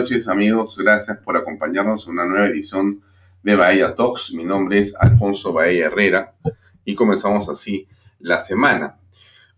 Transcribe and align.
Noches 0.00 0.28
amigos, 0.28 0.78
gracias 0.78 1.18
por 1.18 1.36
acompañarnos 1.36 2.06
en 2.06 2.14
una 2.14 2.24
nueva 2.24 2.46
edición 2.46 3.02
de 3.42 3.54
Bahía 3.54 3.94
Talks. 3.94 4.32
Mi 4.32 4.44
nombre 4.44 4.78
es 4.78 4.94
Alfonso 4.98 5.52
Bahía 5.52 5.88
Herrera 5.88 6.32
y 6.86 6.94
comenzamos 6.94 7.50
así 7.50 7.86
la 8.18 8.38
semana. 8.38 8.98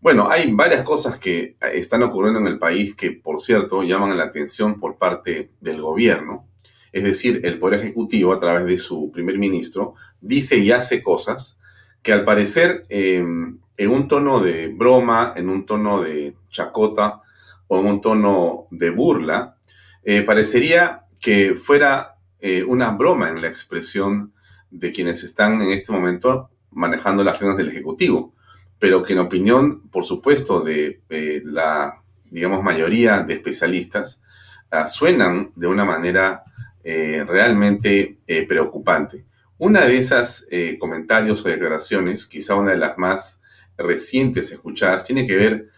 Bueno, 0.01 0.29
hay 0.29 0.51
varias 0.51 0.83
cosas 0.83 1.17
que 1.17 1.57
están 1.73 2.03
ocurriendo 2.03 2.41
en 2.41 2.49
el 2.49 2.59
país 2.59 2.97
que, 2.97 3.13
por 3.13 3.41
cierto, 3.41 3.85
llaman 3.85 4.19
la 4.19 4.25
atención 4.25 4.81
por 4.81 4.97
parte 4.97 5.53
del 5.61 5.81
gobierno. 5.81 6.49
Es 6.91 7.05
decir, 7.05 7.43
el 7.45 7.61
Poder 7.61 7.79
Ejecutivo, 7.79 8.33
a 8.33 8.41
través 8.41 8.67
de 8.67 8.79
su 8.79 9.13
primer 9.13 9.39
ministro, 9.39 9.95
dice 10.21 10.57
y 10.57 10.73
hace 10.73 11.05
cosas 11.05 11.61
que 12.03 12.13
al 12.13 12.25
parecer 12.25 12.83
em, 12.89 13.61
en 13.77 13.91
un 13.91 14.09
tono 14.09 14.41
de 14.41 14.67
broma, 14.67 15.35
en 15.37 15.49
un 15.49 15.67
tono 15.67 16.03
de 16.03 16.35
chacota 16.51 17.23
o 17.69 17.79
en 17.79 17.87
un 17.87 18.01
tono 18.01 18.67
de 18.73 18.91
burla, 18.91 19.57
eh, 20.05 20.23
parecería 20.23 21.07
que 21.21 21.55
fuera 21.55 22.17
eh, 22.41 22.65
una 22.65 22.91
broma 22.91 23.31
en 23.31 23.41
la 23.41 23.49
expresión 23.49 24.33
de 24.71 24.91
quienes 24.91 25.23
están 25.23 25.63
en 25.63 25.71
este 25.71 25.93
momento 25.93 26.51
manejando 26.71 27.23
las 27.23 27.39
riendas 27.39 27.59
del 27.59 27.69
Ejecutivo, 27.69 28.35
pero 28.79 29.03
que 29.03 29.13
en 29.13 29.21
opinión, 29.21 29.89
por 29.91 30.05
supuesto, 30.05 30.61
de 30.61 31.03
eh, 31.09 31.43
la, 31.45 32.03
digamos, 32.25 32.65
mayoría 32.65 33.23
de 33.23 33.35
especialistas, 33.35 34.25
ah, 34.71 34.87
suenan 34.87 35.53
de 35.55 35.67
una 35.67 35.85
manera 35.85 36.43
realmente 36.85 38.19
preocupante. 38.49 39.25
Una 39.59 39.83
de 39.83 39.99
esas 39.99 40.49
comentarios 40.81 41.47
o 41.47 41.49
declaraciones, 41.49 42.27
quizá 42.27 42.57
una 42.57 42.73
de 42.73 42.77
las 42.77 42.99
más 42.99 43.41
recientes 43.79 44.51
escuchadas, 44.51 45.05
tiene 45.05 45.25
que 45.25 45.37
ver 45.37 45.71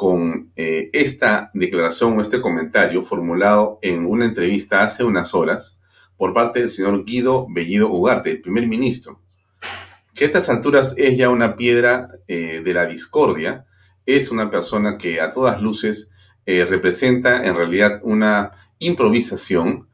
con 0.00 0.50
eh, 0.56 0.88
esta 0.94 1.50
declaración 1.52 2.16
o 2.16 2.22
este 2.22 2.40
comentario 2.40 3.02
formulado 3.02 3.78
en 3.82 4.06
una 4.06 4.24
entrevista 4.24 4.82
hace 4.82 5.04
unas 5.04 5.34
horas 5.34 5.78
por 6.16 6.32
parte 6.32 6.60
del 6.60 6.70
señor 6.70 7.04
Guido 7.04 7.46
Bellido 7.50 7.90
Ugarte, 7.90 8.30
el 8.30 8.40
primer 8.40 8.66
ministro, 8.66 9.20
que 10.14 10.24
a 10.24 10.26
estas 10.28 10.48
alturas 10.48 10.94
es 10.96 11.18
ya 11.18 11.28
una 11.28 11.54
piedra 11.54 12.12
eh, 12.28 12.62
de 12.64 12.72
la 12.72 12.86
discordia, 12.86 13.66
es 14.06 14.30
una 14.30 14.50
persona 14.50 14.96
que 14.96 15.20
a 15.20 15.32
todas 15.32 15.60
luces 15.60 16.10
eh, 16.46 16.64
representa 16.64 17.44
en 17.44 17.54
realidad 17.54 18.00
una 18.02 18.52
improvisación 18.78 19.86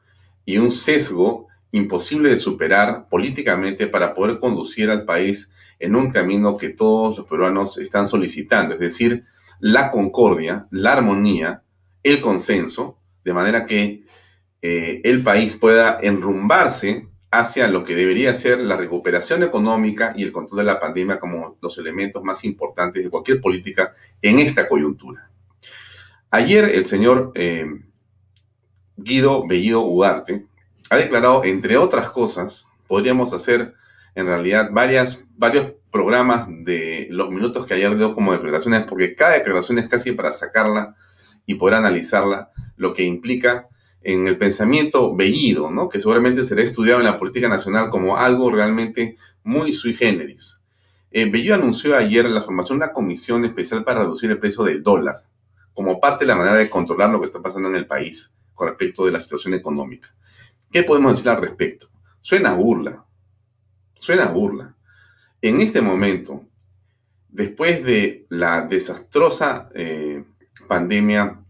y 0.45 0.59
un 0.59 0.71
sesgo 0.71 1.49
imposible 1.73 2.31
de 2.31 2.39
superar 2.39 3.09
políticamente 3.09 3.89
para 3.89 4.15
poder 4.15 4.39
conducir 4.39 4.89
al 4.89 5.05
país 5.05 5.53
en 5.81 5.97
un 5.97 6.13
camino 6.13 6.57
que 6.57 6.69
todos 6.69 7.19
los 7.19 7.27
peruanos 7.27 7.77
están 7.79 8.07
solicitando, 8.07 8.75
es 8.75 8.81
decir, 8.81 9.25
la 9.61 9.91
concordia, 9.91 10.67
la 10.71 10.93
armonía, 10.93 11.63
el 12.03 12.21
consenso, 12.21 12.99
de 13.25 13.33
manera 13.33 13.67
que 13.67 14.05
eh, 14.63 15.01
el 15.05 15.23
país 15.23 15.57
pueda 15.57 15.99
enrumbarse 16.03 17.09
hacia 17.31 17.69
lo 17.69 17.85
que 17.85 17.95
debería 17.95 18.35
ser 18.35 18.61
la 18.61 18.77
recuperación 18.77 19.43
económica 19.43 20.15
y 20.17 20.23
el 20.23 20.33
control 20.33 20.59
de 20.59 20.65
la 20.65 20.81
pandemia 20.81 21.19
como 21.19 21.59
los 21.61 21.77
elementos 21.79 22.23
más 22.23 22.45
importantes 22.45 23.03
de 23.03 23.11
cualquier 23.11 23.41
política 23.41 23.95
en 24.23 24.39
esta 24.39 24.69
coyuntura. 24.69 25.31
Ayer 26.31 26.65
el 26.65 26.87
señor 26.87 27.33
eh, 27.35 27.67
Guido 28.97 29.47
Bellido 29.47 29.83
Ugarte 29.83 30.47
ha 30.91 30.97
declarado, 30.97 31.45
entre 31.45 31.77
otras 31.77 32.11
cosas, 32.11 32.69
podríamos 32.87 33.33
hacer 33.33 33.75
en 34.15 34.27
realidad 34.27 34.71
varias, 34.73 35.25
varios 35.37 35.73
programas 35.97 36.47
de 36.51 37.09
los 37.11 37.31
minutos 37.31 37.65
que 37.65 37.73
ayer 37.73 37.97
dio 37.97 38.15
como 38.15 38.33
declaraciones, 38.33 38.85
porque 38.85 39.15
cada 39.15 39.33
declaración 39.33 39.79
es 39.79 39.89
casi 39.89 40.13
para 40.13 40.31
sacarla 40.31 40.95
y 41.47 41.55
poder 41.55 41.77
analizarla, 41.77 42.51
lo 42.77 42.93
que 42.93 43.05
implica 43.05 43.71
en 44.03 44.27
el 44.29 44.37
pensamiento 44.37 45.17
bellido, 45.17 45.71
¿no? 45.71 45.89
que 45.89 45.99
seguramente 45.99 46.45
será 46.45 46.63
estudiado 46.63 47.01
en 47.01 47.07
la 47.07 47.19
política 47.19 47.49
nacional 47.49 47.89
como 47.89 48.19
algo 48.19 48.51
realmente 48.51 49.17
muy 49.43 49.73
sui 49.73 49.95
generis. 49.95 50.63
Eh, 51.11 51.31
Bellido 51.31 51.55
anunció 51.55 51.97
ayer 51.97 52.27
la 52.27 52.43
formación 52.43 52.79
de 52.79 52.85
una 52.85 52.93
comisión 52.93 53.47
especial 53.47 53.83
para 53.83 54.01
reducir 54.01 54.31
el 54.31 54.39
precio 54.39 54.65
del 54.65 54.83
dólar, 54.83 55.25
como 55.73 55.99
parte 55.99 56.27
de 56.27 56.29
la 56.29 56.37
manera 56.37 56.59
de 56.59 56.69
controlar 56.69 57.09
lo 57.09 57.21
que 57.21 57.27
está 57.27 57.41
pasando 57.41 57.71
en 57.71 57.75
el 57.77 57.87
país 57.87 58.37
con 58.53 58.69
respecto 58.69 59.07
de 59.07 59.13
la 59.13 59.21
situación 59.21 59.55
económica. 59.55 60.15
¿Qué 60.71 60.83
podemos 60.83 61.13
decir 61.13 61.31
al 61.31 61.41
respecto? 61.41 61.89
Suena 62.21 62.53
burla, 62.53 63.07
Suena 63.99 64.27
burla. 64.27 64.76
En 65.47 65.61
este 65.61 65.81
momento, 65.81 66.45
después 67.29 67.85
de 67.85 68.27
la 68.31 68.63
desastrosa 68.63 69.69
eh, 69.77 70.25
pandemia 70.67 71.41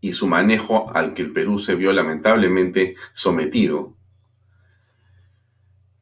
y 0.00 0.14
su 0.14 0.26
manejo 0.26 0.90
al 0.96 1.12
que 1.12 1.20
el 1.20 1.34
Perú 1.34 1.58
se 1.58 1.74
vio 1.74 1.92
lamentablemente 1.92 2.96
sometido, 3.12 3.94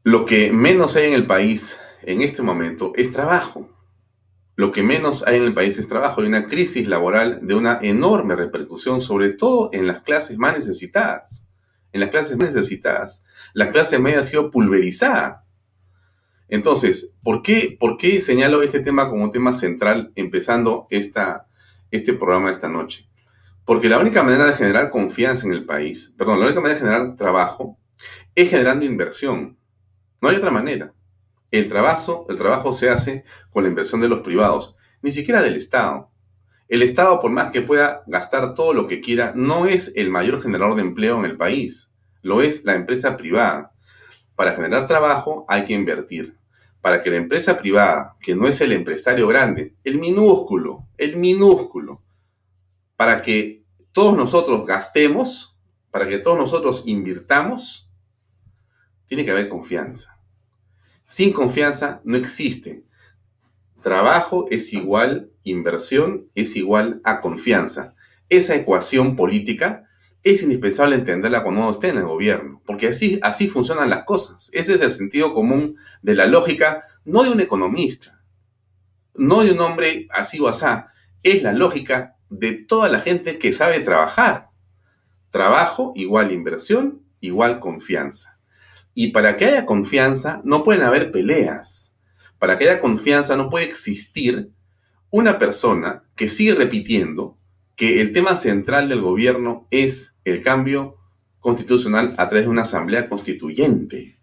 lo 0.05 0.27
que 0.27 0.53
menos 0.53 0.95
hay 0.95 1.07
en 1.09 1.15
el 1.15 1.27
país 1.27 1.77
en 2.03 2.23
este 2.23 2.43
momento 2.43 2.93
es 2.95 3.13
trabajo. 3.13 3.69
Lo 4.55 4.71
que 4.71 4.85
menos 4.85 5.25
hay 5.27 5.39
en 5.39 5.43
el 5.43 5.55
país 5.55 5.81
es 5.81 5.89
trabajo. 5.89 6.21
Hay 6.21 6.29
una 6.29 6.47
crisis 6.47 6.87
laboral 6.87 7.41
de 7.43 7.57
una 7.57 7.81
enorme 7.83 8.37
repercusión, 8.37 9.01
sobre 9.01 9.31
todo 9.31 9.71
en 9.73 9.89
las 9.89 10.03
clases 10.03 10.39
más 10.39 10.55
necesitadas. 10.55 11.49
En 11.91 11.99
las 11.99 12.11
clases 12.11 12.37
más 12.37 12.55
necesitadas 12.55 13.25
la 13.55 13.71
clase 13.71 13.99
media 13.99 14.19
ha 14.19 14.23
sido 14.23 14.51
pulverizada. 14.51 15.46
Entonces, 16.49 17.15
¿por 17.23 17.43
qué, 17.43 17.77
¿por 17.79 17.97
qué 17.97 18.21
señalo 18.21 18.63
este 18.63 18.81
tema 18.81 19.09
como 19.11 19.25
un 19.25 19.33
tema 19.33 19.53
central 19.53 20.13
empezando 20.15 20.87
este 20.91 22.13
programa 22.15 22.51
esta 22.51 22.69
noche? 22.69 23.09
Porque 23.65 23.89
la 23.89 23.99
única 23.99 24.23
manera 24.23 24.47
de 24.47 24.53
generar 24.53 24.91
confianza 24.91 25.47
en 25.47 25.53
el 25.53 25.65
país, 25.65 26.15
perdón, 26.17 26.39
la 26.41 26.47
única 26.47 26.61
manera 26.61 26.79
de 26.79 26.87
generar 26.87 27.17
trabajo 27.17 27.79
es 28.35 28.49
generando 28.49 28.85
inversión. 28.85 29.59
No 30.21 30.29
hay 30.29 30.37
otra 30.37 30.51
manera. 30.51 30.95
El 31.51 31.69
trabajo, 31.69 32.27
el 32.29 32.37
trabajo 32.37 32.73
se 32.73 32.91
hace 32.91 33.25
con 33.51 33.65
la 33.65 33.69
inversión 33.69 34.01
de 34.01 34.09
los 34.09 34.21
privados, 34.21 34.77
ni 35.03 35.11
siquiera 35.11 35.43
del 35.43 35.57
Estado. 35.57 36.11
El 36.69 36.83
Estado, 36.83 37.19
por 37.21 37.31
más 37.31 37.51
que 37.51 37.63
pueda 37.63 38.03
gastar 38.07 38.55
todo 38.55 38.73
lo 38.73 38.87
que 38.87 39.01
quiera, 39.01 39.33
no 39.35 39.67
es 39.67 39.93
el 39.97 40.11
mayor 40.11 40.41
generador 40.43 40.77
de 40.77 40.83
empleo 40.83 41.19
en 41.19 41.25
el 41.25 41.37
país 41.37 41.93
lo 42.27 42.43
es 42.43 42.65
la 42.65 42.75
empresa 42.75 43.17
privada. 43.17 43.73
Para 44.35 44.53
generar 44.53 44.89
trabajo 44.89 45.47
hay 45.49 45.65
que 45.65 45.75
invertir. 45.75 46.36
Para 46.87 47.03
que 47.03 47.11
la 47.11 47.17
empresa 47.17 47.59
privada, 47.59 48.17
que 48.21 48.37
no 48.37 48.47
es 48.47 48.61
el 48.61 48.71
empresario 48.71 49.27
grande, 49.27 49.75
el 49.83 49.99
minúsculo, 49.99 50.87
el 50.97 51.17
minúsculo, 51.17 52.01
para 52.95 53.23
que 53.23 53.65
todos 53.91 54.17
nosotros 54.17 54.65
gastemos, 54.65 55.59
para 55.91 56.09
que 56.09 56.19
todos 56.19 56.39
nosotros 56.39 56.85
invirtamos, 56.87 57.91
tiene 59.09 59.25
que 59.25 59.33
haber 59.33 59.49
confianza. 59.49 60.17
Sin 61.05 61.33
confianza 61.33 62.01
no 62.05 62.17
existe. 62.17 62.85
Trabajo 63.83 64.47
es 64.49 64.73
igual, 64.73 65.33
inversión 65.43 66.31
es 66.37 66.55
igual 66.55 67.01
a 67.03 67.21
confianza. 67.21 67.97
Esa 68.29 68.55
ecuación 68.55 69.17
política 69.17 69.86
es 70.33 70.43
indispensable 70.43 70.97
entenderla 70.97 71.45
cuando 71.45 71.61
uno 71.61 71.71
esté 71.71 71.91
en 71.91 71.99
el 71.99 72.05
gobierno, 72.05 72.61
porque 72.67 72.89
así, 72.89 73.21
así 73.23 73.47
funcionan 73.47 73.89
las 73.89 74.03
cosas. 74.03 74.51
Ese 74.53 74.75
es 74.75 74.81
el 74.81 74.91
sentido 74.91 75.33
común 75.33 75.77
de 76.03 76.17
la 76.17 76.27
lógica, 76.27 76.83
no 77.05 77.23
de 77.23 77.31
un 77.31 77.39
economista, 77.39 78.25
no 79.15 79.45
de 79.45 79.53
un 79.53 79.61
hombre 79.61 80.09
así 80.11 80.41
o 80.41 80.49
asá, 80.49 80.89
es 81.23 81.45
la 81.45 81.53
lógica 81.53 82.17
de 82.29 82.55
toda 82.55 82.89
la 82.89 82.99
gente 82.99 83.39
que 83.39 83.53
sabe 83.53 83.79
trabajar. 83.79 84.49
Trabajo 85.31 85.93
igual 85.95 86.33
inversión, 86.33 87.03
igual 87.21 87.61
confianza. 87.61 88.41
Y 88.95 89.13
para 89.13 89.37
que 89.37 89.45
haya 89.45 89.65
confianza 89.65 90.41
no 90.43 90.65
pueden 90.65 90.83
haber 90.83 91.13
peleas. 91.13 92.01
Para 92.41 92.59
que 92.59 92.69
haya 92.69 92.81
confianza 92.81 93.37
no 93.37 93.49
puede 93.49 93.67
existir 93.67 94.51
una 95.09 95.39
persona 95.39 96.03
que 96.17 96.29
sigue 96.29 96.57
repitiendo 96.57 97.39
que 97.77 98.01
el 98.01 98.13
tema 98.13 98.37
central 98.37 98.89
del 98.89 99.03
gobierno 99.03 99.69
es 99.71 100.19
el 100.25 100.43
cambio 100.43 100.97
constitucional 101.41 102.15
a 102.19 102.29
través 102.29 102.47
de 102.47 102.51
una 102.51 102.63
asamblea 102.63 103.09
constituyente. 103.09 104.19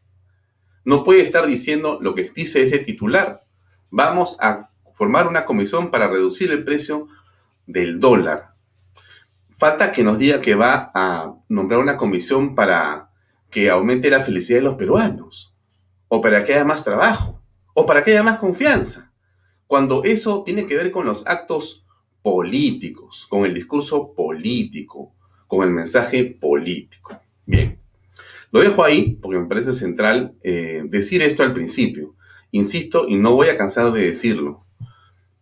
No 0.83 1.03
puede 1.03 1.21
estar 1.21 1.45
diciendo 1.45 1.99
lo 2.01 2.15
que 2.15 2.29
dice 2.35 2.63
ese 2.63 2.79
titular. 2.79 3.45
Vamos 3.89 4.37
a 4.41 4.71
formar 4.93 5.27
una 5.27 5.45
comisión 5.45 5.91
para 5.91 6.07
reducir 6.07 6.51
el 6.51 6.63
precio 6.63 7.07
del 7.67 7.99
dólar. 7.99 8.55
Falta 9.57 9.91
que 9.91 10.03
nos 10.03 10.17
diga 10.19 10.41
que 10.41 10.55
va 10.55 10.91
a 10.93 11.35
nombrar 11.47 11.79
una 11.79 11.95
comisión 11.95 12.55
para 12.55 13.11
que 13.49 13.69
aumente 13.69 14.09
la 14.09 14.21
felicidad 14.21 14.57
de 14.59 14.63
los 14.63 14.75
peruanos, 14.75 15.55
o 16.07 16.19
para 16.19 16.43
que 16.43 16.55
haya 16.55 16.65
más 16.65 16.83
trabajo, 16.83 17.41
o 17.73 17.85
para 17.85 18.03
que 18.03 18.11
haya 18.11 18.23
más 18.23 18.39
confianza, 18.39 19.13
cuando 19.67 20.03
eso 20.03 20.43
tiene 20.43 20.65
que 20.65 20.75
ver 20.75 20.91
con 20.91 21.05
los 21.05 21.25
actos 21.27 21.82
políticos, 22.23 23.27
con 23.29 23.45
el 23.45 23.53
discurso 23.53 24.13
político, 24.13 25.13
con 25.45 25.67
el 25.67 25.73
mensaje 25.73 26.25
político. 26.25 27.19
Bien, 27.45 27.77
lo 28.51 28.61
dejo 28.61 28.83
ahí 28.83 29.19
porque 29.21 29.37
me 29.37 29.47
parece 29.47 29.73
central 29.73 30.33
eh, 30.41 30.83
decir 30.85 31.21
esto 31.21 31.43
al 31.43 31.53
principio. 31.53 32.15
Insisto 32.51 33.05
y 33.07 33.15
no 33.15 33.33
voy 33.33 33.49
a 33.49 33.57
cansar 33.57 33.91
de 33.91 34.07
decirlo. 34.07 34.63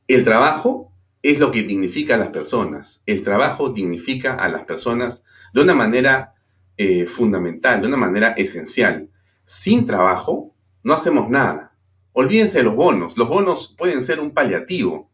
El 0.07 0.23
trabajo 0.23 0.91
es 1.21 1.39
lo 1.39 1.51
que 1.51 1.63
dignifica 1.63 2.15
a 2.15 2.17
las 2.17 2.29
personas. 2.29 3.03
El 3.05 3.21
trabajo 3.21 3.69
dignifica 3.69 4.33
a 4.33 4.49
las 4.49 4.63
personas 4.63 5.23
de 5.53 5.61
una 5.61 5.75
manera 5.75 6.33
eh, 6.77 7.05
fundamental, 7.05 7.81
de 7.81 7.87
una 7.87 7.97
manera 7.97 8.31
esencial. 8.31 9.09
Sin 9.45 9.85
trabajo 9.85 10.55
no 10.81 10.93
hacemos 10.93 11.29
nada. 11.29 11.75
Olvídense 12.13 12.57
de 12.57 12.63
los 12.63 12.75
bonos. 12.75 13.17
Los 13.17 13.29
bonos 13.29 13.75
pueden 13.77 14.01
ser 14.01 14.19
un 14.19 14.31
paliativo. 14.31 15.10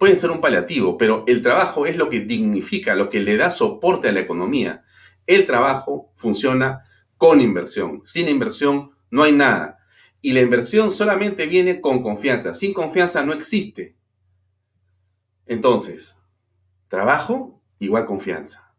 Pueden 0.00 0.16
ser 0.16 0.30
un 0.30 0.40
paliativo, 0.40 0.96
pero 0.96 1.24
el 1.26 1.42
trabajo 1.42 1.84
es 1.84 1.94
lo 1.94 2.08
que 2.08 2.20
dignifica, 2.20 2.94
lo 2.94 3.10
que 3.10 3.20
le 3.20 3.36
da 3.36 3.50
soporte 3.50 4.08
a 4.08 4.12
la 4.12 4.20
economía. 4.20 4.82
El 5.26 5.44
trabajo 5.44 6.10
funciona 6.16 6.86
con 7.18 7.42
inversión. 7.42 8.00
Sin 8.02 8.26
inversión 8.30 8.92
no 9.10 9.24
hay 9.24 9.32
nada. 9.32 9.80
Y 10.22 10.32
la 10.32 10.40
inversión 10.40 10.90
solamente 10.90 11.46
viene 11.46 11.82
con 11.82 12.02
confianza. 12.02 12.54
Sin 12.54 12.72
confianza 12.72 13.22
no 13.26 13.34
existe. 13.34 13.94
Entonces, 15.44 16.18
trabajo 16.88 17.60
igual 17.78 18.06
confianza. 18.06 18.74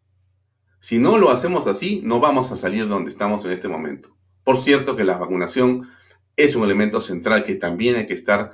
Si 0.79 0.97
no 0.97 1.19
lo 1.19 1.29
hacemos 1.29 1.67
así, 1.67 2.01
no 2.03 2.19
vamos 2.19 2.51
a 2.51 2.55
salir 2.55 2.87
donde 2.87 3.11
estamos 3.11 3.45
en 3.45 3.51
este 3.51 3.67
momento. 3.67 4.17
Por 4.43 4.57
cierto 4.57 4.95
que 4.95 5.03
la 5.03 5.19
vacunación 5.19 5.87
es 6.35 6.55
un 6.55 6.63
elemento 6.63 6.99
central 6.99 7.43
que 7.43 7.53
también 7.53 7.95
hay 7.97 8.07
que 8.07 8.15
estar 8.15 8.53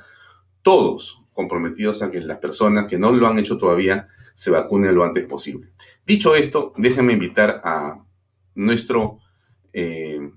todos 0.61 1.23
comprometidos 1.37 2.01
a 2.01 2.09
que 2.09 2.19
las 2.19 2.39
personas 2.39 2.87
que 2.87 2.97
no 2.97 3.11
lo 3.11 3.27
han 3.27 3.37
hecho 3.37 3.59
todavía 3.59 4.09
se 4.33 4.49
vacunen 4.49 4.95
lo 4.95 5.03
antes 5.03 5.25
posible. 5.27 5.69
Dicho 6.05 6.35
esto, 6.35 6.73
déjenme 6.77 7.13
invitar 7.13 7.61
a 7.63 8.03
nuestro 8.55 9.19
eh, 9.71 10.31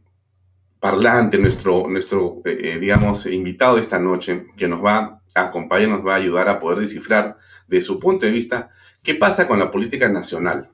parlante, 0.79 1.39
nuestro, 1.39 1.89
nuestro 1.89 2.43
eh, 2.45 2.75
eh, 2.75 2.79
digamos, 2.79 3.25
invitado 3.27 3.77
de 3.77 3.81
esta 3.81 3.99
noche, 3.99 4.47
que 4.57 4.69
nos 4.69 4.85
va 4.85 5.23
a 5.35 5.43
acompañar, 5.43 5.89
nos 5.89 6.07
va 6.07 6.13
a 6.13 6.19
ayudar 6.19 6.49
a 6.49 6.59
poder 6.59 6.81
descifrar 6.81 7.39
de 7.67 7.81
su 7.81 7.99
punto 7.99 8.27
de 8.27 8.33
vista 8.33 8.71
qué 9.03 9.15
pasa 9.15 9.49
con 9.49 9.59
la 9.59 9.71
política 9.71 10.09
nacional. 10.09 10.71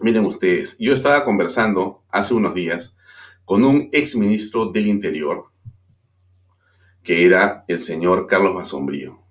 Miren 0.00 0.26
ustedes, 0.26 0.76
yo 0.78 0.92
estaba 0.92 1.24
conversando 1.24 2.04
hace 2.10 2.34
unos 2.34 2.54
días 2.54 2.96
con 3.46 3.64
un 3.64 3.88
ex 3.92 4.14
ministro 4.14 4.66
del 4.66 4.88
Interior, 4.88 5.46
que 7.02 7.24
era 7.24 7.64
el 7.68 7.80
señor 7.80 8.26
Carlos 8.26 8.54
Masombrío. 8.54 9.21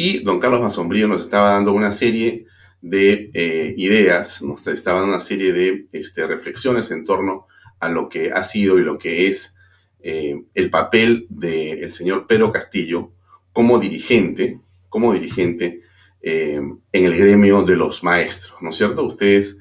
Y 0.00 0.20
don 0.20 0.38
Carlos 0.38 0.60
Masombrío 0.60 1.08
nos 1.08 1.22
estaba 1.22 1.50
dando 1.50 1.72
una 1.72 1.90
serie 1.90 2.46
de 2.80 3.32
eh, 3.34 3.74
ideas, 3.76 4.42
nos 4.42 4.64
estaba 4.68 5.00
dando 5.00 5.16
una 5.16 5.20
serie 5.20 5.52
de 5.52 5.88
este, 5.90 6.24
reflexiones 6.24 6.92
en 6.92 7.04
torno 7.04 7.48
a 7.80 7.88
lo 7.88 8.08
que 8.08 8.30
ha 8.30 8.44
sido 8.44 8.78
y 8.78 8.82
lo 8.82 8.96
que 8.96 9.26
es 9.26 9.56
eh, 9.98 10.40
el 10.54 10.70
papel 10.70 11.26
del 11.28 11.92
señor 11.92 12.28
Pedro 12.28 12.52
Castillo 12.52 13.10
como 13.52 13.80
dirigente, 13.80 14.60
como 14.88 15.12
dirigente 15.14 15.82
eh, 16.22 16.60
en 16.92 17.04
el 17.04 17.18
gremio 17.18 17.64
de 17.64 17.74
los 17.74 18.04
maestros, 18.04 18.54
¿no 18.62 18.70
es 18.70 18.76
cierto? 18.76 19.02
Ustedes 19.02 19.58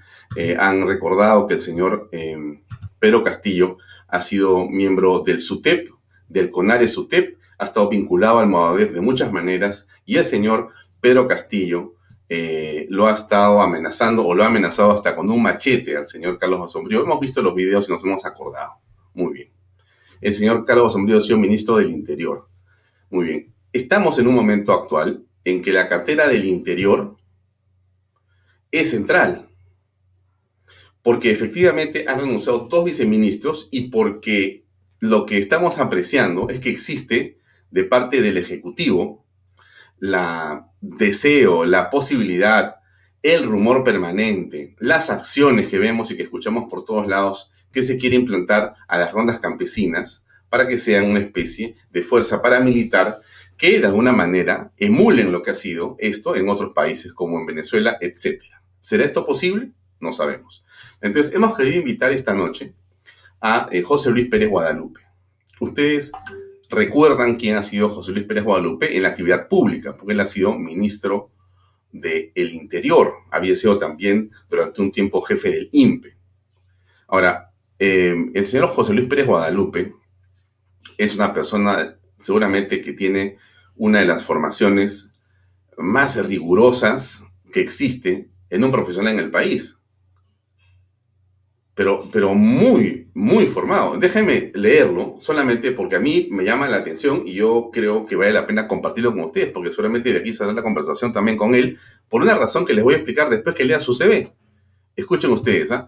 han 0.60 0.86
recordado 0.86 1.48
que 1.48 1.56
el 1.56 1.60
señor 1.60 2.12
Pedro 3.00 3.24
Castillo 3.24 3.80
ha 4.08 4.22
sido 4.22 4.68
miembro 4.68 5.24
del 5.26 5.40
SUTEP, 5.40 5.90
del 6.28 6.52
CONARE 6.52 6.88
SUTEP, 6.88 7.37
ha 7.58 7.66
estado 7.66 7.90
vinculado 7.90 8.40
al 8.40 8.48
Movadef 8.48 8.94
de 8.94 9.02
muchas 9.02 9.32
maneras 9.32 9.88
y 10.06 10.18
el 10.18 10.26
señor 10.26 10.70
Pedro 11.02 11.28
Castillo 11.28 11.96
eh, 12.30 12.86
lo 12.90 13.08
ha 13.08 13.14
estado 13.14 13.62
amenazando 13.62 14.24
o 14.26 14.36
lo 14.36 14.44
ha 14.44 14.48
amenazado 14.48 14.92
hasta 14.92 15.16
con 15.16 15.30
un 15.30 15.42
machete 15.42 15.96
al 15.96 16.08
señor 16.08 16.38
Carlos 16.38 16.62
Asombrío. 16.64 17.04
Hemos 17.04 17.20
visto 17.20 17.42
los 17.42 17.56
videos 17.56 17.88
y 17.88 17.92
nos 17.92 18.04
hemos 18.04 18.26
acordado. 18.26 18.74
Muy 19.14 19.34
bien. 19.34 19.52
El 20.20 20.34
señor 20.34 20.66
Carlos 20.66 20.88
Asombrío 20.88 21.18
ha 21.18 21.22
sido 21.22 21.38
ministro 21.38 21.78
del 21.78 21.92
Interior. 21.92 22.50
Muy 23.10 23.26
bien. 23.26 23.54
Estamos 23.72 24.20
en 24.20 24.28
un 24.28 24.36
momento 24.36 24.74
actual 24.74 25.24
en 25.46 25.62
que 25.62 25.72
la 25.72 25.88
cartera 25.88 26.28
del 26.28 26.46
Interior 26.46 27.16
es 28.72 28.90
central. 28.90 29.50
Porque 31.02 31.32
efectivamente 31.32 32.06
han 32.08 32.20
renunciado 32.20 32.68
dos 32.70 32.84
viceministros 32.84 33.70
y 33.72 33.90
porque 33.90 34.66
lo 35.00 35.26
que 35.26 35.38
estamos 35.38 35.78
apreciando 35.78 36.50
es 36.50 36.60
que 36.60 36.70
existe 36.70 37.38
de 37.72 37.84
parte 37.84 38.22
del 38.22 38.38
Ejecutivo 38.38 39.26
la 40.00 40.70
deseo, 40.82 41.66
la 41.66 41.90
posibilidad, 41.90 42.78
el 43.24 43.46
rumor 43.46 43.84
permanente, 43.84 44.76
las 44.80 45.10
acciones 45.10 45.68
que 45.68 45.80
vemos 45.80 46.12
y 46.12 46.16
que 46.18 46.24
escuchamos 46.24 46.70
por 46.70 46.86
todos 46.86 47.08
lados 47.08 47.52
que 47.72 47.84
se 47.84 47.98
quiere 47.98 48.16
implantar 48.16 48.76
a 48.88 48.98
las 48.98 49.12
rondas 49.12 49.40
campesinas 49.40 50.26
para 50.50 50.68
que 50.68 50.78
sean 50.78 51.10
una 51.10 51.20
especie 51.20 51.76
de 51.92 52.02
fuerza 52.02 52.42
paramilitar 52.42 53.18
que 53.58 53.80
de 53.80 53.88
alguna 53.88 54.14
manera 54.14 54.72
emulen 54.78 55.32
lo 55.32 55.42
que 55.42 55.52
ha 55.52 55.56
sido 55.56 55.96
esto 56.00 56.36
en 56.36 56.48
otros 56.48 56.74
países 56.74 57.12
como 57.12 57.40
en 57.40 57.46
Venezuela, 57.48 57.98
etc. 58.00 58.44
¿Será 58.80 59.04
esto 59.04 59.26
posible? 59.26 59.72
No 60.00 60.14
sabemos. 60.14 60.64
Entonces, 61.02 61.34
hemos 61.34 61.58
querido 61.58 61.80
invitar 61.80 62.12
esta 62.12 62.34
noche 62.34 62.74
a 63.42 63.68
eh, 63.72 63.82
José 63.82 64.12
Luis 64.12 64.28
Pérez 64.28 64.50
Guadalupe. 64.50 65.02
Ustedes 65.60 66.12
recuerdan 66.70 67.36
quién 67.36 67.56
ha 67.56 67.64
sido 67.64 67.90
José 67.90 68.12
Luis 68.12 68.26
Pérez 68.26 68.44
Guadalupe 68.44 68.96
en 68.96 69.04
la 69.04 69.10
actividad 69.10 69.48
pública, 69.48 69.96
porque 69.96 70.14
él 70.14 70.20
ha 70.20 70.26
sido 70.26 70.58
ministro 70.58 71.32
del 71.92 72.54
Interior, 72.54 73.14
había 73.32 73.56
sido 73.56 73.78
también 73.78 74.32
durante 74.50 74.82
un 74.82 74.92
tiempo 74.92 75.22
jefe 75.22 75.50
del 75.50 75.70
INPE. 75.72 76.16
Ahora, 77.08 77.52
eh, 77.80 78.16
el 78.34 78.46
señor 78.46 78.68
José 78.68 78.94
Luis 78.94 79.08
Pérez 79.08 79.28
Guadalupe 79.28 79.94
es 80.98 81.16
una 81.16 81.34
persona 81.34 81.98
seguramente 82.20 82.82
que 82.82 82.94
tiene 82.94 83.38
una 83.76 84.00
de 84.00 84.06
las 84.06 84.24
formaciones 84.24 85.14
más 85.78 86.24
rigurosas 86.26 87.26
que 87.52 87.62
existe 87.62 88.30
en 88.50 88.64
un 88.64 88.72
profesional 88.72 89.14
en 89.14 89.20
el 89.20 89.32
país 89.32 89.78
pero, 91.78 92.10
pero 92.12 92.34
muy, 92.34 93.07
muy 93.18 93.48
formado. 93.48 93.98
Déjenme 93.98 94.52
leerlo 94.54 95.16
solamente 95.20 95.72
porque 95.72 95.96
a 95.96 96.00
mí 96.00 96.28
me 96.30 96.44
llama 96.44 96.68
la 96.68 96.78
atención 96.78 97.24
y 97.26 97.34
yo 97.34 97.72
creo 97.74 98.06
que 98.06 98.16
vale 98.16 98.32
la 98.32 98.46
pena 98.46 98.68
compartirlo 98.68 99.12
con 99.12 99.22
ustedes, 99.22 99.50
porque 99.52 99.72
seguramente 99.72 100.14
de 100.14 100.20
aquí 100.20 100.34
saldrá 100.34 100.54
la 100.54 100.62
conversación 100.62 101.12
también 101.12 101.36
con 101.36 101.56
él, 101.56 101.80
por 102.10 102.22
una 102.22 102.38
razón 102.38 102.64
que 102.64 102.76
les 102.76 102.84
voy 102.84 102.94
a 102.94 102.98
explicar 102.98 103.32
después 103.32 103.56
que 103.56 103.66
lea 103.66 103.80
su 103.80 103.96
CV. 103.96 104.32
Escuchen 104.96 105.32
ustedes, 105.32 105.72
¿ah? 105.72 105.88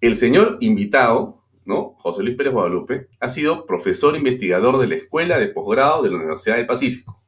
El 0.00 0.14
señor 0.14 0.58
invitado, 0.60 1.42
¿no? 1.64 1.96
José 1.98 2.22
Luis 2.22 2.36
Pérez 2.36 2.52
Guadalupe, 2.52 3.08
ha 3.18 3.28
sido 3.28 3.66
profesor 3.66 4.14
investigador 4.14 4.78
de 4.78 4.86
la 4.86 4.94
Escuela 4.94 5.40
de 5.40 5.48
Posgrado 5.48 6.04
de 6.04 6.10
la 6.10 6.18
Universidad 6.18 6.54
del 6.54 6.66
Pacífico, 6.66 7.20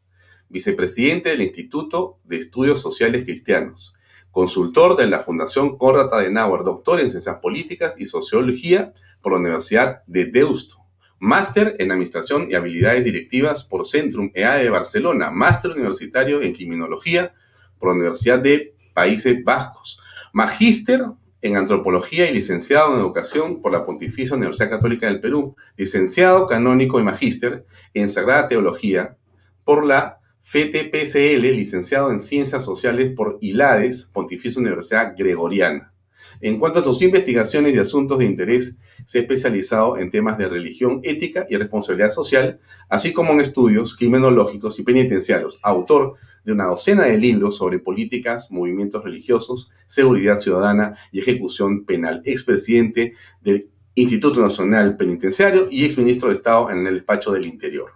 vicepresidente 0.50 1.30
del 1.30 1.42
Instituto 1.42 2.20
de 2.22 2.36
Estudios 2.36 2.80
Sociales 2.80 3.24
Cristianos, 3.24 3.92
consultor 4.32 4.96
de 4.96 5.06
la 5.06 5.20
Fundación 5.20 5.76
Konrad 5.76 6.12
Adenauer, 6.12 6.64
doctor 6.64 6.98
en 7.00 7.10
Ciencias 7.10 7.36
Políticas 7.40 8.00
y 8.00 8.06
Sociología 8.06 8.92
por 9.20 9.32
la 9.32 9.38
Universidad 9.38 10.02
de 10.06 10.24
Deusto, 10.24 10.78
máster 11.20 11.76
en 11.78 11.92
Administración 11.92 12.48
y 12.50 12.54
Habilidades 12.54 13.04
Directivas 13.04 13.62
por 13.62 13.86
Centrum 13.86 14.32
EAE 14.34 14.64
de 14.64 14.70
Barcelona, 14.70 15.30
máster 15.30 15.70
universitario 15.70 16.42
en 16.42 16.54
Criminología 16.54 17.34
por 17.78 17.90
la 17.90 17.94
Universidad 17.94 18.40
de 18.40 18.74
Países 18.94 19.44
Vascos, 19.44 20.00
magíster 20.32 21.04
en 21.42 21.56
Antropología 21.56 22.30
y 22.30 22.34
licenciado 22.34 22.94
en 22.94 23.00
Educación 23.00 23.60
por 23.60 23.72
la 23.72 23.84
Pontificia 23.84 24.36
Universidad 24.36 24.70
Católica 24.70 25.06
del 25.06 25.20
Perú, 25.20 25.56
licenciado 25.76 26.46
canónico 26.46 26.98
y 26.98 27.02
magíster 27.02 27.66
en 27.92 28.08
Sagrada 28.08 28.48
Teología 28.48 29.16
por 29.64 29.84
la 29.84 30.21
FETPCL, 30.42 31.40
licenciado 31.40 32.10
en 32.10 32.18
Ciencias 32.18 32.64
Sociales 32.64 33.12
por 33.16 33.38
ILADES, 33.40 34.10
Pontificia 34.12 34.60
Universidad 34.60 35.14
Gregoriana. 35.16 35.92
En 36.40 36.58
cuanto 36.58 36.80
a 36.80 36.82
sus 36.82 37.00
investigaciones 37.02 37.74
y 37.74 37.78
asuntos 37.78 38.18
de 38.18 38.24
interés, 38.24 38.76
se 39.04 39.18
ha 39.18 39.22
especializado 39.22 39.96
en 39.96 40.10
temas 40.10 40.38
de 40.38 40.48
religión, 40.48 41.00
ética 41.04 41.46
y 41.48 41.56
responsabilidad 41.56 42.10
social, 42.10 42.58
así 42.88 43.12
como 43.12 43.32
en 43.32 43.40
estudios 43.40 43.96
criminológicos 43.96 44.78
y 44.78 44.82
penitenciarios. 44.82 45.60
Autor 45.62 46.14
de 46.44 46.52
una 46.52 46.66
docena 46.66 47.04
de 47.04 47.16
libros 47.16 47.56
sobre 47.56 47.78
políticas, 47.78 48.50
movimientos 48.50 49.04
religiosos, 49.04 49.70
seguridad 49.86 50.36
ciudadana 50.36 50.96
y 51.12 51.20
ejecución 51.20 51.84
penal. 51.84 52.22
Expresidente 52.24 53.14
del 53.40 53.70
Instituto 53.94 54.40
Nacional 54.40 54.96
Penitenciario 54.96 55.68
y 55.70 55.84
exministro 55.84 56.30
de 56.30 56.36
Estado 56.36 56.70
en 56.70 56.86
el 56.86 56.94
despacho 56.94 57.30
del 57.30 57.46
Interior. 57.46 57.92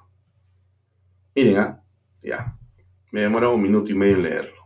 Miren, 1.35 1.57
¿ah? 1.57 1.83
Ya. 2.26 2.59
Me 3.12 3.21
demora 3.21 3.49
un 3.50 3.62
minuto 3.62 3.92
y 3.92 3.95
medio 3.95 4.16
en 4.16 4.23
leerlo. 4.25 4.62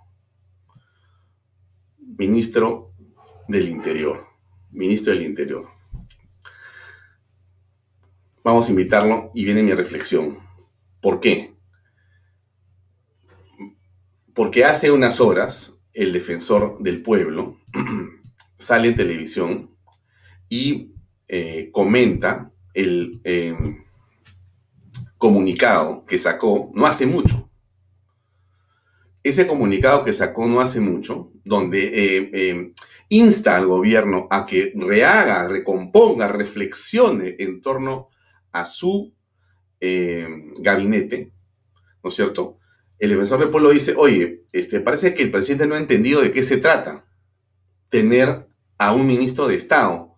Ministro 1.99 2.95
del 3.49 3.69
Interior. 3.69 4.27
Ministro 4.71 5.13
del 5.13 5.27
Interior. 5.27 5.69
Vamos 8.43 8.67
a 8.67 8.71
invitarlo 8.71 9.31
y 9.35 9.45
viene 9.45 9.63
mi 9.63 9.75
reflexión. 9.75 10.39
¿Por 11.03 11.21
qué? 11.21 11.55
Porque 14.35 14.65
hace 14.65 14.91
unas 14.91 15.21
horas 15.21 15.83
el 15.93 16.15
defensor 16.15 16.79
del 16.81 17.03
pueblo 17.03 17.59
sale 18.57 18.89
en 18.89 18.95
televisión 18.95 19.77
y 20.49 20.95
eh, 21.29 21.69
comenta 21.73 22.51
el 22.73 23.21
eh, 23.25 23.55
comunicado 25.19 26.07
que 26.07 26.19
sacó 26.19 26.71
no 26.73 26.87
hace 26.87 27.05
mucho 27.05 27.50
ese 29.23 29.47
comunicado 29.47 30.05
que 30.05 30.13
sacó 30.13 30.47
no 30.47 30.61
hace 30.61 30.81
mucho, 30.81 31.33
donde 31.45 31.85
eh, 31.85 32.31
eh, 32.33 32.73
insta 33.09 33.57
al 33.57 33.67
gobierno 33.67 34.27
a 34.31 34.47
que 34.47 34.73
rehaga, 34.75 35.47
recomponga, 35.49 36.29
reflexione 36.29 37.37
en 37.39 37.61
torno 37.61 38.09
a 38.53 38.65
su 38.65 39.15
eh, 39.81 40.27
gabinete, 40.59 41.33
¿no 42.03 42.09
es 42.09 42.15
cierto? 42.15 42.59
El 42.99 43.11
defensor 43.11 43.41
del 43.41 43.49
pueblo 43.49 43.71
dice, 43.71 43.95
oye, 43.97 44.45
este, 44.53 44.81
parece 44.81 45.15
que 45.15 45.23
el 45.23 45.31
presidente 45.31 45.67
no 45.67 45.75
ha 45.75 45.79
entendido 45.79 46.21
de 46.21 46.33
qué 46.33 46.43
se 46.43 46.59
trata. 46.59 47.07
Tener 47.89 48.47
a 48.77 48.93
un 48.93 49.07
ministro 49.07 49.49
de 49.49 49.57
Estado, 49.57 50.15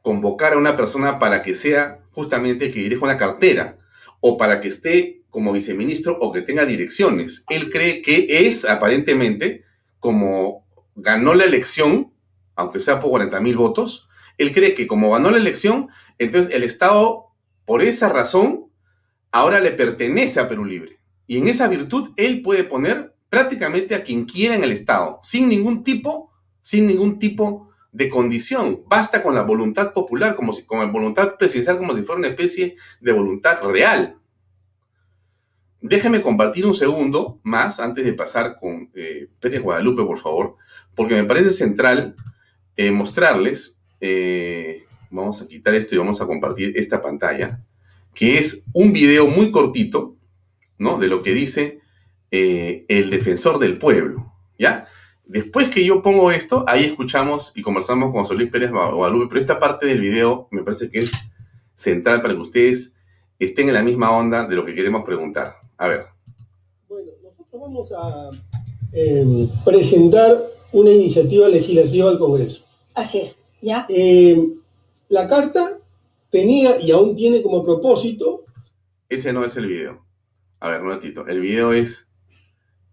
convocar 0.00 0.52
a 0.52 0.58
una 0.58 0.76
persona 0.76 1.18
para 1.18 1.42
que 1.42 1.54
sea 1.54 2.00
justamente 2.10 2.70
que 2.70 2.80
dirija 2.80 3.04
una 3.04 3.16
cartera, 3.16 3.78
o 4.20 4.36
para 4.36 4.60
que 4.60 4.68
esté 4.68 5.21
como 5.32 5.50
viceministro 5.50 6.18
o 6.20 6.30
que 6.30 6.42
tenga 6.42 6.66
direcciones. 6.66 7.44
Él 7.48 7.70
cree 7.70 8.02
que 8.02 8.46
es 8.46 8.66
aparentemente 8.66 9.64
como 9.98 10.66
ganó 10.94 11.32
la 11.32 11.44
elección, 11.44 12.12
aunque 12.54 12.80
sea 12.80 13.00
por 13.00 13.10
40 13.10 13.40
mil 13.40 13.56
votos, 13.56 14.06
él 14.36 14.52
cree 14.52 14.74
que 14.74 14.86
como 14.86 15.10
ganó 15.10 15.30
la 15.30 15.38
elección, 15.38 15.88
entonces 16.18 16.54
el 16.54 16.62
Estado, 16.62 17.28
por 17.64 17.80
esa 17.80 18.10
razón, 18.10 18.66
ahora 19.30 19.58
le 19.58 19.70
pertenece 19.70 20.38
a 20.38 20.48
Perú 20.48 20.66
Libre. 20.66 21.00
Y 21.26 21.38
en 21.38 21.48
esa 21.48 21.66
virtud, 21.66 22.10
él 22.16 22.42
puede 22.42 22.64
poner 22.64 23.14
prácticamente 23.30 23.94
a 23.94 24.02
quien 24.02 24.26
quiera 24.26 24.54
en 24.54 24.64
el 24.64 24.72
Estado, 24.72 25.18
sin 25.22 25.48
ningún 25.48 25.82
tipo, 25.82 26.30
sin 26.60 26.86
ningún 26.86 27.18
tipo 27.18 27.70
de 27.90 28.10
condición. 28.10 28.82
Basta 28.86 29.22
con 29.22 29.34
la 29.34 29.42
voluntad 29.42 29.94
popular, 29.94 30.36
como 30.36 30.52
si, 30.52 30.64
con 30.64 30.80
la 30.80 30.92
voluntad 30.92 31.38
presidencial, 31.38 31.78
como 31.78 31.94
si 31.94 32.02
fuera 32.02 32.18
una 32.18 32.28
especie 32.28 32.76
de 33.00 33.12
voluntad 33.12 33.62
real. 33.62 34.18
Déjeme 35.82 36.20
compartir 36.20 36.64
un 36.64 36.74
segundo 36.74 37.40
más 37.42 37.80
antes 37.80 38.04
de 38.04 38.12
pasar 38.12 38.54
con 38.54 38.88
eh, 38.94 39.26
Pérez 39.40 39.60
Guadalupe, 39.60 40.04
por 40.04 40.20
favor, 40.20 40.56
porque 40.94 41.16
me 41.16 41.24
parece 41.24 41.50
central 41.50 42.14
eh, 42.76 42.92
mostrarles, 42.92 43.82
eh, 44.00 44.84
vamos 45.10 45.42
a 45.42 45.48
quitar 45.48 45.74
esto 45.74 45.96
y 45.96 45.98
vamos 45.98 46.20
a 46.20 46.26
compartir 46.26 46.72
esta 46.76 47.02
pantalla, 47.02 47.64
que 48.14 48.38
es 48.38 48.64
un 48.72 48.92
video 48.92 49.26
muy 49.26 49.50
cortito, 49.50 50.14
¿no? 50.78 51.00
De 51.00 51.08
lo 51.08 51.20
que 51.20 51.34
dice 51.34 51.80
el 52.30 53.10
defensor 53.10 53.58
del 53.58 53.76
pueblo, 53.76 54.32
¿ya? 54.58 54.86
Después 55.24 55.68
que 55.68 55.84
yo 55.84 56.00
pongo 56.00 56.30
esto, 56.30 56.64
ahí 56.68 56.84
escuchamos 56.84 57.52
y 57.56 57.62
conversamos 57.62 58.14
con 58.14 58.36
Luis 58.36 58.50
Pérez 58.50 58.70
Guadalupe, 58.70 59.26
pero 59.28 59.40
esta 59.40 59.58
parte 59.58 59.86
del 59.86 60.00
video 60.00 60.46
me 60.52 60.62
parece 60.62 60.88
que 60.90 61.00
es 61.00 61.12
central 61.74 62.22
para 62.22 62.34
que 62.34 62.40
ustedes 62.40 62.94
estén 63.40 63.68
en 63.68 63.74
la 63.74 63.82
misma 63.82 64.12
onda 64.12 64.46
de 64.46 64.54
lo 64.54 64.64
que 64.64 64.74
queremos 64.74 65.02
preguntar. 65.02 65.61
A 65.82 65.88
ver. 65.88 66.06
Bueno, 66.88 67.10
nosotros 67.24 67.60
vamos 67.60 67.92
a 67.92 68.30
em, 68.92 69.48
presentar 69.64 70.44
una 70.70 70.90
iniciativa 70.90 71.48
legislativa 71.48 72.08
al 72.08 72.20
Congreso. 72.20 72.64
Así 72.94 73.18
es, 73.18 73.36
¿ya? 73.60 73.86
Em, 73.88 74.60
la 75.08 75.26
carta 75.26 75.80
tenía 76.30 76.80
y 76.80 76.92
aún 76.92 77.16
tiene 77.16 77.42
como 77.42 77.64
propósito... 77.64 78.44
Ese 79.08 79.32
no 79.32 79.44
es 79.44 79.56
el 79.56 79.66
video. 79.66 80.06
A 80.60 80.68
ver, 80.68 80.82
un 80.82 80.90
ratito. 80.90 81.26
El 81.26 81.40
video 81.40 81.72
es... 81.72 82.08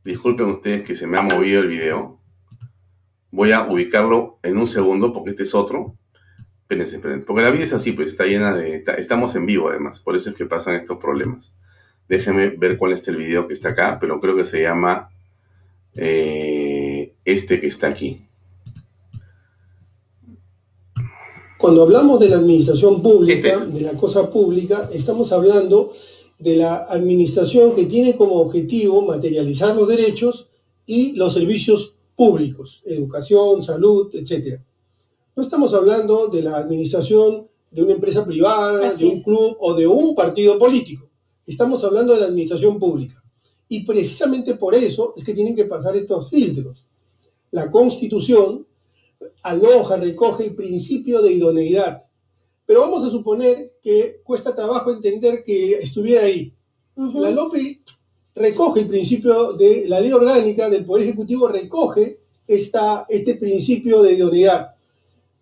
Disculpen 0.03 0.47
ustedes 0.47 0.81
que 0.81 0.95
se 0.95 1.05
me 1.05 1.19
ha 1.19 1.21
movido 1.21 1.61
el 1.61 1.67
video. 1.67 2.19
Voy 3.29 3.51
a 3.51 3.67
ubicarlo 3.67 4.39
en 4.41 4.57
un 4.57 4.65
segundo 4.65 5.13
porque 5.13 5.29
este 5.29 5.43
es 5.43 5.53
otro. 5.53 5.95
Espérense, 6.61 6.95
espérense. 6.95 7.27
Porque 7.27 7.43
la 7.43 7.51
vida 7.51 7.65
es 7.65 7.73
así, 7.73 7.91
pues 7.91 8.07
está 8.07 8.25
llena 8.25 8.55
de... 8.55 8.83
Estamos 8.97 9.35
en 9.35 9.45
vivo 9.45 9.69
además. 9.69 9.99
Por 9.99 10.15
eso 10.15 10.31
es 10.31 10.35
que 10.35 10.47
pasan 10.47 10.73
estos 10.73 10.97
problemas. 10.97 11.55
Déjenme 12.09 12.49
ver 12.49 12.77
cuál 12.79 12.93
es 12.93 13.07
el 13.07 13.17
video 13.17 13.47
que 13.47 13.53
está 13.53 13.69
acá, 13.69 13.97
pero 14.01 14.19
creo 14.19 14.35
que 14.35 14.43
se 14.43 14.63
llama 14.63 15.11
eh, 15.95 17.13
este 17.23 17.61
que 17.61 17.67
está 17.67 17.87
aquí. 17.87 18.25
Cuando 21.59 21.83
hablamos 21.83 22.19
de 22.19 22.29
la 22.29 22.37
administración 22.37 23.03
pública, 23.03 23.49
este 23.49 23.67
de 23.67 23.81
la 23.81 23.93
cosa 23.93 24.31
pública, 24.31 24.89
estamos 24.91 25.31
hablando 25.31 25.93
de 26.39 26.55
la 26.55 26.87
administración 26.89 27.75
que 27.75 27.85
tiene 27.85 28.15
como 28.15 28.35
objetivo 28.35 29.03
materializar 29.03 29.75
los 29.75 29.87
derechos 29.87 30.47
y 30.87 31.13
los 31.13 31.33
servicios 31.33 31.93
públicos, 32.15 32.81
educación, 32.85 33.61
salud, 33.61 34.09
etc. 34.15 34.59
No 35.35 35.43
estamos 35.43 35.73
hablando 35.75 36.27
de 36.27 36.41
la 36.41 36.57
administración 36.57 37.47
de 37.69 37.83
una 37.83 37.93
empresa 37.93 38.25
privada, 38.25 38.93
de 38.93 39.05
un 39.05 39.21
club 39.21 39.57
o 39.59 39.75
de 39.75 39.85
un 39.85 40.15
partido 40.15 40.57
político. 40.57 41.08
Estamos 41.49 41.83
hablando 41.83 42.13
de 42.13 42.19
la 42.19 42.27
administración 42.27 42.77
pública. 42.77 43.23
Y 43.67 43.83
precisamente 43.83 44.53
por 44.53 44.75
eso 44.75 45.15
es 45.17 45.23
que 45.23 45.33
tienen 45.33 45.55
que 45.55 45.65
pasar 45.65 45.95
estos 45.95 46.29
filtros. 46.29 46.85
La 47.49 47.71
Constitución 47.71 48.67
aloja, 49.41 49.97
recoge 49.97 50.45
el 50.45 50.53
principio 50.53 51.23
de 51.23 51.33
idoneidad. 51.33 52.03
Pero 52.67 52.81
vamos 52.81 53.03
a 53.03 53.09
suponer 53.09 53.73
que 53.81 54.21
cuesta 54.23 54.53
trabajo 54.53 54.91
entender 54.91 55.43
que 55.43 55.73
estuviera 55.73 56.25
ahí. 56.25 56.53
La 56.95 57.31
LOPE 57.31 57.81
recoge 58.35 58.81
el 58.81 58.87
principio 58.87 59.53
de 59.53 59.85
la 59.87 59.99
ley 59.99 60.11
orgánica 60.11 60.69
del 60.69 60.85
Poder 60.85 61.07
Ejecutivo, 61.07 61.47
recoge 61.47 62.19
esta, 62.47 63.07
este 63.09 63.33
principio 63.33 64.03
de 64.03 64.13
idoneidad. 64.13 64.75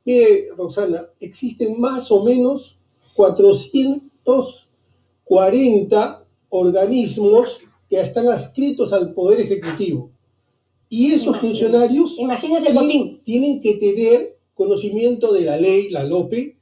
Mire, 0.06 0.52
Roxana, 0.56 1.06
existen 1.20 1.78
más 1.82 2.10
o 2.12 2.24
menos 2.24 2.78
400 3.14 4.67
40 5.28 6.24
organismos 6.50 7.60
que 7.90 8.00
están 8.00 8.28
adscritos 8.28 8.94
al 8.94 9.14
Poder 9.14 9.42
Ejecutivo. 9.42 10.12
Y 10.90 11.14
esos 11.14 11.38
funcionarios 11.40 12.16
tienen, 12.16 13.22
tienen 13.24 13.62
que 13.62 13.76
tener 13.76 14.38
conocimiento 14.54 15.34
de 15.34 15.42
la 15.42 15.58
ley, 15.58 15.90
la 15.90 16.04
LOPE, 16.04 16.58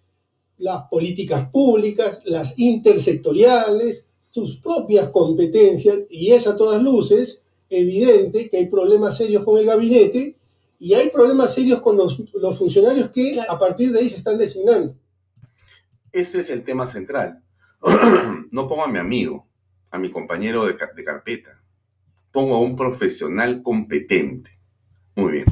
las 0.58 0.88
políticas 0.90 1.50
públicas, 1.50 2.20
las 2.26 2.58
intersectoriales, 2.58 4.08
sus 4.30 4.58
propias 4.58 5.10
competencias, 5.10 6.00
y 6.10 6.32
es 6.32 6.48
a 6.48 6.58
todas 6.58 6.82
luces 6.82 7.42
evidente 7.70 8.50
que 8.50 8.58
hay 8.58 8.68
problemas 8.68 9.18
serios 9.18 9.44
con 9.44 9.58
el 9.58 9.66
gabinete 9.66 10.36
y 10.80 10.94
hay 10.94 11.10
problemas 11.10 11.54
serios 11.54 11.82
con 11.82 11.98
los, 11.98 12.18
funcionarios 12.58 13.12
que 13.12 13.40
a 13.40 13.58
partir 13.58 13.92
de 13.92 14.00
ahí 14.00 14.10
se 14.10 14.18
están 14.18 14.38
designando. 14.38 14.96
Ese 16.12 16.40
es 16.40 16.50
el 16.50 16.64
tema 16.64 16.86
central. 16.86 17.42
no 18.52 18.68
pongo 18.68 18.86
a 18.86 18.88
mi 18.88 19.00
amigo, 19.00 19.48
a 19.92 19.98
mi 19.98 20.10
compañero 20.10 20.66
de, 20.66 20.76
carpeta. 20.76 21.62
Pongo 22.32 22.56
a 22.56 22.60
un 22.60 22.76
profesional 22.76 23.62
competente. 23.62 24.52
Muy 25.16 25.32
bien. 25.32 25.46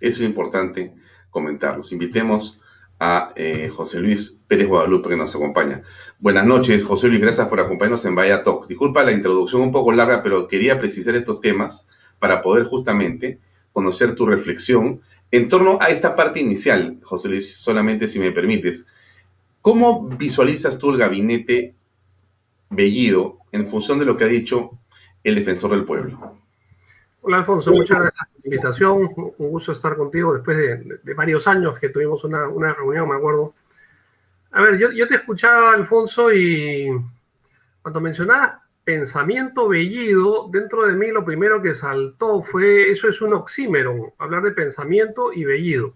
Eso 0.00 0.22
es 0.22 0.28
importante 0.28 0.94
comentarlo. 1.30 1.82
Invitemos 1.90 2.60
a 2.98 3.28
eh, 3.36 3.68
José 3.68 4.00
Luis 4.00 4.40
Pérez 4.48 4.66
Guadalupe 4.66 5.10
que 5.10 5.16
nos 5.16 5.34
acompaña. 5.34 5.82
Buenas 6.18 6.46
noches, 6.46 6.84
José 6.84 7.08
Luis, 7.08 7.20
gracias 7.20 7.46
por 7.46 7.60
acompañarnos 7.60 8.04
en 8.06 8.14
Vaya 8.14 8.42
Talk. 8.42 8.66
Disculpa 8.66 9.04
la 9.04 9.12
introducción 9.12 9.62
un 9.62 9.70
poco 9.70 9.92
larga, 9.92 10.22
pero 10.22 10.48
quería 10.48 10.78
precisar 10.78 11.14
estos 11.14 11.40
temas 11.40 11.86
para 12.18 12.42
poder 12.42 12.64
justamente 12.64 13.38
conocer 13.72 14.16
tu 14.16 14.26
reflexión 14.26 15.00
en 15.30 15.48
torno 15.48 15.78
a 15.80 15.90
esta 15.90 16.16
parte 16.16 16.40
inicial, 16.40 16.98
José 17.02 17.28
Luis, 17.28 17.56
solamente 17.56 18.08
si 18.08 18.18
me 18.18 18.32
permites. 18.32 18.86
¿Cómo 19.62 20.08
visualizas 20.08 20.78
tú 20.78 20.90
el 20.90 20.98
gabinete 20.98 21.74
Bellido 22.70 23.38
en 23.50 23.66
función 23.66 23.98
de 23.98 24.04
lo 24.04 24.16
que 24.16 24.24
ha 24.24 24.28
dicho 24.28 24.70
el 25.24 25.34
defensor 25.34 25.70
del 25.70 25.84
pueblo? 25.84 26.38
Hola 27.22 27.38
Alfonso, 27.38 27.72
muchas 27.72 27.98
gracias 27.98 28.28
por 28.28 28.40
la 28.42 28.56
invitación. 28.56 29.10
Un 29.16 29.50
gusto 29.50 29.72
estar 29.72 29.96
contigo 29.96 30.34
después 30.34 30.56
de, 30.56 31.14
varios 31.14 31.46
años 31.48 31.78
que 31.78 31.88
tuvimos 31.88 32.22
una, 32.24 32.74
reunión, 32.74 33.08
me 33.08 33.16
acuerdo. 33.16 33.54
A 34.52 34.62
ver, 34.62 34.78
yo, 34.78 35.06
te 35.06 35.16
escuchaba, 35.16 35.72
Alfonso, 35.72 36.32
y 36.32 36.88
cuando 37.82 38.00
mencionabas 38.00 38.60
pensamiento 38.84 39.68
bellido, 39.68 40.48
dentro 40.50 40.86
de 40.86 40.94
mí 40.94 41.08
lo 41.08 41.24
primero 41.24 41.60
que 41.60 41.74
saltó 41.74 42.42
fue, 42.42 42.90
eso 42.90 43.08
es 43.08 43.20
un 43.20 43.34
oxímero, 43.34 44.14
hablar 44.18 44.42
de 44.42 44.52
pensamiento 44.52 45.32
y 45.32 45.44
bellido. 45.44 45.92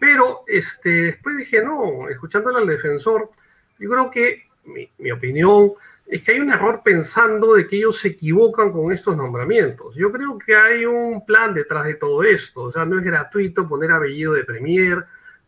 Pero 0.00 0.44
este, 0.46 0.88
después 0.88 1.36
dije, 1.36 1.62
no, 1.62 2.08
escuchándole 2.08 2.58
al 2.58 2.66
defensor, 2.66 3.30
yo 3.78 3.90
creo 3.90 4.10
que 4.10 4.48
mi, 4.64 5.10
opinión 5.10 5.72
es 6.06 6.22
que 6.22 6.32
hay 6.32 6.40
un 6.40 6.50
error 6.50 6.80
pensando 6.82 7.54
de 7.54 7.66
que 7.66 7.76
ellos 7.76 7.98
se 7.98 8.08
equivocan 8.08 8.72
con 8.72 8.92
estos 8.92 9.14
nombramientos. 9.14 9.94
Yo 9.94 10.10
creo 10.10 10.38
que 10.38 10.56
hay 10.56 10.86
un 10.86 11.24
plan 11.26 11.52
detrás 11.52 11.84
de 11.84 11.94
todo 11.94 12.22
esto. 12.22 12.62
O 12.62 12.72
sea, 12.72 12.86
no 12.86 12.98
es 12.98 13.04
gratuito 13.04 13.68
poner 13.68 13.92
apellido 13.92 14.32
de 14.32 14.44
Premier 14.44 15.04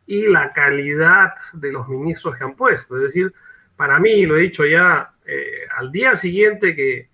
y 0.07 0.29
la 0.29 0.53
calidad 0.53 1.33
de 1.55 1.73
los 1.73 1.89
ministros 1.89 2.37
que 2.37 2.45
han 2.45 2.55
puesto. 2.55 2.97
Es 2.99 3.05
decir, 3.05 3.33
para 3.75 3.99
mí, 3.99 4.27
lo 4.27 4.37
he 4.37 4.43
dicho 4.43 4.67
ya, 4.67 5.15
eh, 5.25 5.67
al 5.77 5.91
día 5.91 6.15
siguiente 6.15 6.77
que, 6.77 7.09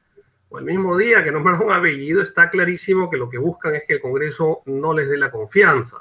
o 0.49 0.59
el 0.59 0.65
mismo 0.65 0.97
día 0.97 1.23
que 1.23 1.31
nombraron 1.31 1.69
un 1.69 1.73
apellido, 1.73 2.21
está 2.21 2.51
clarísimo 2.51 3.09
que 3.09 3.17
lo 3.17 3.31
que 3.31 3.39
buscan 3.39 3.77
es 3.77 3.85
que 3.87 3.95
el 3.95 4.01
Congreso 4.01 4.63
no 4.67 4.93
les 4.93 5.09
dé 5.09 5.17
la 5.17 5.31
confianza. 5.31 5.99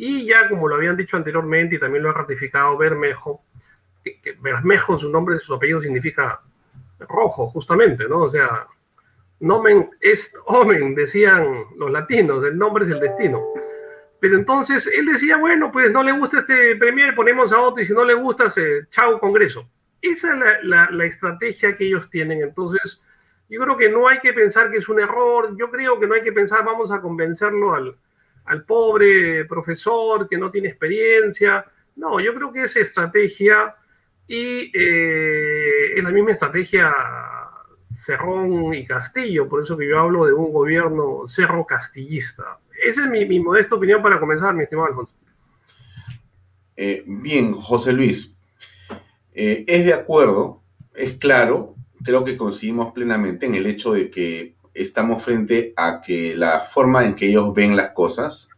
Y 0.00 0.26
ya 0.26 0.48
como 0.48 0.68
lo 0.68 0.76
habían 0.76 0.96
dicho 0.96 1.16
anteriormente 1.16 1.74
y 1.74 1.80
también 1.80 2.04
lo 2.04 2.10
ha 2.10 2.12
ratificado 2.12 2.78
Bermejo, 2.78 3.42
que, 4.04 4.36
Bermejo, 4.40 4.96
su 4.96 5.10
nombre, 5.10 5.40
su 5.40 5.52
apellido 5.52 5.82
significa 5.82 6.40
rojo, 7.00 7.48
justamente, 7.48 8.08
¿no? 8.08 8.20
O 8.20 8.28
sea, 8.28 8.68
nomen 9.40 9.90
est 10.00 10.36
omen, 10.46 10.94
decían 10.94 11.64
los 11.76 11.90
latinos, 11.90 12.44
el 12.44 12.56
nombre 12.56 12.84
es 12.84 12.92
el 12.92 13.00
destino. 13.00 13.42
Pero 14.20 14.36
entonces 14.36 14.88
él 14.96 15.06
decía, 15.06 15.36
bueno, 15.36 15.72
pues 15.72 15.90
no 15.90 16.04
le 16.04 16.12
gusta 16.12 16.38
este 16.38 16.76
premier, 16.76 17.16
ponemos 17.16 17.52
a 17.52 17.58
otro 17.58 17.82
y 17.82 17.86
si 17.86 17.92
no 17.92 18.04
le 18.04 18.14
gusta, 18.14 18.48
se, 18.48 18.86
chao 18.90 19.18
Congreso. 19.18 19.68
Esa 20.00 20.32
es 20.32 20.64
la, 20.64 21.04
estrategia 21.06 21.74
que 21.74 21.88
ellos 21.88 22.08
tienen. 22.08 22.42
Entonces, 22.42 23.02
yo 23.48 23.60
creo 23.60 23.76
que 23.76 23.88
no 23.88 24.06
hay 24.06 24.20
que 24.20 24.32
pensar 24.32 24.70
que 24.70 24.76
es 24.76 24.88
un 24.88 25.00
error, 25.00 25.56
yo 25.58 25.72
creo 25.72 25.98
que 25.98 26.06
no 26.06 26.14
hay 26.14 26.22
que 26.22 26.32
pensar, 26.32 26.64
vamos 26.64 26.92
a 26.92 27.00
convencerlo 27.00 27.74
al, 27.74 27.96
al 28.48 28.64
pobre 28.64 29.44
profesor 29.44 30.28
que 30.28 30.38
no 30.38 30.50
tiene 30.50 30.68
experiencia. 30.68 31.64
No, 31.96 32.18
yo 32.20 32.34
creo 32.34 32.52
que 32.52 32.64
es 32.64 32.76
estrategia 32.76 33.74
y 34.26 34.70
eh, 34.74 35.94
es 35.96 36.02
la 36.02 36.10
misma 36.10 36.32
estrategia 36.32 36.92
Cerrón 37.90 38.74
y 38.74 38.86
Castillo, 38.86 39.48
por 39.48 39.62
eso 39.62 39.76
que 39.76 39.88
yo 39.88 39.98
hablo 39.98 40.24
de 40.24 40.32
un 40.32 40.52
gobierno 40.52 41.26
cerro-castillista. 41.26 42.58
Esa 42.82 43.04
es 43.04 43.10
mi, 43.10 43.40
modesta 43.40 43.74
opinión 43.74 44.02
para 44.02 44.20
comenzar, 44.20 44.54
mi 44.54 44.62
estimado 44.62 44.88
Alfonso. 44.88 45.14
Eh, 46.76 47.02
bien, 47.06 47.52
José 47.52 47.92
Luis, 47.92 48.38
eh, 49.34 49.64
es 49.66 49.84
de 49.84 49.94
acuerdo, 49.94 50.62
es 50.94 51.14
claro, 51.16 51.74
creo 52.04 52.24
que 52.24 52.36
coincidimos 52.36 52.92
plenamente 52.92 53.46
en 53.46 53.56
el 53.56 53.66
hecho 53.66 53.92
de 53.92 54.10
que 54.10 54.54
estamos 54.82 55.22
frente 55.22 55.72
a 55.76 56.00
que 56.00 56.34
la 56.36 56.60
forma 56.60 57.04
en 57.04 57.14
que 57.14 57.26
ellos 57.28 57.52
ven 57.54 57.76
las 57.76 57.90
cosas 57.90 58.50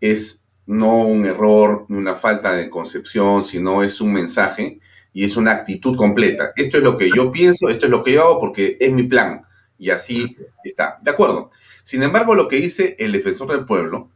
es 0.00 0.44
no 0.66 0.98
un 0.98 1.26
error, 1.26 1.86
ni 1.88 1.96
una 1.96 2.14
falta 2.14 2.52
de 2.52 2.70
concepción, 2.70 3.44
sino 3.44 3.82
es 3.82 4.00
un 4.00 4.12
mensaje 4.12 4.80
y 5.12 5.24
es 5.24 5.36
una 5.36 5.52
actitud 5.52 5.96
completa. 5.96 6.52
Esto 6.56 6.78
es 6.78 6.82
lo 6.82 6.96
que 6.96 7.10
yo 7.14 7.32
pienso, 7.32 7.68
esto 7.68 7.86
es 7.86 7.90
lo 7.90 8.02
que 8.02 8.12
yo 8.12 8.22
hago 8.22 8.40
porque 8.40 8.76
es 8.80 8.92
mi 8.92 9.02
plan 9.04 9.42
y 9.78 9.90
así 9.90 10.36
está. 10.62 10.98
De 11.02 11.10
acuerdo. 11.10 11.50
Sin 11.82 12.02
embargo, 12.02 12.34
lo 12.34 12.46
que 12.46 12.56
dice 12.56 12.94
el 12.98 13.12
defensor 13.12 13.48
del 13.48 13.64
pueblo 13.64 14.10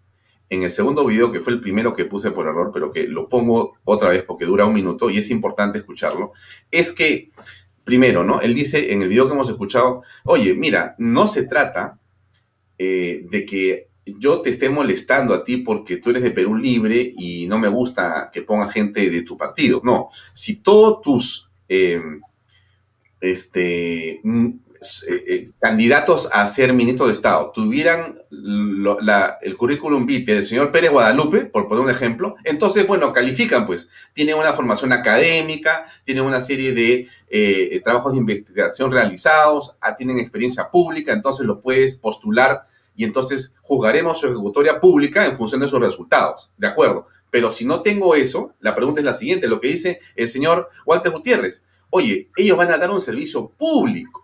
en 0.50 0.62
el 0.62 0.70
segundo 0.70 1.04
video, 1.04 1.32
que 1.32 1.40
fue 1.40 1.54
el 1.54 1.60
primero 1.60 1.96
que 1.96 2.04
puse 2.04 2.30
por 2.30 2.46
error, 2.46 2.70
pero 2.72 2.92
que 2.92 3.04
lo 3.04 3.28
pongo 3.28 3.78
otra 3.84 4.10
vez 4.10 4.22
porque 4.22 4.44
dura 4.44 4.66
un 4.66 4.74
minuto 4.74 5.10
y 5.10 5.18
es 5.18 5.30
importante 5.30 5.78
escucharlo, 5.78 6.32
es 6.70 6.92
que, 6.92 7.32
primero, 7.84 8.24
¿no? 8.24 8.40
Él 8.40 8.54
dice 8.54 8.92
en 8.92 9.02
el 9.02 9.08
video 9.08 9.26
que 9.26 9.34
hemos 9.34 9.48
escuchado, 9.48 10.02
oye, 10.24 10.54
mira, 10.54 10.94
no 10.98 11.28
se 11.28 11.44
trata 11.44 11.98
eh, 12.78 13.26
de 13.30 13.44
que 13.44 13.88
yo 14.06 14.40
te 14.40 14.50
esté 14.50 14.68
molestando 14.68 15.34
a 15.34 15.44
ti 15.44 15.58
porque 15.58 15.96
tú 15.96 16.10
eres 16.10 16.22
de 16.22 16.30
Perú 16.30 16.56
Libre 16.56 17.12
y 17.16 17.46
no 17.46 17.58
me 17.58 17.68
gusta 17.68 18.30
que 18.32 18.42
ponga 18.42 18.70
gente 18.70 19.08
de 19.08 19.22
tu 19.22 19.36
partido. 19.36 19.80
No, 19.84 20.08
si 20.32 20.56
todos 20.56 21.00
tus 21.00 21.50
eh, 21.68 22.00
este, 23.20 24.20
eh, 25.08 25.24
eh, 25.26 25.50
candidatos 25.60 26.28
a 26.32 26.46
ser 26.46 26.72
ministro 26.72 27.06
de 27.06 27.12
Estado 27.12 27.50
tuvieran 27.54 28.18
el 28.30 29.56
currículum 29.56 30.06
vitae 30.06 30.36
del 30.36 30.44
señor 30.44 30.70
Pérez 30.70 30.90
Guadalupe, 30.90 31.46
por 31.46 31.68
poner 31.68 31.84
un 31.84 31.90
ejemplo, 31.90 32.36
entonces, 32.44 32.86
bueno, 32.86 33.12
califican, 33.12 33.66
pues, 33.66 33.88
tienen 34.12 34.36
una 34.36 34.52
formación 34.52 34.92
académica, 34.92 35.86
tienen 36.04 36.24
una 36.24 36.40
serie 36.40 36.72
de 36.72 37.80
trabajos 37.82 38.12
de 38.12 38.18
investigación 38.18 38.90
realizados, 38.92 39.76
ah, 39.80 39.96
tienen 39.96 40.18
experiencia 40.18 40.70
pública, 40.70 41.12
entonces 41.12 41.46
lo 41.46 41.60
puedes 41.60 41.96
postular 41.96 42.66
y 42.96 43.04
entonces 43.04 43.54
juzgaremos 43.62 44.18
su 44.20 44.26
ejecutoria 44.26 44.80
pública 44.80 45.26
en 45.26 45.36
función 45.36 45.60
de 45.60 45.68
sus 45.68 45.80
resultados. 45.80 46.52
¿De 46.56 46.66
acuerdo? 46.66 47.06
Pero 47.30 47.50
si 47.50 47.64
no 47.64 47.82
tengo 47.82 48.14
eso, 48.14 48.54
la 48.60 48.74
pregunta 48.74 49.00
es 49.00 49.04
la 49.04 49.14
siguiente, 49.14 49.48
lo 49.48 49.60
que 49.60 49.68
dice 49.68 50.00
el 50.14 50.28
señor 50.28 50.68
Walter 50.86 51.10
Gutiérrez. 51.10 51.66
Oye, 51.90 52.28
ellos 52.36 52.56
van 52.56 52.70
a 52.70 52.78
dar 52.78 52.90
un 52.90 53.00
servicio 53.00 53.48
público. 53.48 54.23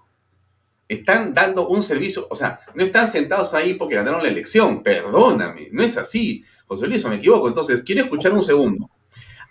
Están 0.90 1.32
dando 1.32 1.68
un 1.68 1.84
servicio, 1.84 2.26
o 2.28 2.34
sea, 2.34 2.58
no 2.74 2.82
están 2.82 3.06
sentados 3.06 3.54
ahí 3.54 3.74
porque 3.74 3.94
ganaron 3.94 4.24
la 4.24 4.28
elección. 4.28 4.82
Perdóname, 4.82 5.68
no 5.70 5.84
es 5.84 5.96
así. 5.96 6.42
José 6.66 6.88
Luis, 6.88 7.06
me 7.06 7.14
equivoco. 7.14 7.46
Entonces, 7.46 7.84
quiero 7.84 8.02
escuchar 8.02 8.32
un 8.32 8.42
segundo. 8.42 8.90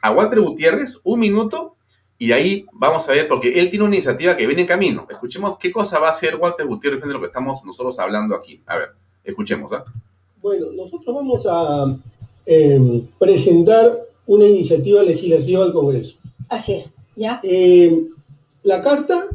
A 0.01 0.11
Walter 0.11 0.41
Gutiérrez, 0.41 0.99
un 1.05 1.17
minuto, 1.21 1.77
y 2.17 2.33
ahí 2.33 2.65
vamos 2.73 3.07
a 3.07 3.13
ver, 3.13 3.29
porque 3.29 3.57
él 3.57 3.69
tiene 3.69 3.85
una 3.85 3.95
iniciativa 3.95 4.35
que 4.35 4.45
viene 4.45 4.63
en 4.63 4.67
camino. 4.67 5.07
Escuchemos 5.09 5.57
qué 5.57 5.71
cosa 5.71 5.97
va 5.97 6.09
a 6.09 6.11
hacer 6.11 6.35
Walter 6.35 6.67
Gutiérrez 6.67 7.01
de 7.01 7.13
lo 7.13 7.21
que 7.21 7.27
estamos 7.27 7.63
nosotros 7.63 7.97
hablando 7.99 8.35
aquí. 8.35 8.61
A 8.65 8.77
ver. 8.77 8.89
Escuchemos. 9.23 9.71
¿ah? 9.71 9.85
Bueno, 10.41 10.65
nosotros 10.75 11.15
vamos 11.15 11.47
a 11.49 11.85
em, 12.45 13.07
presentar 13.17 13.97
una 14.27 14.45
iniciativa 14.45 15.03
legislativa 15.03 15.63
al 15.63 15.71
Congreso. 15.71 16.17
Así 16.49 16.73
es, 16.73 16.93
¿ya? 17.15 17.39
Em, 17.43 18.09
la 18.63 18.83
carta 18.83 19.27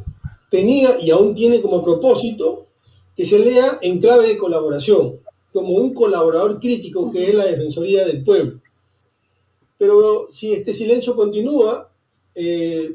tenía 0.55 1.01
y 1.01 1.11
aún 1.11 1.35
tiene 1.35 1.61
como 1.61 1.83
propósito 1.83 2.69
que 3.17 3.25
se 3.25 3.41
lea 3.41 3.81
en 3.83 3.99
clave 3.99 4.29
de 4.29 4.39
colaboración, 4.39 5.17
como 5.53 5.71
un 5.71 5.93
colaborador 5.93 6.61
crítico 6.61 7.11
que 7.11 7.29
es 7.29 7.35
la 7.35 7.47
Defensoría 7.47 8.07
del 8.07 8.23
Pueblo. 8.23 8.61
Pero 9.77 10.29
si 10.31 10.53
este 10.53 10.73
silencio 10.73 11.17
continúa, 11.17 11.91
eh, 12.37 12.89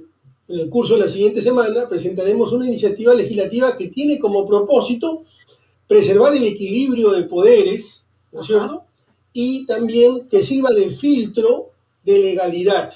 en 0.47 0.59
el 0.59 0.69
curso 0.69 0.93
de 0.93 1.01
la 1.01 1.09
siguiente 1.09 1.41
semana 1.41 1.89
presentaremos 1.89 2.53
una 2.53 2.65
iniciativa 2.65 3.13
legislativa 3.13 3.75
que 3.75 3.89
tiene 3.89 4.19
como 4.19 4.47
propósito 4.47 5.23
preservar 5.85 6.33
el 6.37 6.45
equilibrio 6.45 7.11
de 7.11 7.23
poderes, 7.23 8.05
¿no 8.31 8.39
es 8.39 8.47
cierto? 8.47 8.83
Y 9.33 9.65
también 9.65 10.29
que 10.29 10.41
sirva 10.41 10.69
de 10.69 10.91
filtro 10.91 11.71
de 12.05 12.19
legalidad. 12.19 12.93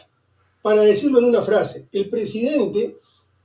Para 0.62 0.84
decirlo 0.84 1.19
en 1.19 1.26
una 1.26 1.41
frase, 1.41 1.89
el 1.91 2.08
presidente 2.08 2.95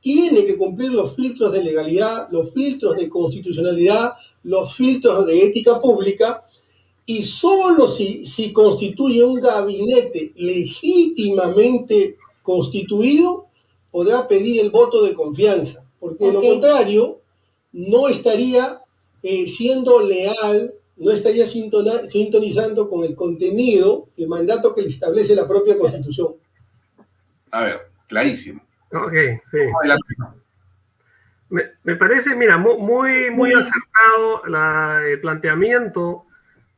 tiene 0.08 0.46
que 0.46 0.56
cumplir 0.56 0.90
los 0.90 1.14
filtros 1.14 1.52
de 1.52 1.62
legalidad, 1.62 2.28
los 2.30 2.50
filtros 2.54 2.96
de 2.96 3.10
constitucionalidad, 3.10 4.14
los 4.42 4.74
filtros 4.74 5.26
de 5.26 5.44
ética 5.44 5.82
pública, 5.82 6.46
y 7.04 7.22
solo 7.24 7.88
si, 7.88 8.24
si 8.24 8.50
constituye 8.50 9.22
un 9.22 9.38
gabinete 9.38 10.32
legítimamente 10.36 12.16
constituido, 12.42 13.48
podrá 13.90 14.26
pedir 14.26 14.62
el 14.62 14.70
voto 14.70 15.04
de 15.04 15.12
confianza, 15.12 15.86
porque 16.00 16.24
de 16.24 16.32
lo 16.32 16.40
contrario, 16.40 17.20
no 17.72 18.08
estaría 18.08 18.80
eh, 19.22 19.46
siendo 19.46 20.00
leal, 20.00 20.72
no 20.96 21.10
estaría 21.10 21.46
sintonizando 21.46 22.88
con 22.88 23.04
el 23.04 23.14
contenido, 23.14 24.08
el 24.16 24.26
mandato 24.26 24.74
que 24.74 24.80
le 24.80 24.88
establece 24.88 25.34
la 25.34 25.46
propia 25.46 25.78
Constitución. 25.78 26.36
A 27.50 27.62
ver, 27.62 27.80
clarísimo. 28.06 28.67
Ok, 28.92 29.12
sí. 29.50 29.58
Me, 31.50 31.96
parece, 31.96 32.34
mira, 32.34 32.58
muy, 32.58 33.30
muy 33.30 33.52
acertado 33.54 34.42
el 35.06 35.20
planteamiento, 35.20 36.26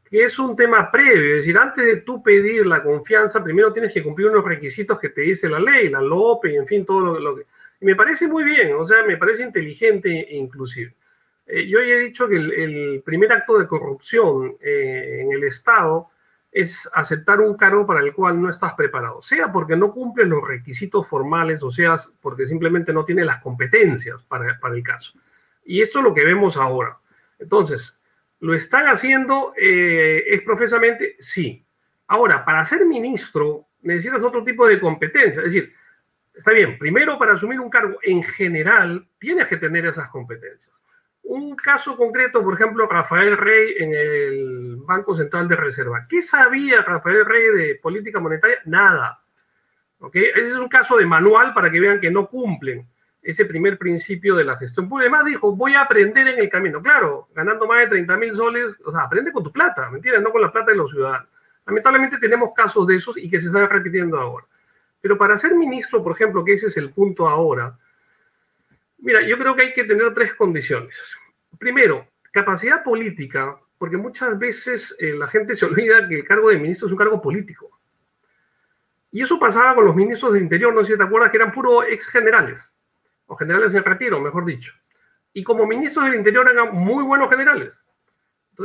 que 0.09 0.25
es 0.25 0.39
un 0.39 0.55
tema 0.55 0.91
previo. 0.91 1.35
Es 1.35 1.37
decir, 1.39 1.59
antes 1.59 1.85
de 1.85 1.97
tú 1.99 2.23
pedir 2.23 2.67
la 2.67 2.83
confianza, 2.83 3.43
primero 3.43 3.73
tienes 3.73 3.93
que 3.93 4.03
cumplir 4.03 4.29
unos 4.29 4.45
requisitos 4.45 4.99
que 4.99 5.09
te 5.09 5.23
dice 5.23 5.49
la 5.49 5.59
ley, 5.59 5.89
la 5.89 6.01
LOPE, 6.01 6.53
y 6.53 6.57
en 6.57 6.67
fin, 6.67 6.85
todo 6.85 7.01
lo, 7.01 7.19
lo 7.19 7.37
que... 7.37 7.47
me 7.81 7.97
parece 7.97 8.29
muy 8.29 8.45
bien, 8.45 8.75
o 8.75 8.85
sea, 8.85 9.05
me 9.05 9.17
parece 9.17 9.43
inteligente 9.43 10.09
e 10.09 10.37
inclusive. 10.37 10.95
Eh, 11.51 11.67
yo 11.67 11.81
ya 11.81 11.95
he 11.95 11.99
dicho 11.99 12.29
que 12.29 12.37
el, 12.37 13.03
primer 13.05 13.33
acto 13.33 13.59
de 13.59 13.67
corrupción 13.67 14.57
eh, 14.61 15.23
en 15.23 15.33
el 15.33 15.43
Estado 15.45 16.11
es 16.53 16.91
aceptar 16.95 17.41
un 17.41 17.57
cargo 17.57 17.87
para 17.87 18.01
el 18.01 18.13
cual 18.13 18.41
no 18.41 18.51
estás 18.51 18.75
preparado, 18.75 19.23
sea 19.23 19.53
porque 19.53 19.77
no 19.77 19.93
cumple 19.93 20.25
los 20.25 20.47
requisitos 20.47 21.07
formales 21.07 21.63
o 21.63 21.71
sea 21.71 21.97
porque 22.21 22.47
simplemente 22.47 22.93
no 22.93 23.05
tiene 23.05 23.25
las 23.25 23.41
competencias 23.41 24.23
para, 24.25 24.59
el 24.75 24.83
caso. 24.83 25.15
Y 25.65 25.81
esto 25.81 26.01
es 26.01 26.05
lo 26.05 26.15
que 26.15 26.25
vemos 26.25 26.57
ahora. 26.57 26.99
Entonces, 27.39 28.03
¿lo 28.41 28.55
están 28.55 28.87
haciendo 28.87 29.53
eh, 29.57 30.25
es 30.27 30.43
profesamente? 30.43 31.17
Sí. 31.21 31.65
Ahora, 32.09 32.45
para 32.45 32.65
ser 32.65 32.85
ministro 32.85 33.67
necesitas 33.83 34.23
otro 34.23 34.43
tipo 34.43 34.67
de 34.67 34.81
competencia. 34.81 35.43
Es 35.43 35.53
decir, 35.53 35.73
está 36.35 36.53
bien, 36.53 36.79
primero 36.79 37.19
para 37.19 37.35
asumir 37.35 37.61
un 37.61 37.71
cargo 37.71 37.99
en 38.03 38.23
general 38.25 39.07
tienes 39.19 39.47
que 39.47 39.57
tener 39.57 39.87
esas 39.87 40.09
competencias. 40.11 40.80
Un 41.31 41.55
caso 41.55 41.97
concreto, 41.97 42.43
por 42.43 42.55
ejemplo, 42.55 42.89
Rafael 42.89 43.37
Rey 43.37 43.77
en 43.79 43.95
el 43.95 44.77
Banco 44.79 45.17
Central 45.17 45.47
de 45.47 45.55
Reserva. 45.55 46.05
¿Qué 46.09 46.23
sabía 46.23 46.83
Rafael 46.83 47.25
Rey 47.25 47.45
de 47.57 47.75
política 47.77 48.19
monetaria? 48.19 48.59
Nada. 48.65 49.23
¿Okay? 50.01 50.25
Ese 50.35 50.49
es 50.49 50.57
un 50.57 50.69
caso 50.69 50.97
de 50.97 51.07
manual 51.07 51.55
para 51.55 51.71
que 51.71 51.79
vean 51.79 52.01
que 52.01 52.11
no 52.11 52.27
cumplen 52.27 52.85
ese 53.23 53.45
primer 53.45 53.79
principio 53.79 54.35
de 54.35 54.43
la 54.43 54.57
gestión 54.57 54.89
pública. 54.89 55.09
Además 55.09 55.27
dijo, 55.27 55.55
voy 55.55 55.75
a 55.75 55.83
aprender 55.83 56.27
en 56.27 56.41
el 56.41 56.49
camino. 56.49 56.83
Claro, 56.83 57.29
ganando 57.33 57.65
más 57.69 57.79
de 57.83 57.87
30 57.87 58.17
mil 58.17 58.35
soles, 58.35 58.77
o 58.85 58.91
sea, 58.91 59.03
aprende 59.03 59.31
con 59.31 59.45
tu 59.45 59.53
plata, 59.53 59.89
¿me 59.89 59.99
entiendes? 59.99 60.25
No 60.25 60.33
con 60.33 60.43
la 60.43 60.51
plata 60.51 60.73
de 60.73 60.79
los 60.79 60.91
ciudadanos. 60.91 61.29
Lamentablemente 61.65 62.19
tenemos 62.19 62.53
casos 62.57 62.89
de 62.89 62.97
esos 62.97 63.17
y 63.17 63.31
que 63.31 63.41
se 63.41 63.47
están 63.47 63.71
repitiendo 63.71 64.19
ahora. 64.19 64.47
Pero 65.01 65.17
para 65.17 65.39
ser 65.39 65.55
ministro, 65.55 66.03
por 66.03 66.11
ejemplo, 66.11 66.45
que 66.45 66.55
ese 66.55 66.67
es 66.67 66.77
el 66.77 66.91
punto 66.91 67.29
ahora, 67.29 67.79
Mira, 69.03 69.23
yo 69.23 69.39
creo 69.39 69.57
que 69.57 69.63
hay 69.63 69.73
que 69.73 69.85
tener 69.85 70.13
tres 70.15 70.35
condiciones. 70.35 70.95
Primero, 71.59 72.07
capacidad 72.33 72.83
política, 72.83 73.59
porque 73.79 73.97
muchas 73.97 74.39
veces 74.39 74.97
eh, 75.01 75.15
la 75.15 75.27
gente 75.27 75.57
se 75.57 75.65
olvida 75.67 76.07
que 76.07 76.17
el 76.17 76.25
cargo 76.25 76.51
de 76.51 76.59
ministro 76.59 76.87
es 76.87 76.93
un 76.93 76.99
cargo 76.99 77.21
político. 77.21 77.81
Y 79.13 79.23
eso 79.23 79.39
pasaba 79.39 79.75
con 79.75 79.85
los 79.85 79.97
ministros 79.97 80.33
del 80.33 80.43
Interior, 80.43 80.73
no 80.73 80.85
sé 80.85 80.93
si 80.93 80.99
te 80.99 81.05
acuerdas, 81.05 81.31
que 81.31 81.37
eran 81.37 81.53
puro 81.53 81.83
ex 81.83 82.07
generales, 82.07 82.75
o 83.27 83.37
generales 83.37 83.75
en 83.75 83.85
retiro, 83.85 84.21
mejor 84.21 84.45
dicho. 84.45 84.73
y 85.33 85.45
como 85.45 85.67
ministros 85.67 86.05
del 86.07 86.17
Interior 86.17 86.49
eran 86.49 86.75
muy 86.75 87.05
buenos 87.05 87.31
generales. 87.31 87.73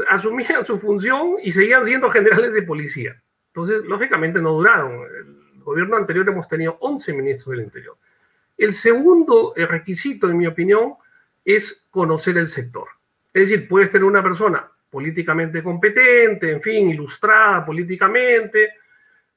asumían 0.10 0.65
su 0.65 0.78
función 0.80 1.38
y 1.41 1.52
seguían 1.52 1.86
siendo 1.86 2.10
generales 2.10 2.52
de 2.54 2.63
policía. 2.63 3.21
Entonces, 3.48 3.86
lógicamente 3.86 4.41
no 4.41 4.52
duraron. 4.52 4.91
El 5.56 5.63
gobierno 5.63 5.95
anterior 5.95 6.28
hemos 6.28 6.48
tenido 6.48 6.78
11 6.82 7.13
ministros 7.13 7.56
del 7.56 7.65
Interior. 7.65 7.98
El 8.58 8.74
segundo 8.74 9.54
eh, 9.56 9.65
requisito, 9.65 10.30
en 10.30 10.38
mi 10.38 10.45
opinión, 10.48 10.95
es 11.45 11.88
conocer 11.91 12.38
el 12.38 12.47
sector. 12.47 12.88
Es 13.31 13.49
decir, 13.49 13.67
puedes 13.67 13.91
tener 13.91 14.05
una 14.05 14.23
persona 14.23 14.69
políticamente 14.89 15.62
competente, 15.62 16.51
en 16.51 16.62
fin, 16.62 16.89
ilustrada 16.89 17.65
políticamente, 17.65 18.73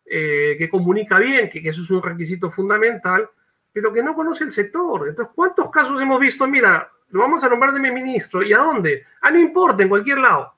eh, 0.04 0.56
que 0.58 0.70
comunica 0.70 1.18
bien, 1.18 1.50
que, 1.50 1.62
que, 1.62 1.68
eso 1.68 1.82
es 1.82 1.90
un 1.90 2.02
requisito 2.02 2.50
fundamental, 2.50 3.28
pero 3.72 3.92
que 3.92 4.02
no 4.02 4.14
conoce 4.14 4.44
el 4.44 4.52
sector. 4.52 5.08
Entonces, 5.08 5.34
¿cuántos 5.34 5.70
casos 5.70 6.00
hemos 6.00 6.18
visto? 6.18 6.46
Mira, 6.46 6.90
lo 7.10 7.20
vamos 7.20 7.42
a 7.44 7.48
nombrar 7.48 7.72
de 7.72 7.80
mi 7.80 7.90
ministro, 7.90 8.42
¿y 8.42 8.52
a 8.52 8.58
dónde? 8.58 9.04
Ah, 9.20 9.30
no 9.30 9.38
importa, 9.38 9.82
en 9.82 9.88
cualquier 9.88 10.18
lado. 10.18 10.54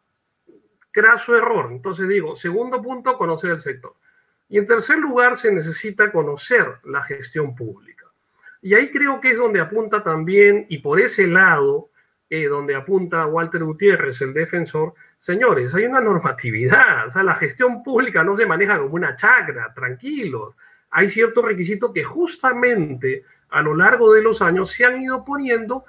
Graso 0.93 1.37
error. 1.37 1.69
Entonces 1.71 2.09
digo, 2.09 2.37
segundo 2.37 2.83
punto, 2.83 3.17
conocer 3.17 3.51
el 3.51 3.61
sector. 3.61 3.95
Y 4.49 4.59
en 4.59 4.67
tercer 4.67 4.99
lugar, 4.99 5.37
se 5.37 5.53
necesita 5.53 6.11
conocer 6.11 6.67
la 6.85 7.03
gestión 7.03 7.55
pública. 7.55 8.00
Y 8.63 8.75
ahí 8.75 8.91
creo 8.91 9.21
que 9.21 9.31
es 9.31 9.39
donde 9.39 9.61
apunta 9.61 10.03
también, 10.03 10.67
y 10.69 10.79
por 10.79 11.01
ese 11.01 11.27
lado, 11.27 11.91
eh, 12.29 12.47
donde 12.47 12.77
apunta 12.77 13.27
Walter 13.27 13.65
Gutiérrez, 13.65 14.21
el 14.21 14.35
defensor, 14.35 14.95
señores, 15.19 15.75
hay 15.75 15.85
una 15.85 16.01
normatividad, 16.01 17.07
o 17.07 17.11
sea, 17.11 17.23
la 17.23 17.35
gestión 17.35 17.83
pública 17.83 18.23
no 18.23 18.35
se 18.37 18.47
maneja 18.47 18.79
como 18.79 18.95
una 18.95 19.17
chacra, 19.17 19.73
tranquilos. 19.75 20.55
Hay 20.91 21.09
ciertos 21.09 21.45
requisitos 21.45 21.93
que 21.93 22.05
justamente 22.05 23.25
a 23.49 23.63
lo 23.63 23.75
largo 23.75 24.13
de 24.13 24.23
los 24.23 24.43
años 24.43 24.71
se 24.71 24.85
han 24.85 25.03
ido 25.03 25.25
poniendo 25.25 25.85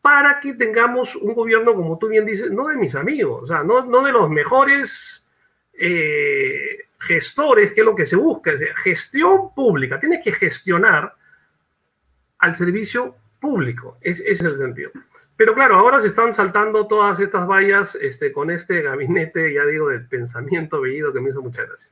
para 0.00 0.40
que 0.40 0.54
tengamos 0.54 1.16
un 1.16 1.34
gobierno, 1.34 1.74
como 1.74 1.98
tú 1.98 2.08
bien 2.08 2.24
dices, 2.24 2.50
no 2.50 2.68
de 2.68 2.76
mis 2.76 2.94
amigos, 2.94 3.42
o 3.44 3.46
sea, 3.46 3.62
no, 3.62 3.84
no 3.84 4.02
de 4.02 4.12
los 4.12 4.30
mejores 4.30 5.30
eh, 5.74 6.86
gestores, 6.98 7.72
que 7.72 7.80
es 7.80 7.86
lo 7.86 7.96
que 7.96 8.06
se 8.06 8.16
busca, 8.16 8.52
es 8.52 8.62
gestión 8.76 9.54
pública, 9.54 9.98
tiene 9.98 10.20
que 10.20 10.32
gestionar 10.32 11.14
al 12.40 12.56
servicio 12.56 13.14
público. 13.40 13.96
ese 14.00 14.28
es 14.28 14.40
el 14.40 14.56
sentido. 14.58 14.90
Pero 15.40 15.54
claro, 15.54 15.76
ahora 15.76 16.02
se 16.02 16.08
están 16.08 16.34
saltando 16.34 16.86
todas 16.86 17.18
estas 17.18 17.46
vallas 17.46 17.94
este, 17.94 18.30
con 18.30 18.50
este 18.50 18.82
gabinete, 18.82 19.54
ya 19.54 19.64
digo, 19.64 19.88
del 19.88 20.06
pensamiento 20.06 20.82
veído 20.82 21.14
que 21.14 21.20
me 21.20 21.30
hizo 21.30 21.40
mucha 21.40 21.62
gracia. 21.62 21.90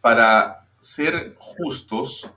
Para 0.00 0.64
ser 0.80 1.34
justos, 1.36 2.30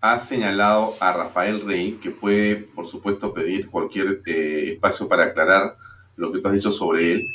ha 0.00 0.16
señalado 0.16 0.94
a 1.00 1.12
Rafael 1.12 1.60
Rey 1.66 1.98
que 2.02 2.10
puede, 2.10 2.56
por 2.56 2.86
supuesto, 2.86 3.34
pedir 3.34 3.68
cualquier 3.68 4.22
eh, 4.24 4.72
espacio 4.72 5.06
para 5.06 5.24
aclarar 5.24 5.76
lo 6.16 6.32
que 6.32 6.40
tú 6.40 6.48
has 6.48 6.54
dicho 6.54 6.72
sobre 6.72 7.12
él. 7.12 7.26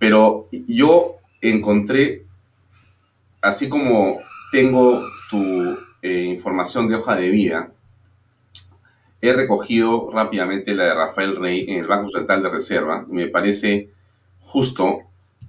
Pero 0.00 0.48
yo 0.50 1.18
encontré, 1.40 2.26
así 3.40 3.68
como 3.68 4.18
tengo 4.50 5.11
tu 5.32 5.78
eh, 6.02 6.24
información 6.24 6.88
de 6.88 6.96
hoja 6.96 7.16
de 7.16 7.30
vida, 7.30 7.72
he 9.22 9.32
recogido 9.32 10.10
rápidamente 10.12 10.74
la 10.74 10.84
de 10.84 10.94
Rafael 10.94 11.36
Rey 11.36 11.64
en 11.68 11.78
el 11.78 11.86
Banco 11.86 12.10
Central 12.10 12.42
de 12.42 12.50
Reserva. 12.50 13.06
Me 13.08 13.28
parece 13.28 13.90
justo 14.40 15.00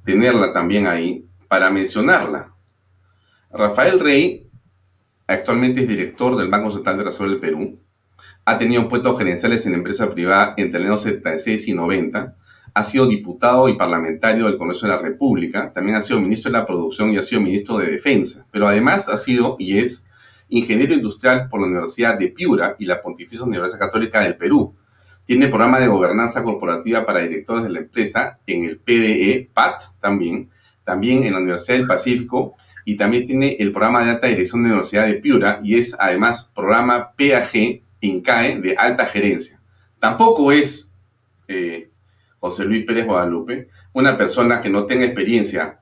tenerla 0.06 0.54
también 0.54 0.88
ahí 0.88 1.26
para 1.50 1.69
mencionarla. 1.69 2.54
Rafael 3.52 4.00
Rey 4.00 4.48
actualmente 5.28 5.82
es 5.82 5.89
director 5.89 6.38
del 6.38 6.48
Banco 6.48 6.72
Central 6.72 6.98
de 6.98 7.04
Reserva 7.04 7.32
del 7.32 7.41
Perú. 7.41 7.80
Ha 8.46 8.58
tenido 8.58 8.88
puestos 8.88 9.17
gerenciales 9.17 9.65
en 9.65 9.74
empresa 9.74 10.10
privada 10.10 10.54
entre 10.56 10.80
el 10.80 10.86
año 10.86 10.98
76 10.98 11.67
y 11.67 11.74
90 11.74 12.38
ha 12.74 12.84
sido 12.84 13.06
diputado 13.08 13.70
y 13.70 13.76
parlamentario 13.76 14.48
del 14.48 14.58
Congreso 14.58 14.88
de 14.88 14.94
la 14.94 15.02
República, 15.02 15.72
también 15.72 15.98
ha 15.98 16.02
sido 16.02 16.20
ministro 16.20 16.52
de 16.52 16.58
la 16.58 16.66
Producción 16.66 17.14
y 17.14 17.18
ha 17.18 17.24
sido 17.24 17.42
ministro 17.42 17.78
de 17.78 17.92
Defensa, 17.92 18.46
pero 18.52 18.68
además 18.68 19.10
ha 19.10 19.18
sido 19.18 19.56
y 19.60 19.78
es 19.78 20.08
ingeniero 20.50 20.94
industrial 20.94 21.50
por 21.50 21.62
la 21.62 21.68
Universidad 21.68 22.18
de 22.18 22.30
Piura 22.30 22.76
y 22.80 22.86
la 22.86 23.02
Pontificia 23.02 23.46
Universidad 23.46 23.80
Católica 23.80 24.22
del 24.22 24.36
Perú. 24.36 24.76
Tiene 25.26 25.48
programa 25.48 25.80
de 25.80 25.88
gobernanza 25.88 26.44
corporativa 26.44 27.06
para 27.06 27.20
directores 27.20 27.64
de 27.64 27.70
la 27.70 27.80
empresa 27.80 28.40
en 28.46 28.66
el 28.66 28.80
PDE, 28.80 29.50
PAT 29.54 29.82
también, 30.00 30.50
también 30.84 31.24
en 31.24 31.34
la 31.34 31.40
Universidad 31.40 31.78
del 31.78 31.88
Pacífico 31.88 32.56
y 32.86 32.98
también 32.98 33.26
tiene 33.26 33.56
el 33.60 33.72
programa 33.72 34.04
de 34.04 34.12
alta 34.12 34.28
dirección 34.28 34.64
de 34.64 34.70
la 34.70 34.76
Universidad 34.76 35.06
de 35.06 35.14
Piura 35.16 35.60
y 35.64 35.78
es 35.78 35.96
además 35.98 36.52
programa 36.54 37.14
PAG 37.14 37.82
en 38.02 38.22
CAE 38.22 38.60
de 38.60 38.76
alta 38.76 39.06
gerencia. 39.06 39.62
Tampoco 40.00 40.52
es 40.52 40.94
eh, 41.48 41.90
José 42.43 42.65
Luis 42.65 42.84
Pérez 42.84 43.06
Guadalupe, 43.06 43.69
una 43.93 44.17
persona 44.17 44.62
que 44.62 44.69
no 44.69 44.86
tenga 44.86 45.06
experiencia 45.06 45.79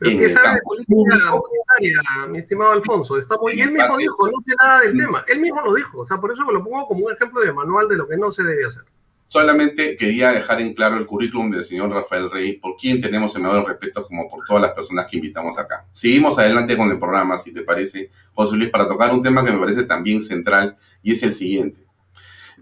en 0.00 0.18
el 0.18 0.32
campo 0.32 0.60
política 0.64 1.30
monetaria, 1.30 2.26
mi 2.26 2.38
estimado 2.38 2.72
Alfonso. 2.72 3.18
Está 3.18 3.36
muy, 3.36 3.60
él 3.60 3.70
mismo 3.70 3.98
dijo, 3.98 4.26
no 4.26 4.38
sé 4.46 4.54
nada 4.58 4.80
del 4.80 4.96
tema. 4.96 5.26
Él 5.28 5.40
mismo 5.40 5.60
lo 5.60 5.74
dijo. 5.74 6.00
O 6.00 6.06
sea, 6.06 6.16
por 6.16 6.32
eso 6.32 6.42
me 6.46 6.54
lo 6.54 6.64
pongo 6.64 6.86
como 6.86 7.04
un 7.04 7.12
ejemplo 7.12 7.42
de 7.42 7.52
manual 7.52 7.86
de 7.86 7.96
lo 7.96 8.08
que 8.08 8.16
no 8.16 8.32
se 8.32 8.42
debe 8.42 8.64
hacer. 8.64 8.82
Solamente 9.28 9.94
quería 9.98 10.30
dejar 10.30 10.62
en 10.62 10.72
claro 10.72 10.96
el 10.96 11.04
currículum 11.04 11.50
del 11.50 11.64
señor 11.64 11.90
Rafael 11.90 12.30
Rey, 12.30 12.54
por 12.54 12.76
quien 12.76 13.02
tenemos 13.02 13.36
el 13.36 13.42
mayor 13.42 13.68
respeto 13.68 14.06
como 14.06 14.26
por 14.26 14.42
todas 14.46 14.62
las 14.62 14.72
personas 14.72 15.06
que 15.06 15.18
invitamos 15.18 15.58
acá. 15.58 15.84
Seguimos 15.92 16.38
adelante 16.38 16.78
con 16.78 16.90
el 16.90 16.98
programa, 16.98 17.36
si 17.36 17.52
te 17.52 17.60
parece, 17.60 18.10
José 18.32 18.56
Luis, 18.56 18.70
para 18.70 18.88
tocar 18.88 19.12
un 19.12 19.22
tema 19.22 19.44
que 19.44 19.52
me 19.52 19.58
parece 19.58 19.82
también 19.82 20.22
central 20.22 20.78
y 21.02 21.12
es 21.12 21.22
el 21.22 21.34
siguiente. 21.34 21.80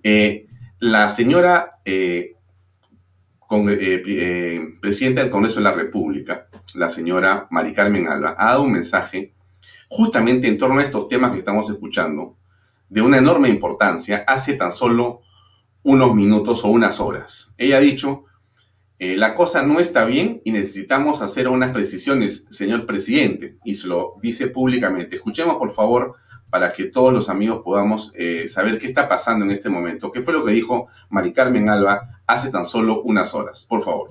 Eh, 0.03 0.49
la 0.81 1.09
señora 1.09 1.79
eh, 1.85 2.35
con, 3.53 3.69
eh, 3.69 3.77
eh, 4.07 4.79
presidenta 4.81 5.21
del 5.21 5.29
Congreso 5.29 5.57
de 5.57 5.65
la 5.65 5.75
República, 5.75 6.49
la 6.73 6.89
señora 6.89 7.49
Mari 7.51 7.75
Carmen 7.75 8.09
Alba, 8.09 8.35
ha 8.39 8.47
dado 8.47 8.63
un 8.63 8.73
mensaje 8.73 9.35
justamente 9.89 10.49
en 10.49 10.57
torno 10.57 10.81
a 10.81 10.83
estos 10.83 11.07
temas 11.07 11.33
que 11.33 11.41
estamos 11.41 11.69
escuchando, 11.69 12.39
de 12.89 13.03
una 13.03 13.19
enorme 13.19 13.51
importancia, 13.51 14.25
hace 14.27 14.55
tan 14.55 14.73
solo 14.73 15.21
unos 15.83 16.15
minutos 16.15 16.65
o 16.65 16.69
unas 16.69 16.99
horas. 16.99 17.53
Ella 17.59 17.77
ha 17.77 17.81
dicho, 17.81 18.25
eh, 18.99 19.19
la 19.19 19.35
cosa 19.35 19.63
no 19.63 19.81
está 19.81 20.07
bien 20.07 20.41
y 20.47 20.53
necesitamos 20.53 21.21
hacer 21.21 21.47
unas 21.47 21.73
precisiones, 21.73 22.47
señor 22.49 22.87
presidente, 22.87 23.59
y 23.65 23.75
se 23.75 23.87
lo 23.87 24.15
dice 24.23 24.47
públicamente. 24.47 25.17
Escuchemos, 25.17 25.57
por 25.57 25.73
favor, 25.73 26.15
para 26.49 26.73
que 26.73 26.85
todos 26.85 27.13
los 27.13 27.29
amigos 27.29 27.61
podamos 27.63 28.15
saber 28.47 28.79
qué 28.79 28.87
está 28.87 29.09
pasando 29.09 29.45
en 29.45 29.51
este 29.51 29.69
momento. 29.71 30.11
¿Qué 30.11 30.21
fue 30.21 30.35
lo 30.35 30.45
que 30.45 30.53
dijo 30.53 30.89
Mari 31.11 31.33
Carmen 31.33 31.69
Alba 31.69 32.22
hace 32.33 32.51
tan 32.51 32.65
solo 32.65 33.03
unas 33.03 33.35
horas. 33.35 33.65
Por 33.69 33.83
favor. 33.83 34.11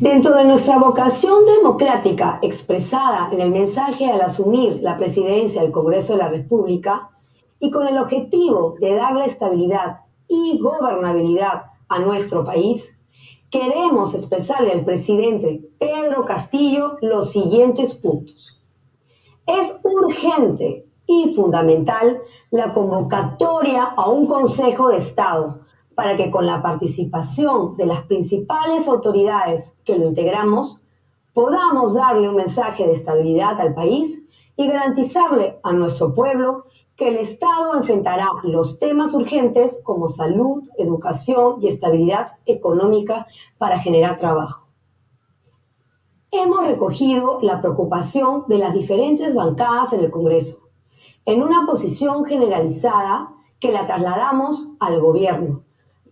Dentro 0.00 0.36
de 0.36 0.44
nuestra 0.44 0.78
vocación 0.78 1.44
democrática 1.44 2.38
expresada 2.40 3.30
en 3.32 3.40
el 3.40 3.50
mensaje 3.50 4.08
al 4.08 4.20
asumir 4.20 4.78
la 4.80 4.96
presidencia 4.96 5.62
del 5.62 5.72
Congreso 5.72 6.12
de 6.12 6.20
la 6.20 6.28
República 6.28 7.10
y 7.58 7.72
con 7.72 7.88
el 7.88 7.98
objetivo 7.98 8.76
de 8.80 8.94
darle 8.94 9.24
estabilidad 9.24 10.02
y 10.28 10.60
gobernabilidad 10.60 11.64
a 11.88 11.98
nuestro 11.98 12.44
país, 12.44 12.97
queremos 13.50 14.14
expresarle 14.14 14.72
al 14.72 14.84
presidente 14.84 15.68
Pedro 15.78 16.24
Castillo 16.24 16.96
los 17.00 17.30
siguientes 17.30 17.94
puntos. 17.94 18.60
Es 19.46 19.78
urgente 19.82 20.86
y 21.06 21.32
fundamental 21.34 22.20
la 22.50 22.74
convocatoria 22.74 23.84
a 23.84 24.08
un 24.10 24.26
Consejo 24.26 24.88
de 24.88 24.98
Estado 24.98 25.60
para 25.94 26.16
que 26.16 26.30
con 26.30 26.46
la 26.46 26.62
participación 26.62 27.76
de 27.76 27.86
las 27.86 28.02
principales 28.02 28.86
autoridades 28.86 29.74
que 29.84 29.98
lo 29.98 30.06
integramos, 30.06 30.84
podamos 31.32 31.94
darle 31.94 32.28
un 32.28 32.36
mensaje 32.36 32.86
de 32.86 32.92
estabilidad 32.92 33.60
al 33.60 33.74
país 33.74 34.22
y 34.58 34.66
garantizarle 34.66 35.60
a 35.62 35.72
nuestro 35.72 36.12
pueblo 36.12 36.64
que 36.96 37.08
el 37.08 37.16
Estado 37.16 37.76
enfrentará 37.76 38.26
los 38.42 38.80
temas 38.80 39.14
urgentes 39.14 39.80
como 39.84 40.08
salud, 40.08 40.68
educación 40.76 41.58
y 41.62 41.68
estabilidad 41.68 42.32
económica 42.44 43.28
para 43.56 43.78
generar 43.78 44.18
trabajo. 44.18 44.72
Hemos 46.32 46.66
recogido 46.66 47.38
la 47.40 47.60
preocupación 47.60 48.46
de 48.48 48.58
las 48.58 48.74
diferentes 48.74 49.32
bancadas 49.32 49.92
en 49.92 50.00
el 50.00 50.10
Congreso 50.10 50.58
en 51.24 51.40
una 51.44 51.64
posición 51.64 52.24
generalizada 52.24 53.32
que 53.60 53.70
la 53.70 53.86
trasladamos 53.86 54.72
al 54.80 55.00
gobierno 55.00 55.62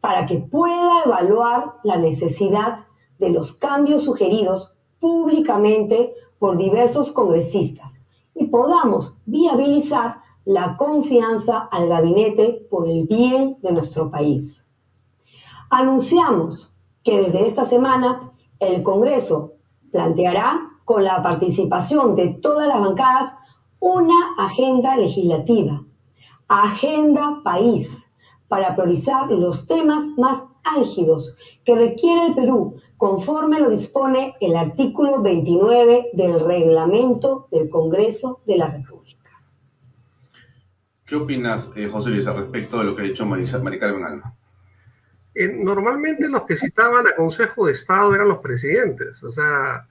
para 0.01 0.25
que 0.25 0.39
pueda 0.39 1.03
evaluar 1.05 1.75
la 1.83 1.97
necesidad 1.97 2.87
de 3.19 3.31
los 3.31 3.55
cambios 3.55 4.05
sugeridos 4.05 4.79
públicamente 5.01 6.15
por 6.39 6.57
diversos 6.57 7.11
congresistas 7.11 8.06
podamos 8.47 9.19
viabilizar 9.27 10.23
la 10.45 10.77
confianza 10.77 11.59
al 11.59 11.89
gabinete 11.89 12.67
por 12.71 12.89
el 12.89 13.07
bien 13.07 13.59
de 13.63 13.73
nuestro 13.73 14.11
país. 14.11 14.69
Anunciamos 15.71 16.77
que 17.03 17.21
desde 17.21 17.47
esta 17.47 17.65
semana 17.65 18.31
el 18.61 18.83
Congreso 18.83 19.55
planteará 19.91 20.69
con 20.85 21.03
la 21.05 21.23
participación 21.23 22.15
de 22.15 22.29
todas 22.29 22.69
las 22.69 22.81
bancadas 22.81 23.35
una 23.81 24.35
agenda 24.39 24.97
legislativa, 24.97 25.85
agenda 26.49 27.41
país, 27.43 28.13
para 28.49 28.77
priorizar 28.77 29.31
los 29.31 29.67
temas 29.67 30.07
más 30.17 30.45
álgidos 30.63 31.37
que 31.65 31.75
requiere 31.75 32.27
el 32.27 32.35
Perú, 32.35 32.77
conforme 32.97 33.61
lo 33.61 33.71
dispone 33.71 34.37
el 34.41 34.57
artículo 34.57 35.23
29 35.23 36.11
del 36.13 36.41
reglamento 36.41 37.49
del 37.51 37.69
Congreso 37.69 38.41
de 38.47 38.57
la 38.59 38.69
República. 38.69 39.31
¿Qué 41.05 41.15
opinas, 41.15 41.73
eh, 41.77 41.89
José 41.89 42.11
Luis, 42.11 42.27
al 42.27 42.39
respecto 42.39 42.79
de 42.79 42.85
lo 42.85 42.95
que 42.95 43.03
ha 43.03 43.05
dicho 43.05 43.27
Mari 43.27 43.79
Carmen 43.79 44.05
Alba? 44.05 44.35
Eh, 45.35 45.49
normalmente 45.49 46.29
los 46.29 46.45
que 46.47 46.57
citaban 46.57 47.07
a 47.07 47.15
Consejo 47.15 47.67
de 47.67 47.73
Estado 47.73 48.15
eran 48.15 48.29
los 48.29 48.39
presidentes, 48.39 49.23
o 49.23 49.31
sea, 49.31 49.87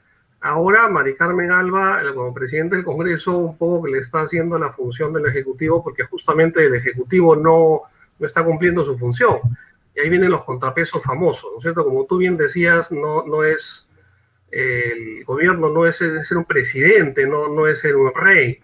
Ahora 0.45 0.87
Mari 0.89 1.15
Carmen 1.15 1.51
Alba, 1.51 2.01
como 2.13 2.31
presidente 2.31 2.75
del 2.75 2.85
Congreso, 2.85 3.35
un 3.35 3.57
poco 3.57 3.83
que 3.83 3.93
le 3.93 3.97
está 3.97 4.21
haciendo 4.21 4.59
la 4.59 4.71
función 4.73 5.11
del 5.11 5.25
Ejecutivo 5.25 5.83
porque 5.83 6.05
justamente 6.05 6.63
el 6.63 6.75
Ejecutivo 6.75 7.35
no, 7.35 7.81
no 8.19 8.27
está 8.27 8.43
cumpliendo 8.43 8.83
su 8.83 8.95
función. 8.95 9.39
Y 9.95 9.99
ahí 10.01 10.09
vienen 10.09 10.31
los 10.31 10.43
contrapesos 10.43 11.01
famosos, 11.03 11.51
¿no 11.53 11.57
es 11.57 11.63
cierto? 11.63 11.85
Como 11.85 12.05
tú 12.05 12.17
bien 12.17 12.35
decías, 12.35 12.91
no, 12.91 13.25
no 13.25 13.43
es 13.43 13.89
el 14.51 15.23
gobierno, 15.23 15.69
no 15.69 15.85
es 15.85 15.97
ser 15.97 16.37
un 16.37 16.45
presidente, 16.45 17.25
no, 17.27 17.47
no 17.47 17.67
es 17.67 17.79
ser 17.79 17.95
un 17.95 18.13
rey. 18.13 18.59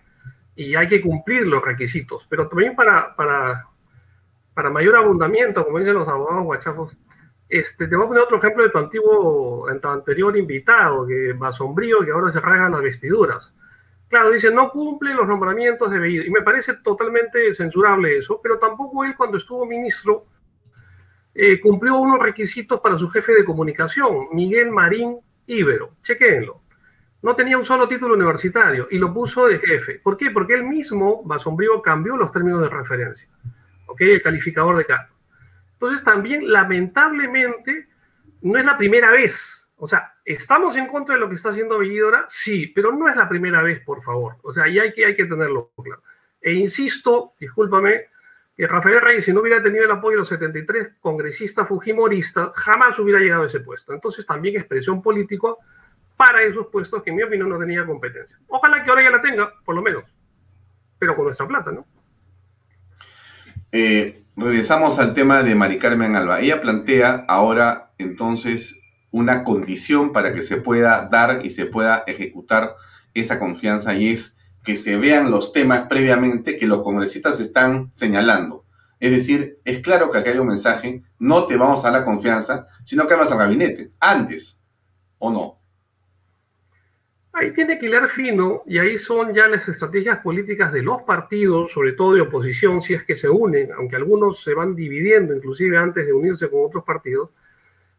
Y 0.55 0.75
hay 0.75 0.87
que 0.87 1.01
cumplir 1.01 1.47
los 1.47 1.63
requisitos. 1.63 2.27
Pero 2.29 2.47
también 2.47 2.75
para, 2.75 3.15
para, 3.15 3.65
para 4.53 4.69
mayor 4.69 4.95
abundamiento, 4.97 5.65
como 5.65 5.79
dicen 5.79 5.93
los 5.93 6.07
abogados 6.07 6.43
guachafos, 6.43 6.97
este, 7.47 7.87
te 7.87 7.95
voy 7.95 8.05
a 8.05 8.07
poner 8.07 8.23
otro 8.23 8.37
ejemplo 8.37 8.63
de 8.63 8.69
tu 8.69 8.77
antiguo, 8.77 9.67
tu 9.81 9.87
anterior 9.87 10.37
invitado, 10.37 11.05
que 11.05 11.33
va 11.33 11.51
sombrío, 11.51 11.99
que 11.99 12.11
ahora 12.11 12.31
se 12.31 12.39
rasgan 12.39 12.71
las 12.71 12.81
vestiduras. 12.81 13.57
Claro, 14.07 14.31
dice, 14.31 14.51
no 14.51 14.69
cumple 14.71 15.13
los 15.13 15.27
nombramientos 15.27 15.91
de 15.91 15.99
Bellido. 15.99 16.25
Y 16.25 16.29
me 16.29 16.41
parece 16.41 16.75
totalmente 16.83 17.53
censurable 17.53 18.17
eso, 18.17 18.39
pero 18.41 18.59
tampoco 18.59 19.05
él 19.05 19.15
cuando 19.15 19.37
estuvo 19.37 19.65
ministro 19.65 20.25
eh, 21.33 21.59
cumplió 21.59 21.95
unos 21.95 22.19
requisitos 22.19 22.79
para 22.81 22.97
su 22.97 23.09
jefe 23.09 23.33
de 23.33 23.45
comunicación, 23.45 24.27
Miguel 24.33 24.71
Marín 24.71 25.19
Ibero. 25.47 25.95
Chequéenlo. 26.01 26.61
No 27.21 27.35
tenía 27.35 27.57
un 27.57 27.65
solo 27.65 27.87
título 27.87 28.15
universitario 28.15 28.87
y 28.89 28.97
lo 28.97 29.13
puso 29.13 29.47
de 29.47 29.59
jefe. 29.59 29.99
¿Por 29.99 30.17
qué? 30.17 30.31
Porque 30.31 30.55
él 30.55 30.63
mismo, 30.63 31.23
Basombrío, 31.23 31.81
cambió 31.81 32.17
los 32.17 32.31
términos 32.31 32.61
de 32.61 32.69
referencia. 32.69 33.29
¿Ok? 33.85 34.01
El 34.01 34.21
calificador 34.21 34.77
de 34.77 34.85
cargo. 34.85 35.13
Entonces 35.73 36.03
también, 36.03 36.51
lamentablemente, 36.51 37.87
no 38.41 38.57
es 38.57 38.65
la 38.65 38.77
primera 38.77 39.11
vez. 39.11 39.69
O 39.77 39.87
sea, 39.87 40.13
¿estamos 40.25 40.75
en 40.75 40.87
contra 40.87 41.15
de 41.15 41.21
lo 41.21 41.29
que 41.29 41.35
está 41.35 41.49
haciendo 41.49 41.79
Bellidora? 41.79 42.25
Sí, 42.27 42.67
pero 42.67 42.91
no 42.91 43.07
es 43.07 43.15
la 43.15 43.29
primera 43.29 43.61
vez, 43.61 43.81
por 43.83 44.03
favor. 44.03 44.37
O 44.43 44.51
sea, 44.51 44.67
y 44.67 44.79
hay 44.79 44.93
que, 44.93 45.05
hay 45.05 45.15
que 45.15 45.25
tenerlo 45.25 45.71
claro. 45.83 46.03
E 46.41 46.53
insisto, 46.53 47.33
discúlpame, 47.39 48.07
Rafael 48.67 49.01
Reyes, 49.01 49.25
si 49.25 49.33
no 49.33 49.41
hubiera 49.41 49.61
tenido 49.63 49.85
el 49.85 49.91
apoyo 49.91 50.11
de 50.11 50.19
los 50.19 50.29
73 50.29 50.89
congresistas 50.99 51.67
fujimoristas, 51.67 52.51
jamás 52.53 52.99
hubiera 52.99 53.19
llegado 53.19 53.43
a 53.43 53.47
ese 53.47 53.61
puesto. 53.61 53.93
Entonces 53.93 54.25
también 54.25 54.55
expresión 54.55 55.01
política 55.01 55.47
para 56.15 56.43
esos 56.43 56.67
puestos 56.67 57.01
que 57.01 57.09
en 57.09 57.15
mi 57.15 57.23
opinión 57.23 57.49
no 57.49 57.57
tenía 57.57 57.85
competencia. 57.85 58.37
Ojalá 58.47 58.83
que 58.83 58.89
ahora 58.89 59.03
ya 59.03 59.09
la 59.09 59.21
tenga, 59.21 59.51
por 59.65 59.73
lo 59.73 59.81
menos, 59.81 60.03
pero 60.99 61.15
con 61.15 61.25
nuestra 61.25 61.47
plata, 61.47 61.71
¿no? 61.71 61.85
Eh, 63.71 64.23
regresamos 64.35 64.99
al 64.99 65.13
tema 65.13 65.41
de 65.41 65.55
Mari 65.55 65.79
Carmen 65.79 66.15
Alba. 66.15 66.41
Ella 66.41 66.61
plantea 66.61 67.25
ahora 67.27 67.91
entonces 67.97 68.81
una 69.09 69.43
condición 69.43 70.11
para 70.13 70.33
que 70.33 70.43
se 70.43 70.57
pueda 70.57 71.07
dar 71.11 71.45
y 71.45 71.49
se 71.49 71.65
pueda 71.65 72.03
ejecutar 72.05 72.75
esa 73.13 73.39
confianza 73.39 73.93
y 73.93 74.09
es 74.09 74.37
que 74.63 74.75
se 74.75 74.97
vean 74.97 75.31
los 75.31 75.53
temas 75.53 75.87
previamente 75.87 76.57
que 76.57 76.67
los 76.67 76.83
congresistas 76.83 77.39
están 77.39 77.89
señalando. 77.93 78.65
Es 78.99 79.11
decir, 79.11 79.57
es 79.65 79.79
claro 79.79 80.11
que 80.11 80.19
aquí 80.19 80.29
hay 80.29 80.37
un 80.37 80.47
mensaje, 80.47 81.03
no 81.17 81.47
te 81.47 81.57
vamos 81.57 81.83
a 81.85 81.91
la 81.91 82.05
confianza, 82.05 82.67
sino 82.83 83.07
que 83.07 83.15
vas 83.15 83.31
al 83.31 83.39
gabinete, 83.39 83.91
antes, 83.99 84.63
¿o 85.17 85.31
no? 85.31 85.59
Ahí 87.33 87.53
tiene 87.53 87.79
que 87.79 87.87
hilar 87.87 88.09
fino 88.09 88.61
y 88.67 88.77
ahí 88.77 88.97
son 88.97 89.33
ya 89.33 89.47
las 89.47 89.67
estrategias 89.67 90.19
políticas 90.19 90.71
de 90.73 90.83
los 90.83 91.01
partidos, 91.03 91.71
sobre 91.71 91.93
todo 91.93 92.13
de 92.13 92.21
oposición, 92.21 92.81
si 92.81 92.93
es 92.93 93.03
que 93.03 93.15
se 93.15 93.29
unen, 93.29 93.71
aunque 93.71 93.95
algunos 93.95 94.43
se 94.43 94.53
van 94.53 94.75
dividiendo 94.75 95.33
inclusive 95.33 95.77
antes 95.77 96.05
de 96.05 96.13
unirse 96.13 96.49
con 96.49 96.65
otros 96.65 96.83
partidos, 96.83 97.29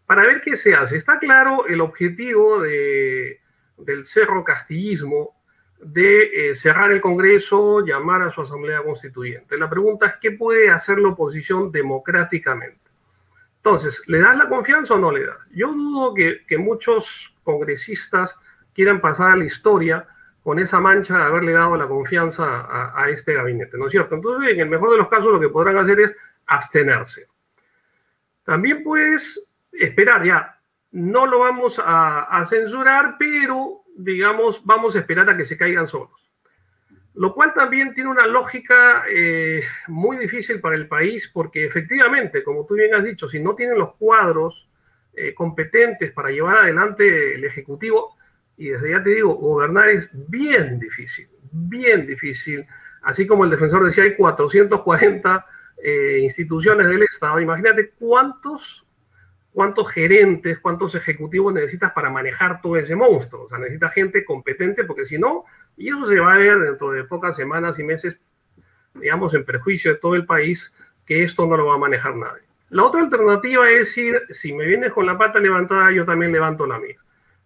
para 0.06 0.22
ver 0.22 0.42
qué 0.42 0.54
se 0.54 0.74
hace. 0.74 0.96
Está 0.96 1.18
claro 1.18 1.66
el 1.66 1.80
objetivo 1.80 2.60
de, 2.60 3.40
del 3.78 4.04
cerro 4.04 4.44
castillismo 4.44 5.34
de 5.82 6.50
eh, 6.50 6.54
cerrar 6.54 6.92
el 6.92 7.00
Congreso, 7.00 7.84
llamar 7.84 8.22
a 8.22 8.30
su 8.30 8.40
Asamblea 8.40 8.82
Constituyente. 8.82 9.58
La 9.58 9.68
pregunta 9.68 10.06
es, 10.06 10.16
¿qué 10.20 10.32
puede 10.32 10.70
hacer 10.70 10.98
la 10.98 11.08
oposición 11.08 11.72
democráticamente? 11.72 12.80
Entonces, 13.56 14.02
¿le 14.06 14.20
das 14.20 14.36
la 14.36 14.48
confianza 14.48 14.94
o 14.94 14.98
no 14.98 15.10
le 15.10 15.26
das? 15.26 15.38
Yo 15.52 15.72
dudo 15.72 16.14
que, 16.14 16.44
que 16.46 16.58
muchos 16.58 17.34
congresistas 17.44 18.40
quieran 18.74 19.00
pasar 19.00 19.32
a 19.32 19.36
la 19.36 19.44
historia 19.44 20.06
con 20.42 20.58
esa 20.58 20.80
mancha 20.80 21.16
de 21.16 21.24
haberle 21.24 21.52
dado 21.52 21.76
la 21.76 21.86
confianza 21.86 22.66
a, 23.00 23.08
este 23.08 23.34
gabinete, 23.34 23.78
¿no 23.78 23.86
es 23.86 23.92
cierto? 23.92 24.16
Entonces, 24.16 24.50
en 24.50 24.60
el 24.60 24.68
mejor 24.68 24.90
de 24.90 24.98
los 24.98 25.08
casos, 25.08 25.32
lo 25.32 25.38
que 25.38 25.48
podrán 25.48 25.78
hacer 25.78 26.00
es 26.00 26.16
abstenerse. 26.46 27.28
También 28.44 28.82
puedes 28.82 29.52
esperar, 29.70 30.24
ya, 30.24 30.58
no 30.90 31.26
lo 31.26 31.40
vamos 31.40 31.80
a, 31.82 32.44
censurar, 32.46 33.16
pero, 33.18 33.81
digamos, 33.96 34.64
vamos 34.64 34.96
a 34.96 35.00
esperar 35.00 35.28
a 35.28 35.36
que 35.36 35.44
se 35.44 35.56
caigan 35.56 35.88
solos. 35.88 36.10
Lo 37.14 37.34
cual 37.34 37.52
también 37.52 37.92
tiene 37.92 38.08
una 38.08 38.26
lógica 38.26 39.04
eh, 39.08 39.62
muy 39.88 40.16
difícil 40.16 40.60
para 40.60 40.76
el 40.76 40.88
país, 40.88 41.28
porque 41.28 41.66
efectivamente, 41.66 42.42
como 42.42 42.64
tú 42.64 42.74
bien 42.74 42.94
has 42.94 43.04
dicho, 43.04 43.28
si 43.28 43.38
no 43.38 43.54
tienen 43.54 43.78
los 43.78 43.94
cuadros 43.96 44.68
eh, 45.14 45.34
competentes 45.34 46.10
para 46.12 46.30
llevar 46.30 46.56
adelante 46.56 47.34
el 47.34 47.44
Ejecutivo, 47.44 48.16
y 48.56 48.68
desde 48.68 48.90
ya 48.92 49.02
te 49.02 49.10
digo, 49.10 49.34
gobernar 49.34 49.90
es 49.90 50.10
bien 50.12 50.78
difícil, 50.78 51.28
bien 51.50 52.06
difícil. 52.06 52.66
Así 53.02 53.26
como 53.26 53.44
el 53.44 53.50
defensor 53.50 53.84
decía, 53.84 54.04
hay 54.04 54.14
440 54.14 55.46
eh, 55.82 56.20
instituciones 56.22 56.86
del 56.86 57.02
Estado. 57.02 57.40
Imagínate 57.40 57.90
cuántos, 57.98 58.86
cuántos 59.52 59.90
gerentes, 59.90 60.58
cuántos 60.58 60.94
ejecutivos 60.94 61.52
necesitas 61.52 61.92
para 61.92 62.10
manejar 62.10 62.60
todo 62.60 62.76
ese 62.76 62.96
monstruo. 62.96 63.44
O 63.44 63.48
sea, 63.48 63.58
necesitas 63.58 63.92
gente 63.92 64.24
competente 64.24 64.84
porque 64.84 65.06
si 65.06 65.18
no, 65.18 65.44
y 65.76 65.88
eso 65.88 66.06
se 66.08 66.18
va 66.18 66.34
a 66.34 66.38
ver 66.38 66.58
dentro 66.58 66.90
de 66.90 67.04
pocas 67.04 67.36
semanas 67.36 67.78
y 67.78 67.84
meses, 67.84 68.20
digamos, 68.94 69.34
en 69.34 69.44
perjuicio 69.44 69.92
de 69.92 69.98
todo 69.98 70.14
el 70.14 70.26
país, 70.26 70.74
que 71.06 71.24
esto 71.24 71.46
no 71.46 71.56
lo 71.56 71.66
va 71.66 71.74
a 71.74 71.78
manejar 71.78 72.16
nadie. 72.16 72.42
La 72.70 72.84
otra 72.84 73.02
alternativa 73.02 73.68
es 73.70 73.80
decir, 73.80 74.22
si 74.30 74.52
me 74.52 74.66
vienes 74.66 74.92
con 74.92 75.06
la 75.06 75.18
pata 75.18 75.38
levantada, 75.38 75.92
yo 75.92 76.04
también 76.06 76.32
levanto 76.32 76.66
la 76.66 76.78
mía 76.78 77.02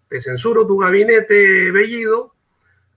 te 0.08 0.20
censuro 0.20 0.66
tu 0.66 0.78
gabinete 0.78 1.70
Bellido, 1.70 2.34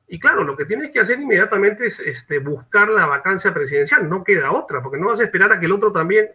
y 0.08 0.20
claro, 0.20 0.44
lo 0.44 0.58
que 0.58 0.66
tienes 0.66 0.92
que 0.92 1.00
hacer 1.00 1.20
inmediatamente 1.20 1.86
es 1.86 2.00
este, 2.00 2.40
buscar 2.40 2.90
la 2.90 3.06
vacancia 3.06 3.54
presidencial, 3.54 4.10
no 4.10 4.24
queda 4.24 4.52
otra, 4.52 4.82
porque 4.82 4.98
no 4.98 5.08
vas 5.08 5.20
a 5.20 5.26
esperar 5.26 5.52
a 5.52 5.60
que 5.60 5.68
el 5.68 5.72
otro 5.72 5.92
también, 5.92 6.30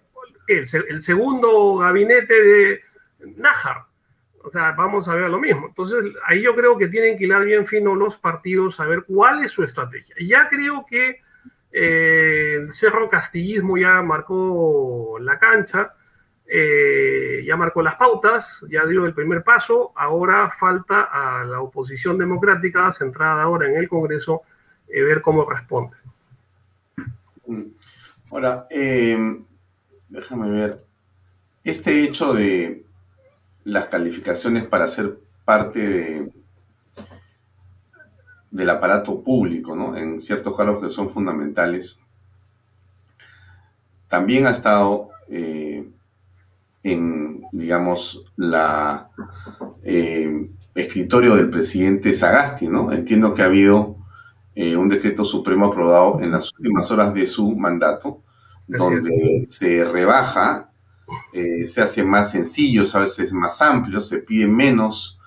el, 0.46 1.02
segundo 1.02 1.76
gabinete 1.76 2.34
de 2.34 2.80
Nájar, 3.36 3.84
o 4.42 4.50
sea, 4.50 4.72
vamos 4.72 5.08
a 5.08 5.14
ver 5.14 5.30
lo 5.30 5.38
mismo. 5.38 5.68
Entonces, 5.68 6.04
ahí 6.26 6.42
yo 6.42 6.54
creo 6.54 6.76
que 6.76 6.88
tienen 6.88 7.16
que 7.16 7.24
hilar 7.24 7.44
bien 7.44 7.66
fino 7.66 7.94
los 7.94 8.16
partidos 8.18 8.78
a 8.80 8.86
ver 8.86 9.04
cuál 9.06 9.44
es 9.44 9.52
su 9.52 9.64
estrategia. 9.64 10.14
Ya 10.20 10.48
creo 10.48 10.84
que 10.88 11.20
eh, 11.72 12.56
el 12.60 12.72
Cerro 12.72 13.08
Castillismo 13.08 13.78
ya 13.78 14.02
marcó 14.02 15.16
la 15.20 15.38
cancha 15.38 15.94
eh, 16.46 17.42
ya 17.46 17.56
marcó 17.56 17.82
las 17.82 17.96
pautas, 17.96 18.64
ya 18.70 18.84
dio 18.84 19.06
el 19.06 19.14
primer 19.14 19.42
paso, 19.42 19.92
ahora 19.96 20.50
falta 20.50 21.04
a 21.04 21.44
la 21.44 21.60
oposición 21.60 22.18
democrática, 22.18 22.92
centrada 22.92 23.42
ahora 23.42 23.68
en 23.68 23.76
el 23.76 23.88
Congreso, 23.88 24.42
eh, 24.88 25.02
ver 25.02 25.22
cómo 25.22 25.48
responde. 25.48 25.96
Ahora, 28.30 28.66
déjame 30.14 30.50
ver, 30.50 30.76
este 31.64 32.02
hecho 32.02 32.32
de 32.32 32.84
las 33.64 33.86
calificaciones 33.86 34.64
para 34.64 34.88
ser 34.88 35.18
parte 35.44 35.78
de, 35.78 36.32
del 38.50 38.70
aparato 38.70 39.22
público, 39.22 39.74
¿no? 39.74 39.96
En 39.96 40.20
ciertos 40.20 40.56
cargos 40.56 40.82
que 40.82 40.90
son 40.90 41.10
fundamentales, 41.10 42.00
también 44.08 44.46
ha 44.46 44.50
estado 44.50 45.10
en, 46.84 47.42
digamos, 47.52 48.24
la 48.36 49.10
eh, 49.82 50.48
escritorio 50.74 51.34
del 51.34 51.50
presidente 51.50 52.12
Sagasti, 52.12 52.68
¿no? 52.68 52.92
Entiendo 52.92 53.34
que 53.34 53.42
ha 53.42 53.46
habido 53.46 53.96
eh, 54.54 54.76
un 54.76 54.88
decreto 54.88 55.24
supremo 55.24 55.66
aprobado 55.66 56.20
en 56.20 56.30
las 56.30 56.52
últimas 56.52 56.90
horas 56.90 57.12
de 57.14 57.26
su 57.26 57.56
mandato, 57.56 58.22
donde 58.66 59.42
se 59.48 59.84
rebaja 59.84 60.70
eh, 61.32 61.66
se 61.66 61.82
hace 61.82 62.02
más 62.02 62.30
sencillo, 62.30 62.82
a 62.94 62.98
veces 63.00 63.32
más 63.32 63.60
amplio, 63.60 64.00
se 64.00 64.18
pide 64.18 64.46
menos 64.46 65.18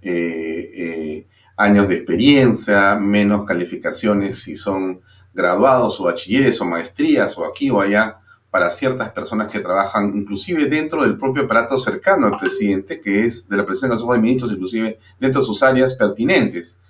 eh, 0.00 0.70
eh, 0.74 1.26
años 1.56 1.88
de 1.88 1.96
experiencia, 1.96 2.94
menos 2.94 3.44
calificaciones 3.44 4.42
si 4.42 4.54
son 4.54 5.00
graduados 5.34 6.00
o 6.00 6.04
bachilleres 6.04 6.60
o 6.60 6.64
maestrías 6.64 7.36
o 7.36 7.44
aquí 7.44 7.70
o 7.70 7.80
allá 7.80 8.20
para 8.50 8.70
ciertas 8.70 9.10
personas 9.10 9.50
que 9.50 9.60
trabajan 9.60 10.12
inclusive 10.14 10.66
dentro 10.66 11.02
del 11.02 11.18
propio 11.18 11.42
aparato 11.42 11.76
cercano 11.76 12.28
al 12.28 12.38
presidente, 12.38 13.00
que 13.00 13.26
es 13.26 13.48
de 13.48 13.56
la 13.56 13.66
presidencia 13.66 13.88
del 13.88 13.98
Consejo 13.98 14.12
de 14.14 14.20
Ministros, 14.20 14.52
inclusive 14.52 14.98
dentro 15.20 15.40
de 15.40 15.46
sus 15.46 15.62
áreas 15.62 15.94
pertinentes. 15.94 16.80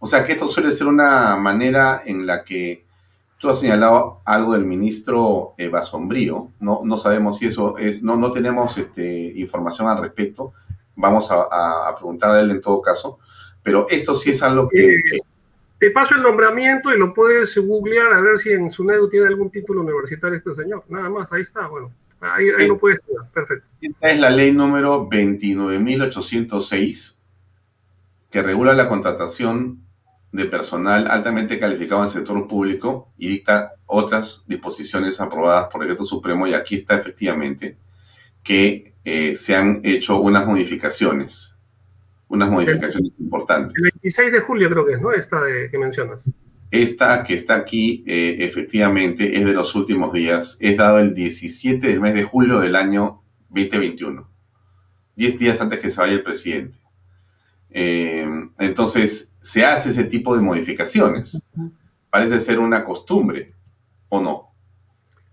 O 0.00 0.06
sea 0.06 0.24
que 0.24 0.32
esto 0.32 0.48
suele 0.48 0.72
ser 0.72 0.88
una 0.88 1.36
manera 1.36 2.02
en 2.04 2.26
la 2.26 2.42
que 2.42 2.84
tú 3.42 3.50
has 3.50 3.58
señalado 3.58 4.20
algo 4.24 4.52
del 4.52 4.64
ministro 4.64 5.54
Eva 5.58 5.82
Sombrío, 5.82 6.52
no, 6.60 6.82
no 6.84 6.96
sabemos 6.96 7.38
si 7.38 7.46
eso 7.46 7.76
es, 7.76 8.04
no, 8.04 8.16
no 8.16 8.30
tenemos 8.30 8.78
este, 8.78 9.32
información 9.34 9.88
al 9.88 10.00
respecto, 10.00 10.52
vamos 10.94 11.28
a, 11.32 11.88
a 11.88 11.96
preguntarle 11.96 12.38
a 12.38 12.42
él 12.42 12.52
en 12.52 12.60
todo 12.60 12.80
caso, 12.80 13.18
pero 13.60 13.88
esto 13.90 14.14
sí 14.14 14.30
es 14.30 14.44
algo 14.44 14.68
que, 14.68 15.00
Te 15.76 15.90
paso 15.90 16.14
el 16.14 16.22
nombramiento 16.22 16.94
y 16.94 16.98
lo 16.98 17.12
puedes 17.12 17.58
googlear 17.58 18.12
a 18.12 18.20
ver 18.20 18.38
si 18.38 18.52
en 18.52 18.70
su 18.70 18.84
SUNEDU 18.84 19.10
tiene 19.10 19.26
algún 19.26 19.50
título 19.50 19.80
universitario 19.80 20.38
este 20.38 20.54
señor. 20.54 20.84
Nada 20.88 21.10
más, 21.10 21.32
ahí 21.32 21.42
está, 21.42 21.66
bueno. 21.66 21.90
Ahí, 22.20 22.46
ahí 22.56 22.68
lo 22.68 22.78
puedes 22.78 23.00
estudiar, 23.00 23.28
perfecto. 23.32 23.66
Esta 23.80 24.10
es 24.12 24.20
la 24.20 24.30
ley 24.30 24.52
número 24.52 25.08
29.806 25.08 27.18
que 28.30 28.40
regula 28.40 28.72
la 28.74 28.88
contratación 28.88 29.81
de 30.32 30.46
personal 30.46 31.06
altamente 31.10 31.58
calificado 31.58 32.00
en 32.00 32.06
el 32.06 32.12
sector 32.12 32.48
público 32.48 33.12
y 33.18 33.28
dicta 33.28 33.74
otras 33.86 34.44
disposiciones 34.48 35.20
aprobadas 35.20 35.68
por 35.70 35.82
el 35.82 35.88
decreto 35.88 36.06
supremo 36.06 36.46
y 36.46 36.54
aquí 36.54 36.76
está 36.76 36.96
efectivamente 36.96 37.76
que 38.42 38.94
eh, 39.04 39.36
se 39.36 39.54
han 39.54 39.80
hecho 39.84 40.20
unas 40.20 40.46
modificaciones 40.46 41.52
unas 42.32 42.50
modificaciones 42.50 43.12
importantes. 43.18 43.74
El 43.76 43.90
26 44.02 44.32
de 44.32 44.40
julio 44.40 44.70
creo 44.70 44.86
que 44.86 44.92
es, 44.94 45.00
¿no? 45.02 45.12
Esta 45.12 45.42
de, 45.42 45.70
que 45.70 45.76
mencionas. 45.76 46.20
Esta 46.70 47.22
que 47.24 47.34
está 47.34 47.56
aquí, 47.56 48.02
eh, 48.06 48.36
efectivamente, 48.40 49.36
es 49.36 49.44
de 49.44 49.52
los 49.52 49.74
últimos 49.74 50.14
días. 50.14 50.56
Es 50.62 50.78
dado 50.78 50.98
el 50.98 51.12
17 51.12 51.86
del 51.86 52.00
mes 52.00 52.14
de 52.14 52.24
julio 52.24 52.60
del 52.60 52.74
año 52.74 53.22
2021. 53.50 54.30
Diez 55.14 55.38
días 55.38 55.60
antes 55.60 55.80
que 55.80 55.90
se 55.90 56.00
vaya 56.00 56.14
el 56.14 56.22
presidente. 56.22 56.78
Eh, 57.68 58.26
entonces, 58.58 59.31
se 59.42 59.64
hace 59.64 59.90
ese 59.90 60.04
tipo 60.04 60.34
de 60.34 60.40
modificaciones. 60.40 61.42
Parece 62.08 62.40
ser 62.40 62.58
una 62.58 62.84
costumbre, 62.84 63.54
¿o 64.08 64.20
no? 64.20 64.54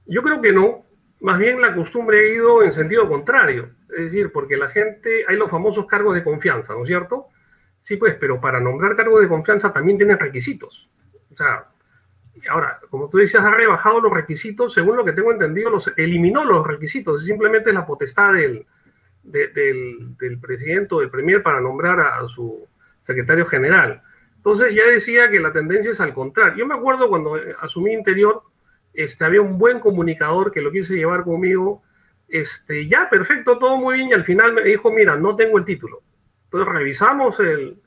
Yo 0.05 0.21
creo 0.21 0.41
que 0.41 0.51
no. 0.51 0.85
Más 1.21 1.37
bien 1.37 1.61
la 1.61 1.75
costumbre 1.75 2.19
ha 2.19 2.33
ido 2.33 2.63
en 2.63 2.73
sentido 2.73 3.07
contrario 3.07 3.79
es 3.89 4.05
decir, 4.05 4.31
porque 4.31 4.57
la 4.57 4.69
gente, 4.69 5.25
hay 5.27 5.35
los 5.35 5.49
famosos 5.49 5.85
cargos 5.87 6.15
de 6.15 6.23
confianza, 6.23 6.73
¿no 6.73 6.83
es 6.83 6.87
cierto? 6.87 7.27
Sí, 7.81 7.97
pues, 7.97 8.15
pero 8.19 8.39
para 8.39 8.59
nombrar 8.59 8.95
cargos 8.95 9.21
de 9.21 9.27
confianza 9.27 9.73
también 9.73 9.97
tienen 9.97 10.19
requisitos. 10.19 10.89
O 11.31 11.35
sea, 11.35 11.65
ahora, 12.49 12.79
como 12.89 13.09
tú 13.09 13.17
decías, 13.17 13.43
ha 13.43 13.51
rebajado 13.51 13.99
los 13.99 14.13
requisitos, 14.13 14.73
según 14.73 14.95
lo 14.95 15.05
que 15.05 15.13
tengo 15.13 15.31
entendido, 15.31 15.69
los 15.69 15.91
eliminó 15.97 16.43
los 16.43 16.65
requisitos, 16.65 17.25
simplemente 17.25 17.69
es 17.69 17.75
la 17.75 17.85
potestad 17.85 18.33
del, 18.33 18.65
del, 19.23 20.17
del 20.17 20.39
presidente 20.39 20.95
o 20.95 20.99
del 20.99 21.09
premier 21.09 21.41
para 21.41 21.61
nombrar 21.61 21.99
a, 21.99 22.27
su 22.27 22.67
secretario 23.09 23.45
general. 23.45 24.01
Entonces 24.37 24.73
ya 24.73 24.85
decía 24.85 25.29
que 25.29 25.39
la 25.39 25.51
tendencia 25.51 25.91
es 25.91 25.99
al 25.99 26.13
contrario. 26.13 26.55
Yo 26.57 26.65
me 26.65 26.75
acuerdo 26.75 27.09
cuando 27.09 27.37
asumí 27.59 27.93
Interior, 27.93 28.43
este, 28.93 29.25
había 29.25 29.41
un 29.41 29.57
buen 29.57 29.79
comunicador 29.79 30.51
que 30.51 30.61
lo 30.61 30.71
quise 30.71 30.95
llevar 30.95 31.23
conmigo 31.23 31.83
este, 32.29 32.87
ya, 32.87 33.09
perfecto, 33.09 33.57
todo 33.57 33.77
muy 33.77 33.95
bien, 33.95 34.09
y 34.09 34.13
al 34.13 34.23
final 34.23 34.53
me 34.53 34.61
dijo, 34.61 34.91
mira, 34.91 35.15
no 35.15 35.35
tengo 35.35 35.57
el 35.57 35.65
título. 35.65 36.03
Entonces 36.45 36.73
revisamos 36.73 37.39
el, 37.39 37.81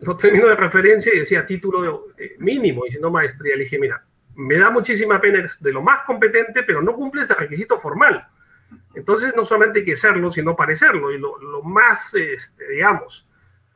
los 0.00 0.16
términos 0.18 0.48
de 0.48 0.56
referencia 0.56 1.14
y 1.14 1.20
decía 1.20 1.46
título 1.46 2.06
eh, 2.16 2.36
mínimo, 2.38 2.86
y 2.86 2.92
si 2.92 2.98
no 2.98 3.10
maestría. 3.10 3.56
Le 3.56 3.64
dije, 3.64 3.78
mira, 3.78 4.02
me 4.34 4.56
da 4.56 4.70
muchísima 4.70 5.20
pena, 5.20 5.46
de 5.60 5.72
lo 5.72 5.82
más 5.82 6.04
competente, 6.06 6.62
pero 6.62 6.80
no 6.80 6.94
cumple 6.94 7.22
ese 7.22 7.34
requisito 7.34 7.78
formal. 7.78 8.26
Entonces 8.94 9.34
no 9.36 9.44
solamente 9.44 9.80
hay 9.80 9.84
que 9.84 9.96
serlo, 9.96 10.32
sino 10.32 10.56
parecerlo. 10.56 11.12
Y 11.12 11.18
lo, 11.18 11.38
lo 11.38 11.62
más, 11.62 12.14
este, 12.14 12.66
digamos, 12.68 13.28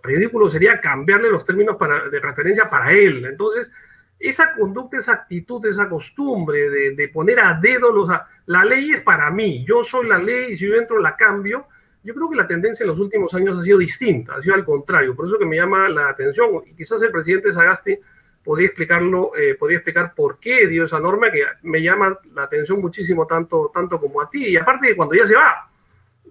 ridículo 0.06 0.48
sería 0.48 0.80
cambiarle 0.80 1.30
los 1.30 1.44
términos 1.44 1.76
para, 1.76 2.08
de 2.08 2.20
referencia 2.20 2.68
para 2.68 2.92
él. 2.92 3.24
Entonces, 3.24 3.70
esa 4.18 4.54
conducta, 4.54 4.96
esa 4.98 5.12
actitud, 5.12 5.64
esa 5.66 5.88
costumbre 5.88 6.70
de, 6.70 6.94
de 6.94 7.08
poner 7.08 7.40
a 7.40 7.58
dedo 7.60 7.92
los... 7.92 8.08
la 8.46 8.64
ley 8.64 8.92
es 8.92 9.00
para 9.02 9.30
mí, 9.30 9.64
yo 9.66 9.84
soy 9.84 10.08
la 10.08 10.18
ley, 10.18 10.52
y 10.52 10.56
si 10.56 10.66
yo 10.66 10.74
entro 10.74 10.98
la 11.00 11.16
cambio. 11.16 11.66
Yo 12.02 12.14
creo 12.14 12.30
que 12.30 12.36
la 12.36 12.46
tendencia 12.46 12.84
en 12.84 12.90
los 12.90 13.00
últimos 13.00 13.34
años 13.34 13.58
ha 13.58 13.62
sido 13.62 13.78
distinta, 13.78 14.36
ha 14.36 14.40
sido 14.40 14.54
al 14.54 14.64
contrario, 14.64 15.16
por 15.16 15.26
eso 15.26 15.40
que 15.40 15.44
me 15.44 15.56
llama 15.56 15.88
la 15.88 16.08
atención, 16.08 16.62
y 16.64 16.76
quizás 16.76 17.02
el 17.02 17.10
presidente 17.10 17.50
Sagasti 17.50 17.98
podría 18.44 18.68
explicarlo, 18.68 19.32
eh, 19.36 19.56
podría 19.56 19.78
explicar 19.78 20.14
por 20.14 20.38
qué 20.38 20.68
dio 20.68 20.84
esa 20.84 21.00
norma 21.00 21.32
que 21.32 21.42
me 21.62 21.82
llama 21.82 22.16
la 22.32 22.44
atención 22.44 22.80
muchísimo 22.80 23.26
tanto, 23.26 23.72
tanto 23.74 23.98
como 23.98 24.22
a 24.22 24.30
ti, 24.30 24.46
y 24.50 24.56
aparte 24.56 24.86
de 24.86 24.94
cuando 24.94 25.16
ya 25.16 25.26
se 25.26 25.34
va, 25.34 25.68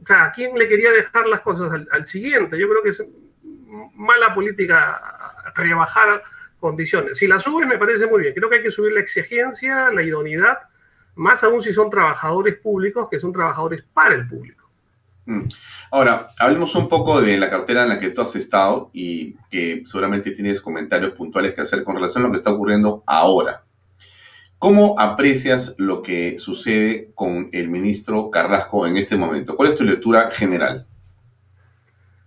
o 0.02 0.08
sea, 0.08 0.24
¿a 0.24 0.32
quién 0.32 0.58
le 0.58 0.70
quería 0.70 0.92
dejar 0.94 1.28
las 1.28 1.42
cosas 1.42 1.70
al, 1.74 1.86
al 1.92 2.06
siguiente? 2.06 2.58
Yo 2.58 2.70
creo 2.70 2.82
que 2.82 2.90
es 2.92 3.04
mala 3.65 4.34
política 4.34 5.01
rebajar 5.56 6.21
condiciones. 6.60 7.17
Si 7.17 7.28
la 7.28 7.39
subes 7.39 7.67
me 7.67 7.78
parece 7.78 8.08
muy 8.08 8.21
bien. 8.21 8.34
Creo 8.34 8.49
que 8.49 8.58
hay 8.58 8.63
que 8.63 8.71
subir 8.71 8.93
la 8.93 8.99
exigencia, 8.99 9.91
la 9.91 10.04
idoneidad, 10.04 10.58
más 11.15 11.43
aún 11.43 11.62
si 11.62 11.73
son 11.73 11.89
trabajadores 11.89 12.58
públicos 12.58 13.08
que 13.10 13.19
son 13.19 13.32
trabajadores 13.32 13.84
para 13.93 14.15
el 14.15 14.28
público. 14.28 14.69
Mm. 15.25 15.43
Ahora, 15.91 16.30
hablemos 16.39 16.75
un 16.75 16.88
poco 16.88 17.21
de 17.21 17.38
la 17.38 17.49
cartera 17.49 17.84
en 17.84 17.89
la 17.89 17.99
que 17.99 18.10
tú 18.10 18.21
has 18.21 18.36
estado 18.36 18.89
y 18.93 19.36
que 19.49 19.82
seguramente 19.86 20.32
tienes 20.32 20.62
comentarios 20.62 21.12
puntuales 21.12 21.54
que 21.54 21.62
hacer 21.62 21.84
con 21.84 21.95
relación 21.95 22.23
a 22.23 22.28
lo 22.28 22.32
que 22.32 22.38
está 22.38 22.51
ocurriendo 22.51 23.04
ahora. 23.06 23.63
¿Cómo 24.58 24.99
aprecias 24.99 25.75
lo 25.78 26.01
que 26.01 26.39
sucede 26.39 27.12
con 27.13 27.49
el 27.51 27.69
ministro 27.69 28.30
Carrasco 28.30 28.88
en 28.88 28.97
este 28.97 29.17
momento? 29.17 29.56
¿Cuál 29.56 29.69
es 29.69 29.75
tu 29.75 29.84
lectura 29.84 30.32
general? 30.32 30.87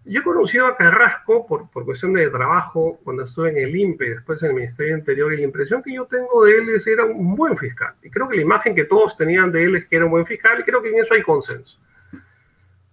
Yo 0.09 0.21
he 0.21 0.25
conocido 0.25 0.67
a 0.67 0.75
Carrasco 0.75 1.47
por, 1.47 1.69
por 1.69 1.85
cuestión 1.85 2.15
de 2.15 2.31
trabajo 2.31 2.99
cuando 3.05 3.25
estuve 3.25 3.51
en 3.51 3.59
el 3.59 3.77
INPE, 3.77 4.09
después 4.09 4.43
en 4.43 4.49
el 4.49 4.55
Ministerio 4.55 4.97
Interior, 4.97 5.31
y 5.35 5.37
la 5.37 5.43
impresión 5.43 5.83
que 5.83 5.93
yo 5.93 6.07
tengo 6.07 6.47
de 6.47 6.57
él 6.57 6.71
es 6.71 6.85
que 6.87 6.93
era 6.93 7.05
un 7.05 7.37
buen 7.37 7.59
fiscal. 7.59 7.95
Y 8.03 8.09
creo 8.09 8.27
que 8.27 8.37
la 8.37 8.43
imagen 8.43 8.75
que 8.75 8.85
todos 8.85 9.15
tenían 9.19 9.53
de 9.53 9.65
él 9.65 9.77
es 9.77 9.87
que 9.87 9.97
era 9.97 10.07
un 10.07 10.11
buen 10.11 10.25
fiscal, 10.25 10.61
y 10.61 10.63
creo 10.63 10.81
que 10.81 10.89
en 10.89 11.01
eso 11.01 11.13
hay 11.13 11.23
consenso. 11.23 11.79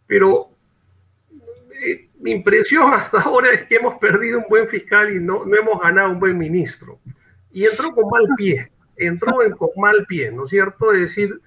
Pero 0.05 0.49
eh, 1.81 2.09
mi 2.19 2.31
impresión 2.31 2.93
hasta 2.93 3.21
ahora 3.21 3.51
es 3.51 3.63
que 3.63 3.75
hemos 3.75 3.97
perdido 3.97 4.39
un 4.39 4.45
buen 4.49 4.67
fiscal 4.67 5.15
y 5.15 5.19
no, 5.21 5.45
no 5.45 5.55
hemos 5.55 5.81
ganado 5.81 6.11
un 6.11 6.19
buen 6.19 6.37
ministro. 6.37 6.99
Y 7.53 7.63
entró 7.63 7.91
con 7.91 8.09
mal 8.09 8.27
pie, 8.35 8.73
entró 8.97 9.41
en, 9.41 9.53
con 9.53 9.69
mal 9.77 10.05
pie, 10.05 10.31
¿no 10.31 10.43
es 10.43 10.49
cierto? 10.49 10.91
Es 10.91 10.99
decir, 10.99 11.39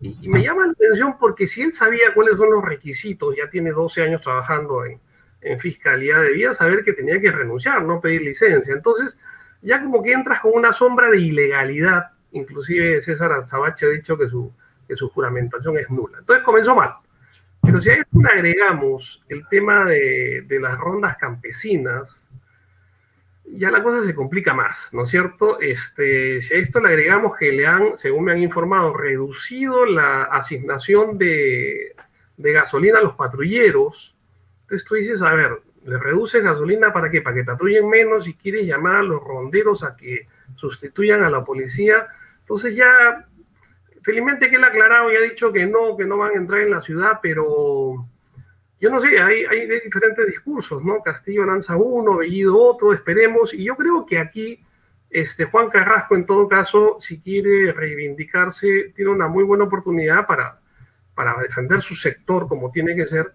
y, 0.00 0.18
y 0.20 0.28
me 0.28 0.42
llama 0.42 0.66
la 0.66 0.72
atención 0.72 1.16
porque 1.18 1.46
si 1.46 1.62
él 1.62 1.72
sabía 1.72 2.12
cuáles 2.12 2.36
son 2.36 2.50
los 2.50 2.62
requisitos, 2.62 3.34
ya 3.34 3.48
tiene 3.48 3.70
12 3.70 4.02
años 4.02 4.20
trabajando 4.20 4.84
en, 4.84 5.00
en 5.44 5.60
fiscalía 5.60 6.18
debía 6.18 6.54
saber 6.54 6.82
que 6.82 6.94
tenía 6.94 7.20
que 7.20 7.30
renunciar, 7.30 7.82
no 7.82 8.00
pedir 8.00 8.22
licencia. 8.22 8.74
Entonces, 8.74 9.18
ya 9.62 9.82
como 9.82 10.02
que 10.02 10.12
entras 10.12 10.40
con 10.40 10.52
una 10.54 10.72
sombra 10.72 11.10
de 11.10 11.20
ilegalidad, 11.20 12.10
inclusive 12.32 13.00
César 13.00 13.32
Azabache 13.32 13.86
ha 13.86 13.90
dicho 13.90 14.18
que 14.18 14.28
su, 14.28 14.52
que 14.88 14.96
su 14.96 15.08
juramentación 15.10 15.78
es 15.78 15.88
nula. 15.90 16.18
Entonces 16.18 16.44
comenzó 16.44 16.74
mal. 16.74 16.94
Pero 17.62 17.80
si 17.80 17.90
a 17.90 17.94
esto 17.94 18.18
le 18.20 18.28
agregamos 18.28 19.24
el 19.28 19.46
tema 19.48 19.86
de, 19.86 20.44
de 20.46 20.60
las 20.60 20.78
rondas 20.78 21.16
campesinas, 21.16 22.28
ya 23.46 23.70
la 23.70 23.82
cosa 23.82 24.04
se 24.04 24.14
complica 24.14 24.54
más, 24.54 24.90
¿no 24.92 25.04
es 25.04 25.10
cierto? 25.10 25.60
Este, 25.60 26.40
si 26.40 26.54
a 26.54 26.58
esto 26.58 26.80
le 26.80 26.88
agregamos 26.88 27.36
que 27.36 27.52
le 27.52 27.66
han, 27.66 27.96
según 27.96 28.24
me 28.24 28.32
han 28.32 28.40
informado, 28.40 28.94
reducido 28.94 29.86
la 29.86 30.24
asignación 30.24 31.18
de, 31.18 31.94
de 32.36 32.52
gasolina 32.52 32.98
a 32.98 33.02
los 33.02 33.14
patrulleros, 33.14 34.13
entonces 34.64 34.88
tú 34.88 34.94
dices, 34.94 35.22
a 35.22 35.34
ver, 35.34 35.60
le 35.84 35.98
reduces 35.98 36.42
gasolina 36.42 36.92
para 36.92 37.10
qué? 37.10 37.20
Para 37.20 37.36
que 37.36 37.44
patrullen 37.44 37.88
menos 37.88 38.26
y 38.26 38.34
quieres 38.34 38.66
llamar 38.66 38.96
a 38.96 39.02
los 39.02 39.22
ronderos 39.22 39.84
a 39.84 39.94
que 39.94 40.26
sustituyan 40.56 41.22
a 41.22 41.30
la 41.30 41.44
policía. 41.44 42.08
Entonces 42.40 42.74
ya, 42.74 43.28
felizmente 44.02 44.48
que 44.48 44.56
él 44.56 44.64
ha 44.64 44.68
aclarado 44.68 45.12
y 45.12 45.16
ha 45.16 45.20
dicho 45.20 45.52
que 45.52 45.66
no, 45.66 45.96
que 45.96 46.06
no 46.06 46.16
van 46.16 46.32
a 46.32 46.38
entrar 46.38 46.62
en 46.62 46.70
la 46.70 46.80
ciudad, 46.80 47.20
pero 47.22 48.06
yo 48.80 48.90
no 48.90 49.00
sé, 49.00 49.18
hay, 49.20 49.44
diferentes 49.84 50.26
discursos, 50.26 50.82
¿no? 50.82 51.02
Castillo 51.02 51.44
lanza 51.44 51.76
uno, 51.76 52.16
Bellido 52.16 52.58
otro, 52.58 52.94
esperemos, 52.94 53.52
y 53.52 53.64
yo 53.64 53.76
creo 53.76 54.06
que 54.06 54.18
aquí 54.18 54.64
este, 55.10 55.44
Juan 55.44 55.68
Carrasco, 55.68 56.16
en 56.16 56.24
todo 56.24 56.48
caso, 56.48 56.96
si 57.00 57.20
quiere 57.20 57.72
reivindicarse, 57.72 58.92
tiene 58.96 59.10
una 59.10 59.28
muy 59.28 59.44
buena 59.44 59.64
oportunidad 59.64 60.26
para, 60.26 60.60
para 61.14 61.40
defender 61.42 61.82
su 61.82 61.94
sector 61.94 62.48
como 62.48 62.70
tiene 62.70 62.96
que 62.96 63.06
ser 63.06 63.32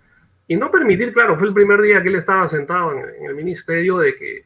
y 0.50 0.58
no 0.58 0.72
permitir, 0.72 1.14
claro, 1.14 1.38
fue 1.38 1.47
el 1.47 1.54
primer 1.54 1.80
día 1.80 2.02
que 2.02 2.10
él 2.10 2.16
estaba 2.16 2.47
sentado 2.47 2.91
en, 2.91 3.24
el 3.24 3.36
ministerio 3.36 4.00
de 4.00 4.16
que 4.16 4.45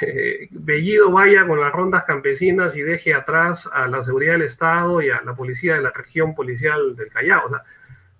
eh, 0.00 0.46
Bellido 0.52 1.10
vaya 1.10 1.44
con 1.44 1.60
las 1.60 1.72
rondas 1.72 2.04
campesinas 2.04 2.76
y 2.76 2.82
deje 2.82 3.12
atrás 3.12 3.68
a 3.72 3.88
la 3.88 4.00
seguridad 4.00 4.34
del 4.34 4.42
Estado 4.42 5.02
y 5.02 5.10
a 5.10 5.20
la 5.22 5.34
policía 5.34 5.74
de 5.74 5.82
la 5.82 5.90
región 5.90 6.36
policial 6.36 6.94
del 6.94 7.08
Callao. 7.08 7.46
O 7.46 7.48
sea, 7.48 7.64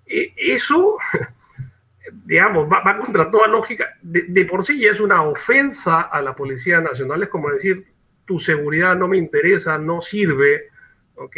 e, 0.07 0.35
eso, 0.37 0.99
digamos, 2.24 2.68
va, 2.68 2.99
contra 2.99 3.31
toda 3.31 3.47
lógica. 3.47 3.97
De, 4.03 4.45
por 4.47 4.66
sí 4.66 4.81
ya 4.81 4.91
es 4.91 4.99
una 4.99 5.22
ofensa 5.22 6.01
a 6.01 6.20
la 6.22 6.35
Policía 6.35 6.81
Nacional, 6.81 7.22
es 7.22 7.28
como 7.28 7.49
decir, 7.51 7.87
tu 8.24 8.41
seguridad 8.41 8.97
no 8.97 9.07
me 9.07 9.18
interesa, 9.18 9.78
no 9.78 10.01
sirve, 10.01 10.64
¿ok? 11.14 11.37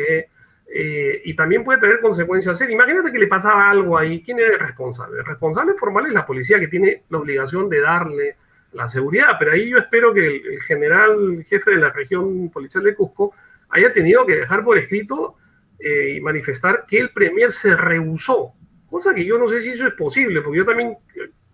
Eh, 0.75 1.20
y 1.27 1.37
también 1.37 1.64
puede 1.64 1.81
tener 1.81 2.01
consecuencias 2.01 2.57
serias. 2.57 2.75
Imagínate 2.75 3.12
que 3.12 3.18
le 3.18 3.27
pasaba 3.27 3.68
algo 3.68 3.99
ahí, 3.99 4.23
¿quién 4.23 4.39
era 4.39 4.55
el 4.55 4.59
responsable? 4.59 5.18
El 5.18 5.27
responsable 5.27 5.75
formal 5.75 6.07
es 6.07 6.14
la 6.14 6.25
policía 6.25 6.59
que 6.59 6.68
tiene 6.68 7.03
la 7.11 7.18
obligación 7.18 7.68
de 7.68 7.81
darle 7.83 8.37
la 8.73 8.89
seguridad, 8.89 9.37
pero 9.39 9.53
ahí 9.53 9.68
yo 9.68 9.77
espero 9.77 10.14
que 10.14 10.27
el, 10.27 10.62
general 10.62 11.45
jefe 11.47 11.73
de 11.73 11.77
la 11.77 11.91
región 11.91 12.49
policial 12.49 12.83
de 12.85 12.95
Cusco 12.95 13.35
haya 13.68 13.93
tenido 13.93 14.25
que 14.25 14.37
dejar 14.37 14.64
por 14.64 14.79
escrito 14.79 15.37
eh, 15.79 16.14
y 16.16 16.20
manifestar 16.23 16.87
que 16.89 17.01
el 17.01 17.11
Premier 17.11 17.53
se 17.53 17.77
rehusó, 17.77 18.55
cosa 18.89 19.14
que 19.14 19.27
yo 19.27 19.37
no 19.37 19.51
sé 19.51 19.61
si 19.61 19.70
eso 19.70 19.87
es 19.87 19.93
posible, 19.93 20.41
porque 20.41 20.59
yo 20.59 20.64
también 20.64 20.97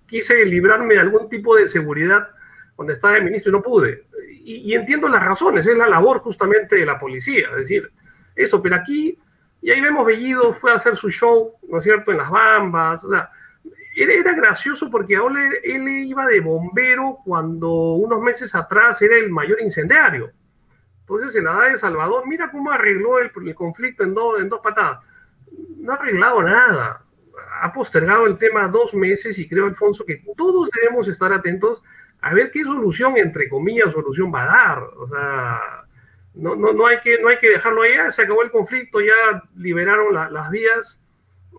quise 0.06 0.44
librarme 0.44 0.94
de 0.94 1.00
algún 1.00 1.28
tipo 1.28 1.56
de 1.56 1.66
seguridad 1.66 2.28
cuando 2.76 2.92
estaba 2.92 3.16
el 3.16 3.24
ministro 3.24 3.50
y 3.50 3.52
no 3.52 3.62
pude. 3.62 4.04
Y, 4.44 4.70
y 4.70 4.74
entiendo 4.74 5.08
las 5.08 5.24
razones, 5.24 5.66
es 5.66 5.76
la 5.76 5.88
labor 5.88 6.20
justamente 6.20 6.76
de 6.76 6.86
la 6.86 7.00
policía, 7.00 7.48
es 7.50 7.56
decir, 7.56 7.90
eso, 8.38 8.62
pero 8.62 8.76
aquí, 8.76 9.18
y 9.60 9.70
ahí 9.70 9.80
vemos 9.80 10.06
Bellido 10.06 10.52
fue 10.54 10.72
a 10.72 10.76
hacer 10.76 10.96
su 10.96 11.10
show, 11.10 11.52
¿no 11.68 11.78
es 11.78 11.84
cierto?, 11.84 12.12
en 12.12 12.18
las 12.18 12.30
bambas, 12.30 13.04
o 13.04 13.10
sea, 13.10 13.30
era, 13.96 14.32
gracioso 14.32 14.88
porque 14.90 15.16
ahora 15.16 15.50
él, 15.64 15.88
iba 15.88 16.24
de 16.26 16.40
bombero 16.40 17.18
cuando 17.24 17.94
unos 17.94 18.20
meses 18.20 18.54
atrás 18.54 19.02
era 19.02 19.16
el 19.16 19.30
mayor 19.30 19.60
incendiario. 19.60 20.30
Entonces, 21.00 21.34
en 21.34 21.44
la 21.44 21.52
edad 21.52 21.72
de 21.72 21.78
Salvador, 21.78 22.28
mira 22.28 22.50
cómo 22.50 22.70
arregló 22.70 23.18
el, 23.18 23.32
conflicto 23.54 24.04
en, 24.04 24.14
en 24.40 24.48
dos 24.48 24.60
patadas. 24.62 25.00
No 25.78 25.92
ha 25.92 25.96
arreglado 25.96 26.42
nada. 26.42 27.02
Ha 27.60 27.72
postergado 27.72 28.26
el 28.26 28.38
tema 28.38 28.68
dos 28.68 28.94
meses 28.94 29.36
y 29.38 29.48
creo, 29.48 29.66
Alfonso, 29.66 30.04
que 30.04 30.22
todos 30.36 30.70
debemos 30.70 31.08
estar 31.08 31.32
atentos 31.32 31.82
a 32.20 32.34
ver 32.34 32.50
qué 32.50 32.62
solución, 32.62 33.16
entre 33.16 33.48
comillas, 33.48 33.92
solución 33.92 34.32
va 34.32 34.42
a 34.42 34.46
dar. 34.46 34.82
O 34.82 35.08
sea, 35.08 35.87
no, 36.38 36.54
no, 36.54 36.72
no, 36.72 36.86
hay, 36.86 37.00
que, 37.00 37.18
no 37.20 37.28
hay 37.28 37.38
que 37.38 37.50
dejarlo 37.50 37.82
allá, 37.82 38.10
se 38.12 38.22
acabó 38.22 38.42
el 38.42 38.52
conflicto, 38.52 39.00
ya 39.00 39.42
liberaron 39.56 40.14
las 40.14 40.50
vías. 40.50 41.04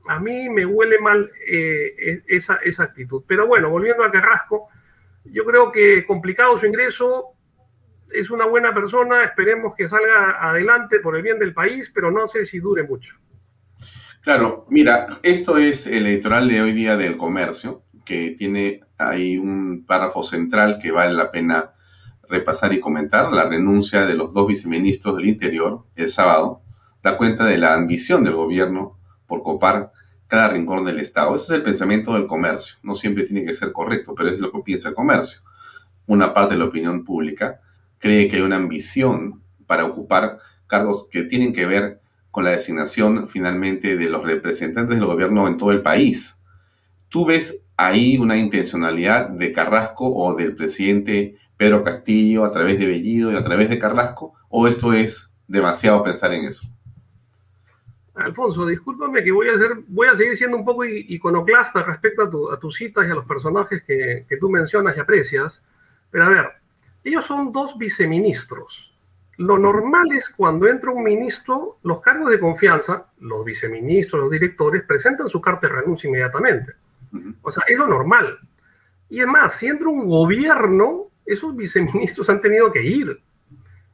A 0.07 0.19
mí 0.19 0.49
me 0.49 0.65
huele 0.65 0.99
mal 0.99 1.29
eh, 1.45 1.93
e, 1.97 2.23
esa, 2.27 2.55
esa 2.63 2.83
actitud. 2.83 3.23
Pero 3.27 3.45
bueno, 3.45 3.69
volviendo 3.69 4.03
a 4.03 4.11
Carrasco, 4.11 4.69
yo 5.25 5.43
creo 5.43 5.71
que 5.73 6.05
complicado 6.05 6.57
su 6.57 6.65
ingreso, 6.65 7.33
es 8.09 8.29
una 8.29 8.45
buena 8.45 8.73
persona, 8.73 9.25
esperemos 9.25 9.75
que 9.75 9.87
salga 9.87 10.37
adelante 10.41 10.99
por 10.99 11.17
el 11.17 11.23
bien 11.23 11.39
del 11.39 11.53
país, 11.53 11.91
pero 11.93 12.09
no 12.09 12.27
sé 12.27 12.45
si 12.45 12.59
dure 12.59 12.83
mucho. 12.83 13.15
Claro, 14.21 14.65
mira, 14.69 15.07
esto 15.23 15.57
es 15.57 15.87
el 15.87 16.07
editorial 16.07 16.47
de 16.47 16.61
hoy 16.61 16.71
día 16.71 16.95
del 16.95 17.17
comercio, 17.17 17.83
que 18.05 18.33
tiene 18.37 18.81
ahí 18.97 19.37
un 19.37 19.85
párrafo 19.85 20.23
central 20.23 20.79
que 20.81 20.91
vale 20.91 21.13
la 21.13 21.31
pena 21.31 21.73
repasar 22.29 22.71
y 22.73 22.79
comentar 22.79 23.31
la 23.33 23.49
renuncia 23.49 24.05
de 24.05 24.13
los 24.13 24.33
dos 24.33 24.47
viceministros 24.47 25.17
del 25.17 25.27
Interior 25.27 25.83
el 25.95 26.09
sábado, 26.09 26.61
da 27.03 27.17
cuenta 27.17 27.45
de 27.45 27.57
la 27.57 27.73
ambición 27.73 28.23
del 28.23 28.35
gobierno 28.35 28.97
por 29.25 29.41
copar 29.43 29.91
cada 30.27 30.49
rincón 30.49 30.85
del 30.85 30.99
Estado. 30.99 31.35
Ese 31.35 31.45
es 31.45 31.49
el 31.51 31.63
pensamiento 31.63 32.13
del 32.13 32.27
comercio. 32.27 32.77
No 32.83 32.93
siempre 32.93 33.23
tiene 33.23 33.43
que 33.43 33.55
ser 33.55 33.71
correcto, 33.71 34.13
pero 34.15 34.29
es 34.29 34.39
lo 34.39 34.51
que 34.51 34.59
piensa 34.59 34.89
el 34.89 34.95
comercio. 34.95 35.41
Una 36.05 36.33
parte 36.33 36.53
de 36.53 36.59
la 36.59 36.65
opinión 36.65 37.03
pública 37.03 37.61
cree 37.97 38.27
que 38.27 38.37
hay 38.37 38.43
una 38.43 38.57
ambición 38.57 39.41
para 39.65 39.85
ocupar 39.85 40.37
cargos 40.67 41.07
que 41.09 41.23
tienen 41.23 41.51
que 41.51 41.65
ver 41.65 41.99
con 42.29 42.43
la 42.43 42.51
designación 42.51 43.27
finalmente 43.27 43.97
de 43.97 44.07
los 44.07 44.23
representantes 44.23 44.99
del 44.99 45.07
gobierno 45.07 45.47
en 45.47 45.57
todo 45.57 45.71
el 45.71 45.81
país. 45.81 46.43
¿Tú 47.09 47.25
ves 47.25 47.65
ahí 47.75 48.19
una 48.19 48.37
intencionalidad 48.37 49.29
de 49.29 49.51
Carrasco 49.51 50.13
o 50.13 50.35
del 50.35 50.55
presidente 50.55 51.38
Pedro 51.59 51.83
Castillo, 51.83 52.45
a 52.45 52.51
través 52.51 52.79
de 52.79 52.87
Bellido 52.87 53.33
y 53.33 53.35
a 53.35 53.43
través 53.43 53.69
de 53.69 53.77
Carrasco? 53.77 54.33
¿O 54.47 54.65
esto 54.65 54.93
es 54.93 55.35
demasiado 55.45 56.01
pensar 56.01 56.31
en 56.31 56.45
eso? 56.45 56.65
Alfonso, 58.15 58.65
discúlpame 58.65 59.21
que 59.21 59.33
voy 59.33 59.49
a, 59.49 59.55
hacer, 59.55 59.71
voy 59.89 60.07
a 60.07 60.15
seguir 60.15 60.37
siendo 60.37 60.55
un 60.55 60.63
poco 60.63 60.85
iconoclasta 60.85 61.83
respecto 61.83 62.49
a, 62.49 62.57
tus 62.57 62.75
citas 62.75 63.05
y 63.05 63.11
a 63.11 63.15
los 63.15 63.25
personajes 63.25 63.83
que, 63.83 64.25
que 64.29 64.37
tú 64.37 64.49
mencionas 64.49 64.95
y 64.95 65.01
aprecias, 65.01 65.61
pero 66.09 66.23
a 66.23 66.29
ver, 66.29 66.49
ellos 67.03 67.25
son 67.25 67.51
dos 67.51 67.77
viceministros. 67.77 68.97
Lo 69.35 69.57
normal 69.57 70.13
es 70.13 70.29
cuando 70.29 70.65
entra 70.65 70.91
un 70.91 71.03
ministro, 71.03 71.79
los 71.83 71.99
cargos 71.99 72.31
de 72.31 72.39
confianza, 72.39 73.07
los 73.19 73.43
viceministros, 73.43 74.21
los 74.21 74.31
directores, 74.31 74.83
presentan 74.83 75.27
su 75.27 75.41
carta 75.41 75.67
de 75.67 75.73
renuncia 75.73 76.07
inmediatamente. 76.07 76.71
O 77.41 77.51
sea, 77.51 77.63
es 77.67 77.77
lo 77.77 77.87
normal. 77.87 78.39
Y 79.09 79.19
es 79.19 79.27
más, 79.27 79.55
si 79.55 79.67
entra 79.67 79.89
un 79.89 80.07
gobierno, 80.07 81.08
esos 81.29 81.55
viceministros 81.55 82.29
han 82.29 82.41
tenido 82.41 82.71
que 82.71 82.83
ir. 82.83 83.21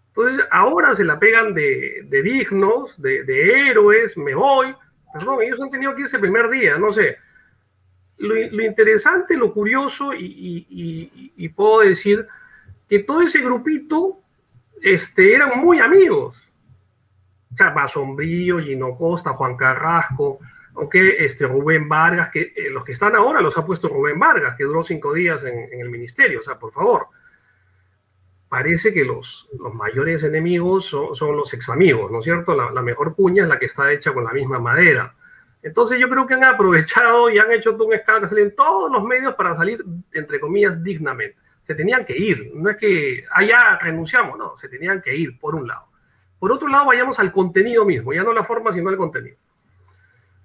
Entonces, 0.07 0.45
ahora 0.49 0.95
se 0.95 1.03
la 1.03 1.19
pegan 1.19 1.53
de, 1.53 2.07
dignos, 2.09 2.99
de, 3.01 3.69
héroes, 3.69 4.17
me 4.17 4.33
voy. 4.33 4.73
Perdón, 5.13 5.41
ellos 5.41 5.61
han 5.61 5.69
tenido 5.69 5.93
que 5.93 6.03
irse 6.03 6.15
el 6.15 6.21
primer 6.21 6.49
día, 6.49 6.77
no 6.77 6.93
sé. 6.93 7.17
Lo, 8.17 8.63
interesante, 8.63 9.36
lo 9.36 9.53
curioso, 9.53 10.13
y, 10.13 11.49
puedo 11.49 11.81
decir 11.81 12.25
que 12.88 12.99
todo 12.99 13.21
ese 13.21 13.41
grupito 13.41 14.19
este, 14.81 15.36
eran 15.36 15.59
muy 15.59 15.79
amigos. 15.79 16.41
O 17.51 17.57
sea, 17.57 17.88
Sombrío, 17.89 18.59
Gino 18.59 18.97
Costa, 18.97 19.31
Juan 19.31 19.57
Carrasco, 19.57 20.39
aunque 20.75 21.25
este, 21.25 21.47
Rubén 21.47 21.89
Vargas, 21.89 22.29
que 22.29 22.53
eh, 22.55 22.69
los 22.69 22.86
que 22.86 22.93
están 22.93 23.15
ahora 23.15 23.41
los 23.41 23.57
ha 23.57 23.65
puesto 23.65 23.89
Rubén 23.89 24.19
Vargas, 24.19 24.55
que 24.55 24.65
duró 24.65 24.83
cinco 24.83 25.13
días 25.13 25.43
en 25.45 25.79
el 25.79 25.89
ministerio, 25.89 26.39
o 26.39 26.43
sea, 26.43 26.57
por 26.57 26.71
favor 26.71 27.07
parece 28.49 28.93
que 28.93 29.03
los, 29.03 29.49
los 29.59 29.73
mayores 29.73 30.23
enemigos 30.23 30.85
son, 30.85 31.35
los 31.35 31.53
ex 31.53 31.69
amigos, 31.69 32.11
¿no 32.11 32.19
es 32.19 32.25
cierto? 32.25 32.55
La, 32.55 32.81
mejor 32.81 33.15
cuña 33.15 33.43
es 33.43 33.49
la 33.49 33.59
que 33.59 33.65
está 33.65 33.91
hecha 33.91 34.13
con 34.13 34.23
la 34.23 34.31
misma 34.31 34.59
madera. 34.59 35.13
Entonces 35.63 35.99
yo 35.99 36.07
creo 36.09 36.27
que 36.27 36.35
han 36.35 36.43
aprovechado 36.43 37.29
y 37.29 37.39
han 37.39 37.51
hecho 37.51 37.75
un 37.75 37.93
escándalo, 37.93 38.27
salen 38.27 38.55
todos 38.55 38.91
los 38.91 39.03
medios 39.03 39.33
para 39.35 39.55
salir, 39.55 39.83
entre 40.13 40.39
comillas, 40.39 40.83
dignamente. 40.83 41.37
Se 41.63 41.73
tenían 41.73 42.05
que 42.05 42.15
ir, 42.15 42.51
no 42.53 42.69
es 42.69 42.77
que 42.77 43.25
allá 43.31 43.57
ah, 43.59 43.79
renunciamos, 43.81 44.37
no, 44.37 44.55
se 44.57 44.69
tenían 44.69 45.01
que 45.01 45.15
ir, 45.15 45.39
por 45.39 45.55
un 45.55 45.67
lado. 45.67 45.87
Por 46.37 46.51
otro 46.51 46.67
lado, 46.67 46.85
vayamos 46.85 47.19
al 47.19 47.31
contenido 47.31 47.83
mismo, 47.83 48.13
ya 48.13 48.21
no 48.21 48.31
la 48.31 48.43
forma, 48.43 48.71
sino 48.71 48.91
el 48.91 48.97
contenido. 48.97 49.37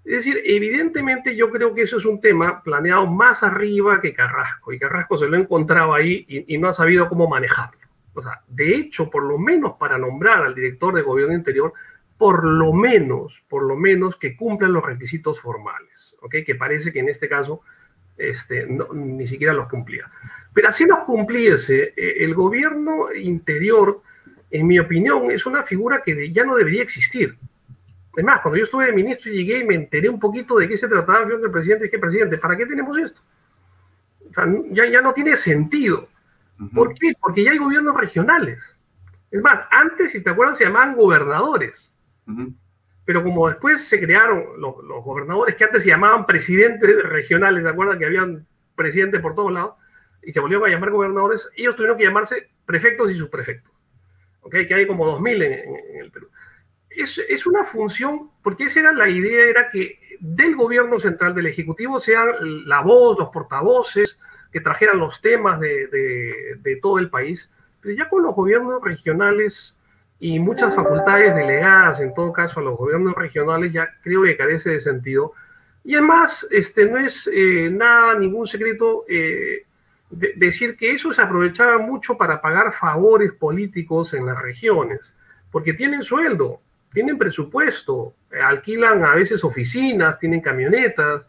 Es 0.03 0.24
decir, 0.24 0.40
evidentemente 0.46 1.36
yo 1.36 1.51
creo 1.51 1.74
que 1.74 1.82
eso 1.82 1.98
es 1.98 2.07
un 2.07 2.22
tema 2.22 2.62
planeado 2.62 3.07
más 3.07 3.42
arriba 3.42 4.01
que 4.01 4.14
Carrasco, 4.14 4.72
y 4.72 4.78
Carrasco 4.78 5.18
se 5.18 5.28
lo 5.28 5.36
ha 5.36 5.40
encontrado 5.40 5.92
ahí 5.92 6.24
y 6.26 6.57
no 6.57 6.70
ha 6.70 6.72
sabido 6.72 7.07
cómo 7.11 7.28
manejarlo. 7.28 7.80
O 8.21 8.23
sea, 8.23 8.43
de 8.49 8.75
hecho, 8.75 9.11
por 9.11 9.25
lo 9.25 9.39
menos 9.39 9.75
para 9.79 9.99
nombrar 9.99 10.43
al 10.43 10.55
director 10.55 10.95
de 10.95 11.03
gobierno 11.03 11.35
interior, 11.35 11.73
por 12.18 12.45
lo 12.45 12.73
menos, 12.75 13.43
por 13.49 13.62
lo 13.62 13.77
menos 13.77 14.16
que 14.16 14.37
cumplan 14.37 14.75
los 14.75 14.85
requisitos 14.85 15.41
formales. 15.41 16.16
Que 16.31 16.55
parece 16.55 16.93
que 16.93 17.01
en 17.01 17.09
este 17.09 17.29
caso 17.29 17.62
este, 18.21 18.66
ni 18.93 19.27
siquiera 19.27 19.55
los 19.55 19.68
cumplía. 19.68 20.11
Pero 20.53 20.68
así 20.68 20.85
los 20.85 20.99
cumpliese, 21.01 21.95
eh, 21.97 22.16
el 22.18 22.35
gobierno 22.35 23.11
interior, 23.14 24.03
en 24.51 24.66
mi 24.66 24.79
opinión, 24.79 25.31
es 25.31 25.47
una 25.47 25.62
figura 25.62 26.03
que 26.05 26.31
ya 26.31 26.45
no 26.45 26.57
debería 26.57 26.83
existir. 26.83 27.39
Es 28.14 28.25
más, 28.25 28.43
cuando 28.43 28.59
yo 28.59 28.64
estuve 28.64 28.85
de 28.87 28.93
ministro 28.93 29.33
y 29.33 29.37
llegué 29.37 29.61
y 29.61 29.64
me 29.64 29.77
enteré 29.77 30.11
un 30.11 30.21
poquito 30.21 30.59
de 30.59 30.68
qué 30.68 30.77
se 30.77 30.89
trataba 30.89 31.27
el 31.27 31.51
presidente, 31.51 31.85
dije, 31.85 31.99
presidente, 31.99 32.37
¿para 32.37 32.55
qué 32.55 32.66
tenemos 32.66 32.99
esto? 32.99 33.23
O 34.29 34.35
sea, 34.35 34.47
ya, 34.68 34.85
ya 34.87 35.01
no 35.01 35.14
tiene 35.14 35.37
sentido. 35.37 36.10
¿Por 36.75 36.95
qué? 36.95 37.15
Porque 37.19 37.45
ya 37.45 37.53
hay 37.53 37.59
gobiernos 37.59 37.97
regionales. 37.97 38.79
Es 39.31 39.41
más, 39.43 39.61
antes, 39.71 40.13
si 40.13 40.23
te 40.23 40.31
acuerdas, 40.31 40.59
se 40.59 40.65
llamaban 40.65 40.95
gobernadores. 40.95 41.97
Pero 43.05 43.25
como 43.25 43.49
después 43.49 43.83
se 43.83 43.99
crearon 43.99 44.61
los, 44.61 44.75
gobernadores 45.05 45.55
que 45.57 45.65
antes 45.65 45.83
se 45.83 45.89
llamaban 45.89 46.27
presidentes 46.27 47.03
regionales, 47.05 47.63
¿te 47.63 47.71
acuerdas 47.71 47.99
que 47.99 48.07
habían 48.07 48.47
presidentes 48.75 49.21
por 49.21 49.35
todos 49.35 49.53
lados? 49.53 49.75
Y 50.23 50.33
se 50.33 50.41
volvieron 50.41 50.69
a 50.69 50.71
llamar 50.71 50.91
gobernadores, 50.91 51.51
ellos 51.57 51.75
tuvieron 51.77 51.97
que 51.97 52.05
llamarse 52.05 52.51
prefectos 52.67 53.11
y 53.11 53.15
subprefectos. 53.15 53.73
¿Ok? 54.43 54.55
Que 54.69 54.75
hay 54.75 54.87
como 54.87 55.19
2.000 55.19 55.43
en, 55.43 55.53
en, 55.53 56.01
el 56.01 56.11
Perú. 56.11 56.29
Es, 56.91 57.19
es, 57.29 57.47
una 57.47 57.65
función, 57.65 58.31
porque 58.43 58.65
esa 58.65 58.81
era 58.81 58.93
la 58.93 59.09
idea, 59.09 59.45
era 59.45 59.71
que 59.71 59.99
del 60.21 60.55
gobierno 60.55 60.99
central, 61.01 61.35
del 61.35 61.47
Ejecutivo, 61.47 61.99
sean 61.99 62.29
la 62.69 62.81
voz, 62.83 63.19
los 63.19 63.31
portavoces, 63.31 64.20
que 64.53 64.61
trajeran 64.61 64.98
los 64.98 65.20
temas 65.20 65.61
de, 65.61 65.86
de, 66.61 66.76
todo 66.76 66.98
el 66.98 67.09
país, 67.09 67.53
pero 67.80 67.94
ya 67.94 68.09
con 68.09 68.22
los 68.22 68.34
gobiernos 68.34 68.82
regionales 68.82 69.78
y 70.18 70.38
muchas 70.38 70.74
facultades 70.74 71.34
delegadas, 71.34 72.01
en 72.01 72.12
todo 72.14 72.32
caso, 72.32 72.61
a 72.61 72.62
los 72.62 72.76
gobiernos 72.76 73.14
regionales, 73.14 73.72
ya 73.72 73.88
creo 74.03 74.22
que 74.22 74.36
carece 74.36 74.70
de 74.70 74.80
sentido. 74.80 75.32
Y 75.84 75.94
además, 75.94 76.46
este, 76.51 76.84
no 76.84 76.98
es 76.98 77.30
eh, 77.32 77.70
nada, 77.70 78.18
ningún 78.18 78.46
secreto 78.46 79.05
eh, 79.09 79.64
decir 80.11 80.76
que 80.76 80.92
eso 80.92 81.12
se 81.12 81.22
aprovechaba 81.22 81.78
mucho 81.78 82.18
para 82.18 82.40
pagar 82.40 82.72
favores 82.72 83.32
políticos 83.32 84.12
en 84.12 84.26
las 84.26 84.40
regiones, 84.40 85.16
porque 85.51 85.72
tienen 85.72 86.03
sueldo, 86.03 86.61
tienen 86.92 87.16
presupuesto, 87.16 88.14
alquilan 88.42 89.05
a 89.05 89.14
veces 89.14 89.44
oficinas, 89.44 90.18
tienen 90.18 90.40
camionetas. 90.40 91.22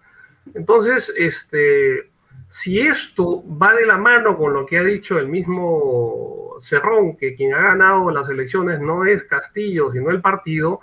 Entonces, 0.54 1.14
este, 1.18 2.11
si 2.52 2.82
esto 2.82 3.44
va 3.58 3.74
de 3.74 3.86
la 3.86 3.98
mano 3.98 4.38
con 4.38 4.54
lo 4.54 4.66
que 4.66 4.78
ha 4.78 4.84
dicho 4.84 5.18
el 5.18 5.30
mismo 5.30 6.58
Cerrón, 6.60 7.16
que 7.16 7.34
quien 7.34 7.54
ha 7.54 7.62
ganado 7.62 8.12
las 8.12 8.30
elecciones 8.30 8.82
no 8.82 9.06
es 9.06 9.24
Castillo, 9.24 9.90
sino 9.92 10.12
el 10.12 10.22
partido, 10.22 10.82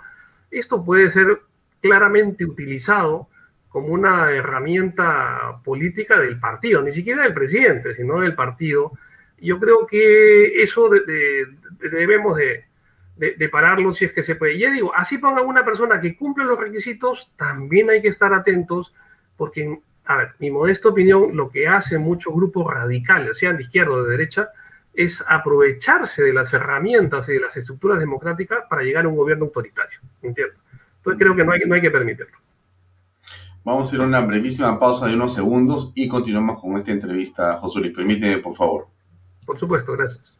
esto 0.49 0.83
puede 0.83 1.11
ser 1.11 1.41
claramente 1.79 2.43
utilizado 2.43 3.29
como 3.69 3.89
una 3.89 4.31
herramienta 4.31 5.61
política 5.63 6.19
del 6.19 6.39
partido, 6.39 6.81
ni 6.81 6.91
siquiera 6.91 7.21
del 7.21 7.35
presidente, 7.35 7.93
sino 7.93 8.19
del 8.19 8.33
partido. 8.33 8.93
Yo 9.37 9.59
creo 9.59 9.85
que 9.85 10.63
eso 10.63 10.89
debemos 10.89 12.35
de, 12.35 12.65
de, 13.15 13.49
pararlo 13.49 13.93
si 13.93 14.05
es 14.05 14.11
que 14.11 14.23
se 14.23 14.35
puede. 14.35 14.57
Ya 14.57 14.71
digo, 14.71 14.91
así 14.95 15.19
ponga 15.19 15.43
una 15.43 15.63
persona 15.63 16.01
que 16.01 16.17
cumple 16.17 16.45
los 16.45 16.59
requisitos, 16.59 17.31
también 17.37 17.91
hay 17.91 18.01
que 18.01 18.07
estar 18.07 18.33
atentos, 18.33 18.91
porque, 19.37 19.79
a 20.09 20.15
ver, 20.15 20.29
mi 20.39 20.49
modesta 20.49 20.89
opinión, 20.89 21.37
lo 21.37 21.51
que 21.51 21.67
hacen 21.67 22.01
muchos 22.01 22.33
grupos 22.33 22.65
radicales, 22.65 23.37
sean 23.37 23.57
de 23.57 23.63
izquierda 23.63 23.91
o 23.91 24.03
de 24.03 24.09
derecha, 24.09 24.49
es 24.91 25.23
aprovecharse 25.27 26.23
de 26.23 26.33
las 26.33 26.51
herramientas 26.51 27.29
y 27.29 27.33
de 27.33 27.41
las 27.41 27.55
estructuras 27.55 27.99
democráticas 27.99 28.63
para 28.67 28.81
llegar 28.81 29.05
a 29.05 29.07
un 29.07 29.15
gobierno 29.15 29.45
autoritario. 29.45 29.99
¿Entiendes? 30.23 30.57
Entonces 30.97 31.19
creo 31.19 31.35
que 31.35 31.45
no 31.45 31.51
hay, 31.51 31.59
no 31.63 31.75
hay 31.75 31.81
que 31.81 31.91
permitirlo. 31.91 32.35
Vamos 33.63 33.83
a 33.83 33.87
hacer 33.87 33.99
una 33.99 34.21
brevísima 34.21 34.79
pausa 34.79 35.05
de 35.05 35.13
unos 35.13 35.31
segundos 35.31 35.91
y 35.93 36.07
continuamos 36.07 36.59
con 36.59 36.75
esta 36.77 36.89
entrevista. 36.89 37.57
José 37.57 37.79
Luis, 37.79 37.93
permíteme, 37.93 38.39
por 38.39 38.55
favor. 38.55 38.87
Por 39.45 39.59
supuesto, 39.59 39.91
gracias. 39.91 40.35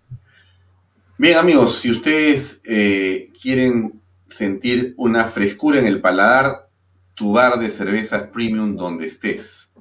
Bien, 1.16 1.38
amigos, 1.38 1.78
si 1.78 1.92
ustedes 1.92 2.64
eh, 2.66 3.32
quieren 3.40 4.02
sentir 4.26 4.96
una 4.98 5.26
frescura 5.26 5.78
en 5.78 5.86
el 5.86 6.02
paladar, 6.02 6.69
tu 7.20 7.34
bar 7.34 7.60
de 7.60 7.70
cervezas 7.70 8.30
premium 8.30 8.76
donde 8.78 9.06
estés. 9.06 9.76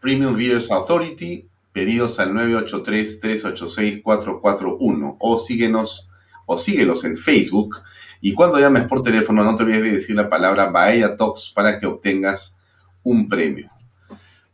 Premium 0.00 0.36
Beers 0.36 0.70
Authority, 0.70 1.48
pedidos 1.72 2.20
al 2.20 2.34
983-386-441 2.34 5.16
o 5.18 5.38
síguenos 5.38 6.10
o 6.44 6.58
síguelos 6.58 7.04
en 7.04 7.16
Facebook. 7.16 7.76
Y 8.20 8.34
cuando 8.34 8.58
llames 8.58 8.84
por 8.84 9.00
teléfono, 9.00 9.42
no 9.42 9.56
te 9.56 9.62
olvides 9.62 9.82
de 9.82 9.92
decir 9.92 10.14
la 10.14 10.28
palabra 10.28 10.66
Bahía 10.66 11.16
Talks 11.16 11.52
para 11.54 11.78
que 11.78 11.86
obtengas 11.86 12.58
un 13.02 13.30
premio. 13.30 13.70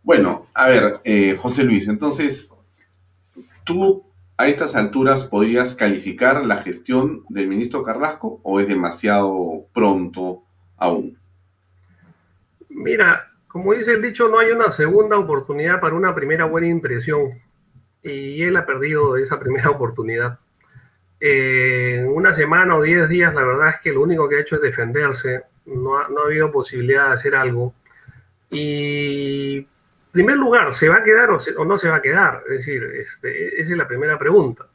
Bueno, 0.05 0.47
a 0.55 0.69
ver, 0.69 1.01
eh, 1.03 1.37
José 1.37 1.65
Luis, 1.65 1.89
entonces, 1.89 2.55
tú 3.65 4.05
a 4.37 4.47
estas 4.47 4.77
alturas 4.77 5.25
podrías 5.25 5.75
calificar 5.75 6.47
la 6.47 6.59
gestión 6.59 7.25
del 7.29 7.49
ministro 7.49 7.83
Carrasco 7.83 8.39
o 8.45 8.61
es 8.61 8.69
demasiado 8.69 9.67
pronto 9.73 10.45
aún? 10.77 11.20
Mira, 12.81 13.31
como 13.47 13.75
dice 13.75 13.93
el 13.93 14.01
dicho, 14.01 14.29
no 14.29 14.39
hay 14.39 14.51
una 14.53 14.71
segunda 14.73 15.19
oportunidad 15.19 15.81
para 15.81 15.95
una 15.95 16.15
primera 16.15 16.47
buena 16.47 16.69
impresión 16.69 17.43
y 18.03 18.43
él 18.43 18.57
ha 18.57 18.65
perdido 18.65 19.17
esa 19.19 19.39
primera 19.39 19.69
oportunidad. 19.77 20.39
en 21.21 22.09
una 22.09 22.33
semana 22.33 22.77
o 22.77 22.83
diez 22.83 23.09
días, 23.09 23.35
la 23.35 23.45
verdad 23.45 23.69
es 23.71 23.81
que 23.83 23.93
lo 23.93 24.03
único 24.03 24.29
que 24.29 24.37
ha 24.37 24.41
hecho 24.41 24.57
es 24.57 24.63
defenderse, 24.63 25.43
no 25.67 25.99
ha, 25.99 26.09
no 26.09 26.23
ha 26.23 26.25
habido 26.25 26.51
posibilidad 26.51 27.09
de 27.09 27.15
hacer 27.15 27.35
algo. 27.35 27.75
Y, 28.51 29.59
en 29.59 29.67
primer 30.13 30.37
lugar, 30.39 30.73
¿se 30.73 30.89
va 30.89 30.97
a 30.97 31.05
quedar 31.05 31.31
o, 31.31 31.65
no 31.65 31.77
se 31.77 31.91
va 31.91 31.97
a 31.97 32.03
quedar? 32.03 32.43
Es 32.49 32.59
decir, 32.59 32.83
este, 32.97 33.61
esa 33.61 33.73
es 33.73 33.79
la 33.79 33.87
primera 33.87 34.19
pregunta. 34.19 34.67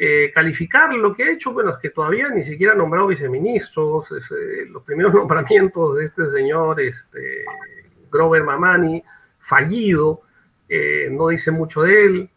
Eh, 0.00 0.30
calificar 0.32 0.94
lo 0.94 1.12
que 1.12 1.24
ha 1.24 1.32
hecho, 1.32 1.52
bueno, 1.52 1.70
es 1.70 1.78
que 1.78 1.90
todavía 1.90 2.28
ni 2.28 2.44
siquiera 2.44 2.72
ha 2.72 2.76
nombrado 2.76 3.08
viceministros, 3.08 4.12
eh, 4.12 4.64
los 4.70 4.84
primeros 4.84 5.12
nombramientos 5.14 5.96
de 5.96 6.04
este 6.04 6.30
señor, 6.30 6.80
este, 6.80 7.44
Grover 8.08 8.44
Mamani, 8.44 9.02
fallido, 9.40 10.22
eh, 10.68 11.08
no 11.10 11.28
dice 11.28 11.50
mucho 11.50 11.82
de 11.82 12.04
él. 12.04 12.30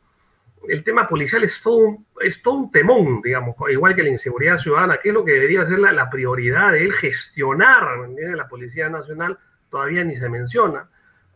El 0.67 0.83
tema 0.83 1.07
policial 1.07 1.43
es 1.43 1.61
todo, 1.61 1.77
un, 1.77 2.07
es 2.19 2.41
todo 2.41 2.55
un 2.55 2.71
temón, 2.71 3.21
digamos, 3.21 3.55
igual 3.69 3.95
que 3.95 4.03
la 4.03 4.09
inseguridad 4.09 4.57
ciudadana, 4.57 4.97
que 4.97 5.09
es 5.09 5.13
lo 5.13 5.23
que 5.23 5.33
debería 5.33 5.63
ser 5.65 5.77
la, 5.77 5.91
la 5.91 6.09
prioridad 6.09 6.71
de 6.71 6.83
él, 6.83 6.93
gestionar 6.93 8.09
la 8.17 8.47
Policía 8.47 8.89
Nacional 8.89 9.37
todavía 9.69 10.03
ni 10.03 10.15
se 10.15 10.29
menciona. 10.29 10.89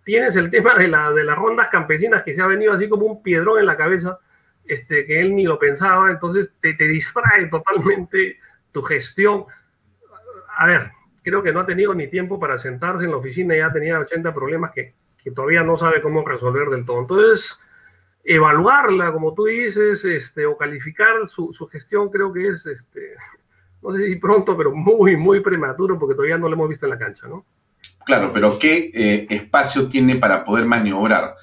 Tienes 0.03 0.35
el 0.35 0.49
tema 0.49 0.75
de, 0.75 0.87
la, 0.87 1.11
de 1.11 1.23
las 1.23 1.37
rondas 1.37 1.69
campesinas 1.69 2.23
que 2.23 2.35
se 2.35 2.41
ha 2.41 2.47
venido 2.47 2.73
así 2.73 2.89
como 2.89 3.05
un 3.05 3.23
piedrón 3.23 3.59
en 3.59 3.65
la 3.65 3.77
cabeza, 3.77 4.19
este, 4.67 5.05
que 5.05 5.19
él 5.21 5.35
ni 5.35 5.43
lo 5.43 5.59
pensaba, 5.59 6.09
entonces 6.11 6.53
te, 6.61 6.73
te 6.73 6.87
distrae 6.87 7.47
totalmente 7.47 8.39
tu 8.71 8.81
gestión. 8.81 9.45
A 10.57 10.65
ver, 10.65 10.91
creo 11.23 11.41
que 11.41 11.51
no 11.51 11.61
ha 11.61 11.65
tenido 11.65 11.93
ni 11.93 12.07
tiempo 12.07 12.39
para 12.39 12.57
sentarse 12.57 13.05
en 13.05 13.11
la 13.11 13.17
oficina, 13.17 13.55
ya 13.55 13.71
tenía 13.71 13.99
80 13.99 14.33
problemas 14.33 14.71
que, 14.73 14.93
que 15.17 15.31
todavía 15.31 15.63
no 15.63 15.77
sabe 15.77 16.01
cómo 16.01 16.25
resolver 16.25 16.69
del 16.69 16.85
todo. 16.85 16.99
Entonces, 16.99 17.59
evaluarla, 18.23 19.11
como 19.11 19.33
tú 19.33 19.45
dices, 19.45 20.03
este, 20.05 20.45
o 20.45 20.57
calificar 20.57 21.27
su, 21.27 21.53
su, 21.53 21.67
gestión, 21.67 22.09
creo 22.09 22.33
que 22.33 22.47
es, 22.47 22.65
este, 22.65 23.13
no 23.81 23.95
sé 23.95 24.05
si 24.05 24.15
pronto, 24.17 24.57
pero 24.57 24.71
muy, 24.71 25.15
muy 25.15 25.39
prematuro, 25.41 25.97
porque 25.97 26.15
todavía 26.15 26.37
no 26.37 26.47
lo 26.47 26.55
hemos 26.55 26.69
visto 26.69 26.85
en 26.85 26.91
la 26.91 26.99
cancha, 26.99 27.27
¿no? 27.27 27.45
Claro, 28.05 28.31
pero 28.31 28.59
¿qué 28.59 28.91
eh, 28.93 29.27
espacio 29.29 29.89
tiene 29.89 30.15
para 30.17 30.43
poder 30.43 30.65
maniobrar? 30.65 31.35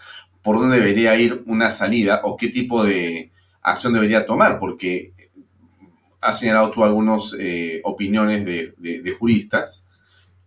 ¿Por 0.43 0.59
dónde 0.59 0.79
debería 0.79 1.17
ir 1.17 1.43
una 1.47 1.71
salida 1.71 2.21
o 2.25 2.37
qué 2.37 2.49
tipo 2.49 2.85
de 2.85 3.33
acción 3.63 3.93
debería 3.93 4.27
tomar? 4.27 4.59
Porque 4.59 5.13
has 6.23 6.39
señalado 6.39 6.71
tú 6.71 6.85
algunas 6.85 7.35
eh, 7.39 7.81
opiniones 7.85 8.45
de, 8.45 9.17
juristas, 9.19 9.87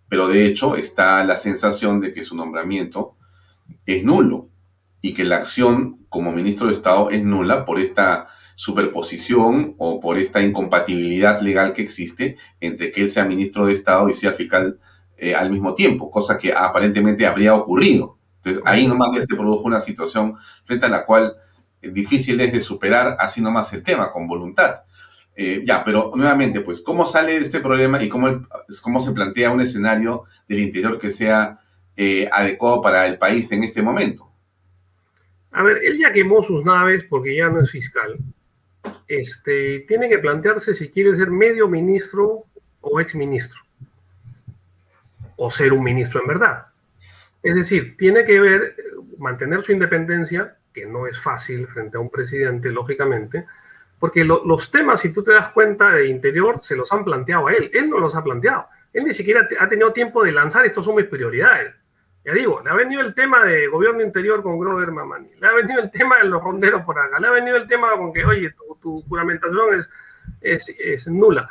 pero 0.07 0.27
de 0.27 0.45
hecho 0.47 0.75
está 0.75 1.23
la 1.25 1.37
sensación 1.37 1.99
de 1.99 2.13
que 2.13 2.23
su 2.23 2.35
nombramiento 2.35 3.15
es 3.85 4.03
nulo 4.03 4.49
y 5.01 5.13
que 5.13 5.25
la 5.25 5.37
acción 5.37 6.05
como 6.09 6.31
ministro 6.31 6.67
de 6.67 6.73
Estado 6.73 7.09
es 7.09 7.23
nula 7.23 7.65
por 7.65 7.79
esta 7.79 8.27
superposición 8.55 9.75
o 9.77 9.99
por 9.99 10.17
esta 10.17 10.41
incompatibilidad 10.41 11.41
legal 11.41 11.73
que 11.73 11.81
existe 11.81 12.37
entre 12.61 12.91
que 12.91 13.01
él 13.01 13.09
sea 13.09 13.25
ministro 13.25 13.65
de 13.65 13.73
Estado 13.73 14.09
y 14.09 14.13
sea 14.13 14.31
fiscal 14.31 14.79
eh, 15.17 15.35
al 15.35 15.51
mismo 15.51 15.75
tiempo, 15.75 16.09
cosa 16.09 16.37
que 16.37 16.53
aparentemente 16.53 17.25
habría 17.25 17.53
ocurrido. 17.53 18.14
Entonces 18.45 18.63
ahí 18.65 18.87
nomás 18.87 19.09
se 19.23 19.35
produjo 19.35 19.63
una 19.63 19.81
situación 19.81 20.37
frente 20.63 20.85
a 20.85 20.89
la 20.89 21.03
cual 21.03 21.35
es 21.81 21.93
difícil 21.93 22.39
es 22.39 22.53
de 22.53 22.61
superar 22.61 23.17
así 23.19 23.41
nomás 23.41 23.73
el 23.73 23.81
tema, 23.81 24.11
con 24.11 24.27
voluntad. 24.27 24.83
Eh, 25.35 25.63
ya, 25.65 25.83
pero 25.83 26.11
nuevamente, 26.15 26.61
pues, 26.61 26.79
¿cómo 26.81 27.05
sale 27.05 27.37
este 27.37 27.59
problema 27.59 28.01
y 28.01 28.07
cómo, 28.07 28.47
cómo 28.83 29.01
se 29.01 29.11
plantea 29.11 29.51
un 29.51 29.61
escenario 29.61 30.23
del 30.47 30.59
interior 30.59 30.99
que 30.99 31.09
sea 31.09 31.59
eh, 31.97 32.29
adecuado 32.31 32.81
para 32.81 33.07
el 33.07 33.17
país 33.17 33.51
en 33.51 33.63
este 33.63 33.81
momento? 33.81 34.31
A 35.51 35.63
ver, 35.63 35.83
él 35.83 35.97
ya 35.97 36.13
quemó 36.13 36.43
sus 36.43 36.63
naves 36.63 37.03
porque 37.09 37.35
ya 37.35 37.49
no 37.49 37.61
es 37.61 37.71
fiscal. 37.71 38.17
Este, 39.07 39.79
tiene 39.87 40.07
que 40.07 40.19
plantearse 40.19 40.75
si 40.75 40.89
quiere 40.89 41.15
ser 41.15 41.31
medio 41.31 41.67
ministro 41.67 42.43
o 42.81 43.01
ex 43.01 43.15
ministro 43.15 43.59
o 45.35 45.49
ser 45.49 45.73
un 45.73 45.83
ministro 45.83 46.21
en 46.21 46.27
verdad. 46.27 46.65
Es 47.45 47.53
decir, 47.53 47.95
tiene 47.95 48.25
que 48.25 48.39
ver, 48.39 48.75
mantener 49.19 49.61
su 49.61 49.71
independencia, 49.71 50.57
que 50.73 50.87
no 50.87 51.05
es 51.05 51.21
fácil 51.21 51.67
frente 51.67 51.95
a 51.95 51.99
un 51.99 52.09
presidente, 52.09 52.71
lógicamente, 52.71 53.45
porque 53.99 54.25
lo, 54.25 54.43
los 54.43 54.71
temas, 54.71 55.01
si 55.01 55.13
tú 55.13 55.23
te 55.23 55.31
das 55.31 55.49
cuenta 55.49 55.91
de 55.91 56.07
interior, 56.07 56.59
se 56.63 56.75
los 56.75 56.91
han 56.91 57.05
planteado 57.05 57.45
a 57.45 57.53
él. 57.53 57.69
Él 57.71 57.87
no 57.91 57.99
los 57.99 58.15
ha 58.15 58.23
planteado. 58.23 58.65
Él 58.91 59.03
ni 59.03 59.13
siquiera 59.13 59.47
ha 59.59 59.69
tenido 59.69 59.93
tiempo 59.93 60.23
de 60.23 60.31
lanzar, 60.31 60.65
estos 60.65 60.83
son 60.83 60.95
mis 60.95 61.05
prioridades. 61.05 61.75
Ya 62.25 62.33
digo, 62.33 62.61
le 62.63 62.71
ha 62.71 62.73
venido 62.73 63.01
el 63.01 63.13
tema 63.13 63.43
de 63.43 63.67
gobierno 63.67 64.01
interior 64.01 64.41
con 64.41 64.57
Grover 64.59 64.91
Mamani, 64.91 65.29
le 65.39 65.47
ha 65.47 65.53
venido 65.53 65.83
el 65.83 65.91
tema 65.91 66.17
de 66.17 66.23
los 66.23 66.41
ronderos 66.43 66.81
por 66.81 66.97
acá, 66.97 67.19
le 67.19 67.27
ha 67.27 67.31
venido 67.31 67.57
el 67.57 67.67
tema 67.67 67.95
con 67.95 68.11
que, 68.11 68.25
oye, 68.25 68.49
tu, 68.49 68.75
tu 68.81 69.01
juramentación 69.03 69.79
es, 69.79 69.87
es, 70.41 70.75
es 70.79 71.07
nula 71.07 71.47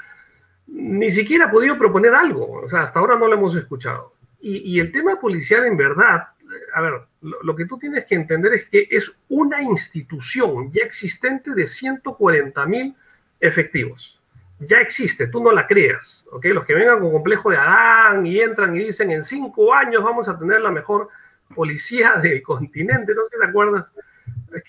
ni 0.66 1.11
siquiera 1.11 1.47
ha 1.47 1.51
podido 1.51 1.78
proponer 1.78 2.14
algo, 2.14 2.62
o 2.62 2.68
sea, 2.68 2.82
hasta 2.82 2.99
ahora 3.01 3.18
no 3.18 3.28
lo 3.28 3.34
hemos 3.34 3.55
escuchado. 3.57 4.14
Y, 4.47 4.78
el 4.78 4.92
tema 4.92 5.18
policial, 5.18 5.64
en 5.64 5.74
verdad, 5.74 6.28
a 6.74 6.80
ver, 6.82 6.92
lo, 7.22 7.57
que 7.57 7.64
tú 7.64 7.78
tienes 7.78 8.05
que 8.05 8.14
entender 8.14 8.53
es 8.53 8.68
que 8.68 8.86
es 8.90 9.11
una 9.30 9.62
institución 9.62 10.70
ya 10.70 10.82
existente 10.84 11.55
de 11.55 11.66
140 11.66 12.66
mil 12.66 12.95
efectivos. 13.40 14.20
Ya 14.59 14.80
existe, 14.80 15.28
tú 15.28 15.42
no 15.42 15.51
la 15.51 15.66
creas, 15.66 16.26
¿ok? 16.30 16.45
Los 16.47 16.66
que 16.66 16.74
vengan 16.74 17.01
con 17.01 17.11
complejo 17.11 17.51
de 17.51 17.57
Adán 17.57 18.26
y 18.26 18.38
entran 18.38 18.76
y 18.76 18.80
dicen 18.80 19.11
en 19.12 19.24
cinco 19.24 19.72
años 19.72 20.05
vamos 20.05 20.28
a 20.28 20.38
tener 20.38 20.61
la 20.61 20.70
mejor 20.70 21.09
policía 21.55 22.16
del 22.22 22.42
continente, 22.42 23.14
¿no 23.14 23.24
sé 23.24 23.36
si 23.36 23.40
te 23.40 23.47
acuerdas? 23.47 23.90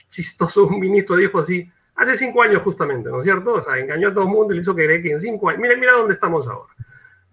Chistoso, 0.09 0.67
un 0.67 0.79
ministro 0.79 1.17
dijo 1.17 1.39
así, 1.39 1.69
hace 1.97 2.15
cinco 2.15 2.41
años 2.41 2.61
justamente, 2.61 3.09
¿no 3.09 3.19
es 3.19 3.25
cierto? 3.25 3.55
O 3.55 3.61
sea, 3.61 3.77
engañó 3.77 4.07
a 4.07 4.13
todo 4.13 4.23
el 4.23 4.29
mundo 4.29 4.53
y 4.53 4.55
le 4.55 4.61
hizo 4.61 4.73
creer 4.73 5.01
que 5.01 5.11
en 5.11 5.19
cinco 5.19 5.49
años, 5.49 5.59
mira, 5.59 5.75
mira 5.75 5.91
dónde 5.91 6.13
estamos 6.13 6.47
ahora. 6.47 6.73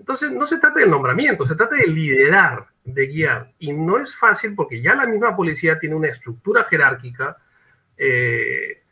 Entonces, 0.02 0.32
no 0.32 0.48
se 0.48 0.58
trata 0.58 0.80
del 0.80 0.90
nombramiento, 0.90 1.46
se 1.46 1.54
trata 1.54 1.76
de 1.76 1.86
liderar, 1.86 2.66
de 2.82 3.06
guiar. 3.06 3.52
Y 3.60 3.72
no 3.72 3.98
es 3.98 4.16
fácil 4.16 4.56
porque 4.56 4.82
ya 4.82 4.96
la 4.96 5.06
misma 5.06 5.36
policía 5.36 5.78
tiene 5.78 5.94
una 5.94 6.08
estructura 6.08 6.64
jerárquica 6.64 7.36
eh, 7.96 8.82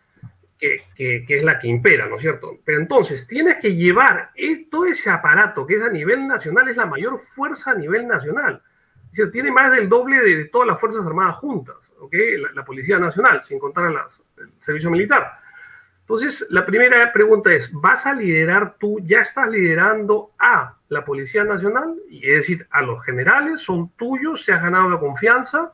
que, 0.57 1.25
es 1.27 1.43
la 1.43 1.59
que 1.59 1.67
impera, 1.67 2.07
¿no 2.07 2.15
es 2.15 2.23
cierto? 2.23 2.61
Pero 2.65 2.79
entonces 2.79 3.27
tienes 3.27 3.57
que 3.57 3.75
llevar 3.75 4.31
todo 4.71 4.87
ese 4.87 5.11
aparato 5.11 5.67
que 5.67 5.75
es 5.75 5.83
a 5.83 5.91
nivel 5.91 6.29
nacional, 6.29 6.69
es 6.69 6.77
la 6.77 6.87
mayor 6.87 7.19
fuerza 7.19 7.73
a 7.73 7.75
nivel 7.75 8.07
nacional. 8.07 8.63
Es 9.11 9.19
decir, 9.19 9.33
tiene 9.33 9.51
más 9.51 9.73
del 9.73 9.89
doble 9.89 10.21
de, 10.21 10.45
todas 10.45 10.69
las 10.69 10.79
Fuerzas 10.79 11.05
Armadas 11.05 11.39
juntas, 11.39 11.75
¿ok? 11.99 12.15
La, 12.55 12.65
Policía 12.65 13.01
Nacional, 13.01 13.43
sin 13.43 13.59
contar 13.59 13.91
el 13.91 14.49
servicio 14.61 14.91
militar. 14.91 15.40
Entonces, 16.11 16.49
la 16.51 16.67
primera 16.67 17.13
pregunta 17.13 17.53
es, 17.53 17.71
¿vas 17.73 18.05
a 18.05 18.13
liderar 18.13 18.75
tú, 18.81 18.99
ya 19.05 19.21
estás 19.21 19.49
liderando 19.49 20.33
a 20.41 20.75
la 20.89 21.05
Policía 21.05 21.45
Nacional? 21.45 21.95
Y 22.09 22.29
es 22.29 22.39
decir, 22.39 22.67
a 22.73 22.83
los 22.83 23.01
generales, 23.05 23.61
¿son 23.61 23.91
tuyos? 23.91 24.45
¿Se 24.45 24.53
has 24.53 24.61
ganado 24.61 24.91
la 24.91 24.99
confianza 24.99 25.73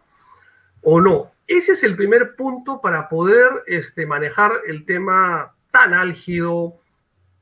o 0.83 1.01
no? 1.01 1.31
Ese 1.47 1.73
es 1.73 1.83
el 1.85 1.97
primer 1.97 2.37
punto 2.37 2.83
para 2.83 3.09
poder 3.09 3.51
este, 3.67 4.05
manejar 4.05 4.53
el 4.67 4.85
tema 4.85 5.55
tan 5.71 5.95
álgido, 5.95 6.75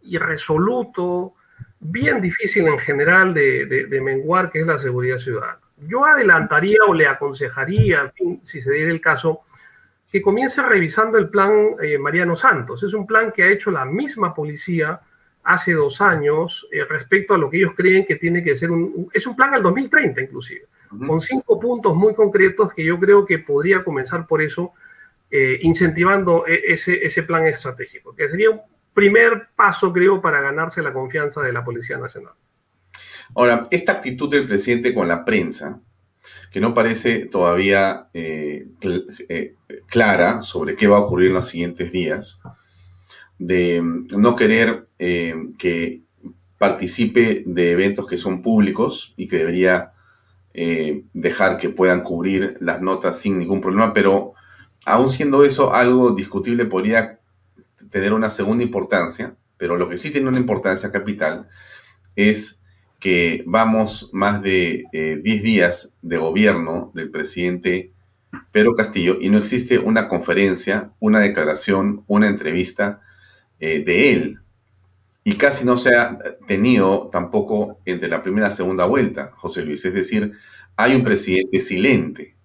irresoluto, 0.03 1.34
bien 1.80 2.20
difícil 2.20 2.68
en 2.68 2.78
general 2.78 3.34
de, 3.34 3.88
menguar, 4.05 4.53
que 4.53 4.61
es 4.61 4.68
la 4.68 4.78
seguridad 4.78 5.18
ciudadana. 5.18 5.59
Yo 5.78 6.05
adelantaría 6.05 6.78
o 6.86 6.95
le 6.95 7.09
aconsejaría, 7.09 8.12
si 8.42 8.62
se 8.62 8.70
diera 8.70 8.92
el 8.92 9.01
caso, 9.01 9.40
que 10.15 10.23
comience 10.23 10.62
revisando 10.62 11.19
el 11.19 11.29
plan 11.29 11.75
eh, 11.83 11.99
Mariano 11.99 12.37
Santos. 12.37 12.85
Es 12.85 12.95
un 12.95 13.05
plan 13.05 13.33
que 13.33 13.43
ha 13.43 13.51
hecho 13.51 13.73
la 13.73 13.85
misma 13.85 14.33
policía 14.33 15.01
hace 15.43 15.73
dos 15.73 16.01
años 16.01 16.69
eh, 16.71 16.85
respecto 16.85 17.35
a 17.35 17.39
lo 17.39 17.51
que 17.51 17.57
ellos 17.57 17.73
creen 17.77 18.07
que 18.07 18.15
tiene 18.15 18.45
que 18.45 18.55
ser 18.55 18.71
un... 18.71 19.09
Es 19.12 19.27
un 19.27 19.35
plan 19.35 19.53
al 19.55 19.65
2030 19.65 20.21
inclusive 20.21 20.67
con 21.05 21.21
cinco 21.21 21.59
puntos 21.59 21.97
muy 21.97 22.15
concretos 22.15 22.73
que 22.73 22.85
yo 22.85 22.97
creo 23.01 23.27
que 23.27 23.41
podría 23.41 23.83
comenzar 23.83 24.29
por 24.29 24.41
eso, 24.41 24.75
eh, 25.29 25.59
incentivando 25.62 26.47
ese, 26.47 27.05
ese 27.05 27.25
plan 27.25 27.49
estratégico, 27.49 28.15
que 28.15 28.29
sería 28.29 28.51
un 28.51 28.61
primer 28.93 29.49
paso, 29.57 29.93
creo, 29.93 30.23
para 30.23 30.41
ganarse 30.41 30.81
la 30.81 30.93
confianza 30.93 31.43
de 31.43 31.53
la 31.53 31.65
Policía 31.65 31.99
Nacional. 31.99 32.35
Ahora, 33.35 33.65
esta 33.69 33.91
actitud 33.91 34.31
del 34.31 34.47
presidente 34.47 34.95
con 34.95 35.09
la 35.09 35.25
prensa, 35.25 35.81
que 36.51 36.61
no 36.61 36.75
parece 36.75 37.27
todavía 37.27 38.09
eh, 38.14 38.68
eh, 39.29 39.55
clara 39.87 40.43
sobre 40.43 40.77
qué 40.77 40.87
va 40.87 40.99
a 40.99 41.01
ocurrir 41.01 41.29
en 41.29 41.35
los 41.35 41.47
siguientes 41.47 41.93
días, 41.93 42.41
de 43.39 43.83
no 43.83 44.37
querer 44.37 44.89
que 44.99 46.03
participe 46.59 47.43
de 47.47 47.72
eventos 47.72 48.07
que 48.07 48.16
son 48.16 48.41
públicos 48.41 49.12
y 49.16 49.29
que 49.29 49.39
debería 49.39 49.93
eh, 50.57 51.05
dejar 51.12 51.57
que 51.57 51.68
puedan 51.68 52.03
cubrir 52.03 52.57
las 52.61 52.81
notas 52.81 53.18
sin 53.18 53.39
ningún 53.39 53.61
problema, 53.61 53.93
pero 53.93 54.35
aún 54.87 55.09
siendo 55.09 55.45
eso 55.45 55.75
algo 55.75 56.12
discutible 56.12 56.64
podría 56.64 57.18
tener 57.91 58.12
una 58.12 58.31
segunda 58.31 58.62
importancia, 58.62 59.35
pero 59.57 59.77
lo 59.77 59.89
que 59.89 59.99
sí 59.99 60.11
tiene 60.11 60.29
una 60.29 60.39
importancia 60.39 60.93
capital 60.93 61.49
es 62.14 62.64
que 63.01 63.42
vamos 63.47 64.11
más 64.12 64.42
de 64.42 64.84
10 64.92 64.92
eh, 64.92 65.42
días 65.42 65.97
de 66.03 66.16
gobierno 66.16 66.90
del 66.95 67.11
presidente 67.11 67.92
Pedro 68.53 68.74
Castillo 68.74 69.18
y 69.20 69.28
no 69.30 69.38
existe 69.38 69.78
una 69.78 70.09
conferencia, 70.09 70.92
una 71.01 71.20
declaración, 71.20 72.05
una 72.07 72.28
entrevista 72.28 73.01
eh, 73.61 73.82
de 73.84 74.12
él. 74.12 74.40
Y 75.22 75.34
casi 75.34 75.64
no 75.64 75.78
se 75.78 75.97
ha 75.97 76.18
tenido 76.47 77.09
tampoco 77.11 77.78
entre 77.84 78.09
la 78.09 78.22
primera 78.22 78.49
y 78.49 78.53
segunda 78.53 78.84
vuelta, 78.84 79.32
José 79.34 79.62
Luis. 79.62 79.84
Es 79.84 79.95
decir, 79.95 80.32
hay 80.76 80.95
un 80.95 81.03
presidente 81.03 81.61
silente. 81.61 82.36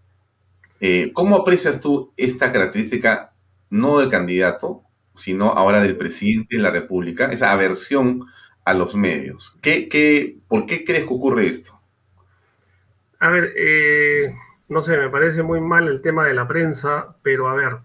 Eh, 0.79 1.11
¿Cómo 1.13 1.35
aprecias 1.35 1.81
tú 1.81 2.13
esta 2.15 2.51
característica, 2.53 3.33
no 3.69 3.99
del 3.99 4.09
candidato, 4.09 4.83
sino 5.13 5.47
ahora 5.49 5.81
del 5.81 5.97
presidente 5.97 6.55
de 6.55 6.63
la 6.63 6.71
República, 6.71 7.31
esa 7.31 7.51
aversión 7.51 8.25
a 8.65 8.73
los 8.73 8.95
medios? 8.95 9.57
¿Qué, 9.61 9.89
qué, 9.89 10.37
por 10.47 10.65
qué 10.65 10.85
crees 10.85 11.05
que 11.05 11.13
ocurre 11.13 11.47
esto? 11.47 11.79
A 13.19 13.29
ver, 13.29 13.53
eh, 13.55 14.33
no 14.69 14.81
sé, 14.81 14.97
me 14.97 15.09
parece 15.09 15.43
muy 15.43 15.59
mal 15.59 15.87
el 15.87 16.01
tema 16.01 16.25
de 16.25 16.33
la 16.33 16.47
prensa, 16.47 17.15
pero 17.21 17.49
a 17.49 17.55
ver, 17.55 17.77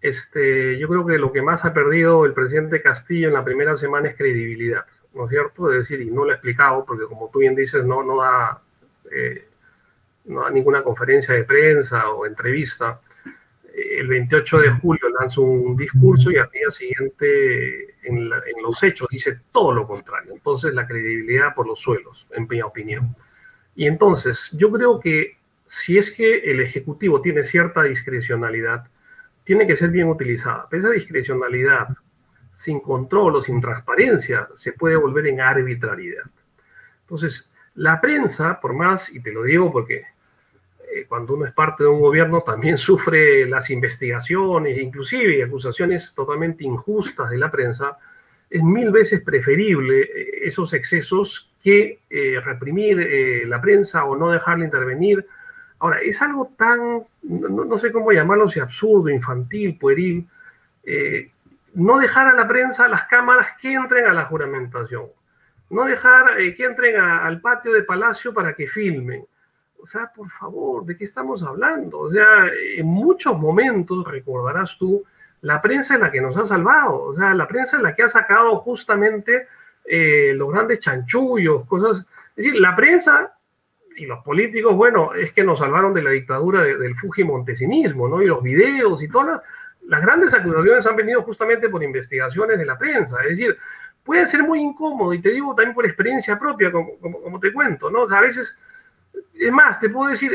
este, 0.00 0.78
yo 0.78 0.88
creo 0.88 1.04
que 1.04 1.18
lo 1.18 1.32
que 1.32 1.42
más 1.42 1.64
ha 1.64 1.74
perdido 1.74 2.24
el 2.24 2.32
presidente 2.32 2.80
Castillo 2.80 3.28
en 3.28 3.34
la 3.34 3.44
primera 3.44 3.76
semana 3.76 4.08
es 4.08 4.16
credibilidad, 4.16 4.86
¿no 5.12 5.24
es 5.24 5.30
cierto? 5.30 5.70
Es 5.70 5.78
decir, 5.78 6.00
y 6.00 6.10
no 6.10 6.24
lo 6.24 6.30
he 6.30 6.34
explicado, 6.34 6.84
porque 6.84 7.06
como 7.06 7.28
tú 7.30 7.40
bien 7.40 7.54
dices, 7.54 7.84
no, 7.84 8.02
no, 8.02 8.22
da, 8.22 8.62
eh, 9.10 9.48
no 10.26 10.42
da 10.42 10.50
ninguna 10.50 10.82
conferencia 10.82 11.34
de 11.34 11.44
prensa 11.44 12.08
o 12.10 12.26
entrevista. 12.26 13.00
El 13.98 14.08
28 14.08 14.58
de 14.58 14.70
julio 14.72 15.08
lanza 15.20 15.40
un 15.40 15.76
discurso 15.76 16.30
y 16.30 16.36
al 16.36 16.50
día 16.50 16.70
siguiente 16.70 17.96
en, 18.02 18.18
en 18.18 18.62
los 18.62 18.82
hechos 18.82 19.08
dice 19.10 19.40
todo 19.52 19.72
lo 19.72 19.86
contrario. 19.86 20.32
Entonces 20.32 20.74
la 20.74 20.86
credibilidad 20.86 21.54
por 21.54 21.66
los 21.66 21.80
suelos, 21.80 22.26
en 22.30 22.46
mi 22.48 22.62
opinión. 22.62 23.14
Y 23.74 23.86
entonces 23.86 24.50
yo 24.58 24.70
creo 24.72 24.98
que 24.98 25.38
si 25.66 25.98
es 25.98 26.10
que 26.10 26.50
el 26.50 26.60
Ejecutivo 26.60 27.20
tiene 27.20 27.44
cierta 27.44 27.82
discrecionalidad, 27.82 28.86
tiene 29.44 29.66
que 29.66 29.76
ser 29.76 29.90
bien 29.90 30.08
utilizada. 30.08 30.66
Pero 30.68 30.84
esa 30.84 30.92
discrecionalidad, 30.92 31.88
sin 32.54 32.80
control 32.80 33.36
o 33.36 33.42
sin 33.42 33.60
transparencia, 33.60 34.48
se 34.54 34.72
puede 34.72 34.96
volver 34.96 35.26
en 35.26 35.40
arbitrariedad. 35.40 36.24
Entonces, 37.02 37.52
la 37.74 38.00
prensa, 38.00 38.60
por 38.60 38.74
más, 38.74 39.14
y 39.14 39.22
te 39.22 39.32
lo 39.32 39.44
digo 39.44 39.70
porque 39.70 40.04
eh, 41.00 41.06
cuando 41.08 41.34
uno 41.34 41.46
es 41.46 41.52
parte 41.52 41.84
de 41.84 41.88
un 41.88 42.00
gobierno 42.00 42.42
también 42.42 42.78
sufre 42.78 43.46
las 43.46 43.70
investigaciones, 43.70 44.78
inclusive 44.78 45.42
acusaciones 45.42 46.14
totalmente 46.14 46.64
injustas 46.64 47.30
de 47.30 47.38
la 47.38 47.50
prensa, 47.50 47.98
es 48.50 48.62
mil 48.62 48.90
veces 48.90 49.22
preferible 49.22 50.02
eh, 50.02 50.30
esos 50.44 50.72
excesos 50.72 51.50
que 51.62 52.00
eh, 52.08 52.40
reprimir 52.44 53.46
la 53.46 53.60
prensa 53.60 54.04
o 54.04 54.16
no 54.16 54.30
dejarla 54.30 54.64
intervenir. 54.64 55.26
Ahora, 55.80 56.00
es 56.00 56.20
algo 56.22 56.52
tan, 56.56 57.04
no, 57.22 57.78
sé 57.78 57.92
cómo 57.92 58.10
llamarlo, 58.10 58.48
si 58.48 58.58
absurdo, 58.58 59.10
infantil, 59.10 59.78
pueril, 59.78 60.26
eh, 60.84 61.30
no 61.74 61.98
dejar 61.98 62.28
a 62.28 62.32
la 62.32 62.48
prensa, 62.48 62.86
a 62.86 62.88
las 62.88 63.04
cámaras 63.04 63.48
que 63.60 63.74
entren 63.74 64.06
a 64.06 64.12
la 64.12 64.24
juramentación, 64.24 65.06
no 65.70 65.84
dejar 65.84 66.40
eh, 66.40 66.54
que 66.54 66.64
entren 66.64 66.96
al 66.96 67.40
patio 67.40 67.72
de 67.72 67.84
Palacio 67.84 68.34
para 68.34 68.54
que 68.54 68.66
filmen. 68.66 69.24
O 69.80 69.86
sea, 69.86 70.12
por 70.14 70.30
favor, 70.30 70.84
¿de 70.84 70.96
qué 70.96 71.04
estamos 71.04 71.42
hablando? 71.42 72.00
O 72.00 72.10
sea, 72.10 72.46
en 72.76 72.86
muchos 72.86 73.38
momentos, 73.38 74.04
recordarás 74.06 74.76
tú, 74.78 75.04
la 75.42 75.62
prensa 75.62 75.94
es 75.94 76.00
la 76.00 76.10
que 76.10 76.20
nos 76.20 76.36
ha 76.36 76.46
salvado, 76.46 77.00
o 77.00 77.14
sea, 77.14 77.32
la 77.34 77.46
prensa 77.46 77.76
es 77.76 77.82
la 77.82 77.94
que 77.94 78.02
ha 78.02 78.08
sacado 78.08 78.56
justamente 78.56 79.46
eh, 79.84 80.32
los 80.34 80.50
grandes 80.50 80.80
chanchullos, 80.80 81.64
cosas. 81.66 82.06
Es 82.36 82.44
decir, 82.44 82.60
la 82.60 82.76
prensa 82.76 83.38
y 83.98 84.06
los 84.06 84.22
políticos, 84.22 84.76
bueno, 84.76 85.14
es 85.14 85.32
que 85.32 85.42
nos 85.42 85.58
salvaron 85.58 85.92
de 85.92 86.02
la 86.02 86.10
dictadura 86.10 86.62
del 86.62 86.94
Fuji-Montesinismo, 86.94 88.08
¿no? 88.08 88.22
Y 88.22 88.26
los 88.26 88.42
videos 88.42 89.02
y 89.02 89.08
todas 89.08 89.40
las, 89.86 90.02
grandes 90.02 90.34
acusaciones 90.34 90.86
han 90.86 90.96
venido 90.96 91.22
justamente 91.22 91.68
por 91.68 91.82
investigaciones 91.82 92.58
de 92.58 92.66
la 92.66 92.78
prensa. 92.78 93.16
Es 93.22 93.30
decir, 93.30 93.56
puede 94.04 94.26
ser 94.26 94.42
muy 94.42 94.60
incómodo, 94.60 95.12
y 95.12 95.20
te 95.20 95.30
digo 95.30 95.54
también 95.54 95.74
por 95.74 95.84
experiencia 95.84 96.38
propia, 96.38 96.70
como, 96.70 96.98
como, 96.98 97.40
te 97.40 97.52
cuento, 97.52 97.90
¿no? 97.90 98.02
O 98.02 98.08
sea, 98.08 98.18
a 98.18 98.22
veces, 98.22 98.56
es 99.34 99.52
más, 99.52 99.80
te 99.80 99.88
puedo 99.88 100.10
decir, 100.10 100.32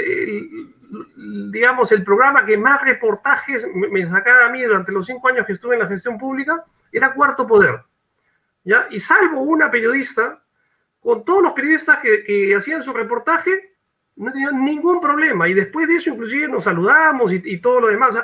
digamos, 1.52 1.92
el 1.92 2.04
programa 2.04 2.46
que 2.46 2.58
más 2.58 2.82
reportajes 2.84 3.68
me, 3.74 4.06
sacaba 4.06 4.46
a 4.46 4.50
mí 4.50 4.62
durante 4.62 4.92
los 4.92 5.06
cinco 5.06 5.28
años 5.28 5.46
que 5.46 5.54
estuve 5.54 5.76
en 5.76 5.82
la 5.82 5.88
gestión 5.88 6.18
pública 6.18 6.64
era 6.92 7.14
Cuarto 7.14 7.48
Poder. 7.48 7.82
¿Ya? 8.64 8.88
Y 8.92 9.00
salvo 9.00 9.42
una 9.42 9.70
periodista 9.70 10.42
con 11.02 11.26
todos 11.26 11.44
los 11.44 11.54
periodistas 11.54 12.00
que, 12.00 12.56
hacían 12.56 12.82
su 12.82 12.94
reportaje, 12.94 13.76
no 14.16 14.32
tenían 14.32 14.64
ningún 14.64 15.02
problema. 15.02 15.50
Y 15.50 15.54
después 15.54 15.88
de 15.88 15.96
eso, 15.96 16.12
inclusive 16.12 16.48
nos 16.48 16.64
saludamos 16.64 17.34
y, 17.34 17.58
todo 17.58 17.82
lo 17.82 17.88
demás, 17.88 18.18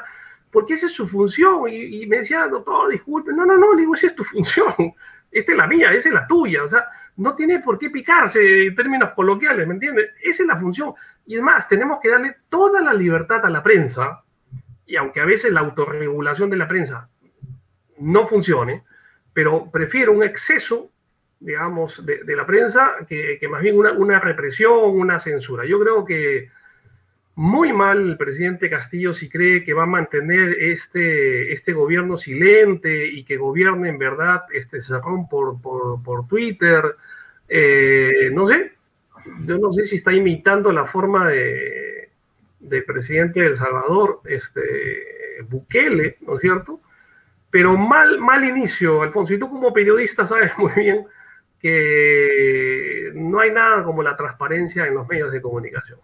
porque 0.50 0.76
esa 0.76 0.86
es 0.86 0.94
su 0.94 1.08
función. 1.08 1.68
Y, 1.70 2.06
me 2.08 2.20
decía, 2.20 2.48
doctor, 2.48 2.90
disculpe, 2.90 3.34
no, 3.34 3.46
no, 3.46 3.58
no, 3.58 3.76
digo, 3.76 3.96
esa 3.96 4.08
es 4.08 4.16
tu 4.16 4.24
función. 4.24 4.74
Esta 5.32 5.52
es 5.52 5.58
la 5.60 5.68
mía, 5.68 5.94
esa 5.94 6.10
es 6.10 6.16
la 6.16 6.26
tuya. 6.26 6.64
O 6.64 6.68
sea, 6.68 6.88
no 7.20 7.36
tiene 7.36 7.60
por 7.60 7.78
qué 7.78 7.90
picarse 7.90 8.68
en 8.68 8.76
términos 8.76 9.12
coloquiales, 9.14 9.68
¿me 9.68 9.74
entiendes? 9.74 10.12
Esa 10.24 10.44
es 10.44 10.48
la 10.48 10.58
función. 10.58 10.94
Y 11.26 11.36
es 11.36 11.42
más, 11.42 11.68
tenemos 11.68 12.00
que 12.02 12.10
darle 12.10 12.38
toda 12.50 12.82
la 12.82 12.94
libertad 12.94 13.46
a 13.46 13.50
la 13.50 13.62
prensa, 13.62 14.24
y 14.86 14.96
aunque 14.96 15.22
a 15.22 15.26
veces 15.26 15.52
la 15.52 15.60
autorregulación 15.60 16.50
de 16.50 16.58
la 16.58 16.68
prensa 16.68 17.10
no 18.00 18.26
funcione, 18.26 18.84
pero 19.34 19.70
prefiero 19.72 20.14
un 20.14 20.24
exceso 20.24 20.92
digamos, 21.40 22.06
de, 22.06 22.36
la 22.36 22.46
prensa 22.46 22.96
que, 23.08 23.40
más 23.50 23.62
bien 23.62 23.78
una, 23.78 24.20
represión, 24.20 24.90
una 24.90 25.20
censura. 25.20 25.66
Yo 25.66 25.80
creo 25.80 26.06
que 26.06 26.50
muy 27.36 27.72
mal 27.72 28.02
el 28.02 28.18
presidente 28.18 28.70
Castillo 28.70 29.14
si 29.14 29.30
cree 29.30 29.64
que 29.64 29.74
va 29.74 29.84
a 29.84 29.88
mantener 29.88 30.58
este, 30.60 31.54
este 31.54 31.72
gobierno 31.72 32.18
silente 32.18 33.08
y 33.08 33.24
que 33.24 33.38
gobierne 33.38 33.88
en 33.88 33.98
verdad 33.98 34.44
este 34.54 34.82
cerrón 34.82 35.30
por, 35.30 35.62
por, 35.62 36.28
Twitter. 36.28 36.84
Eh, 37.50 38.30
no 38.32 38.48
sé, 38.48 38.74
yo 39.46 39.58
no 39.58 39.74
sé 39.74 39.86
si 39.86 39.96
está 39.96 40.14
imitando 40.14 40.72
la 40.72 40.86
forma 40.86 41.28
de, 41.28 42.10
de 42.60 42.82
presidente 42.84 43.42
de 43.42 43.48
El 43.48 43.56
Salvador, 43.56 44.22
este, 44.26 44.62
Bukele, 45.50 46.18
¿no 46.22 46.36
es 46.36 46.42
cierto? 46.42 46.80
pero 47.52 47.78
mal, 47.78 48.20
mal 48.20 48.44
inicio, 48.44 49.02
Alfonso. 49.02 49.34
Y 49.34 49.40
tú 49.40 49.50
como 49.50 49.74
periodista 49.74 50.28
sabes 50.28 50.52
muy 50.58 50.72
bien 50.74 51.06
que 51.60 53.12
no 53.16 53.40
hay 53.40 53.52
nada 53.52 53.84
como 53.84 54.02
la 54.02 54.16
transparencia 54.16 54.86
en 54.86 54.94
los 54.94 55.08
medios 55.08 55.32
de 55.32 55.42
comunicación. 55.42 56.00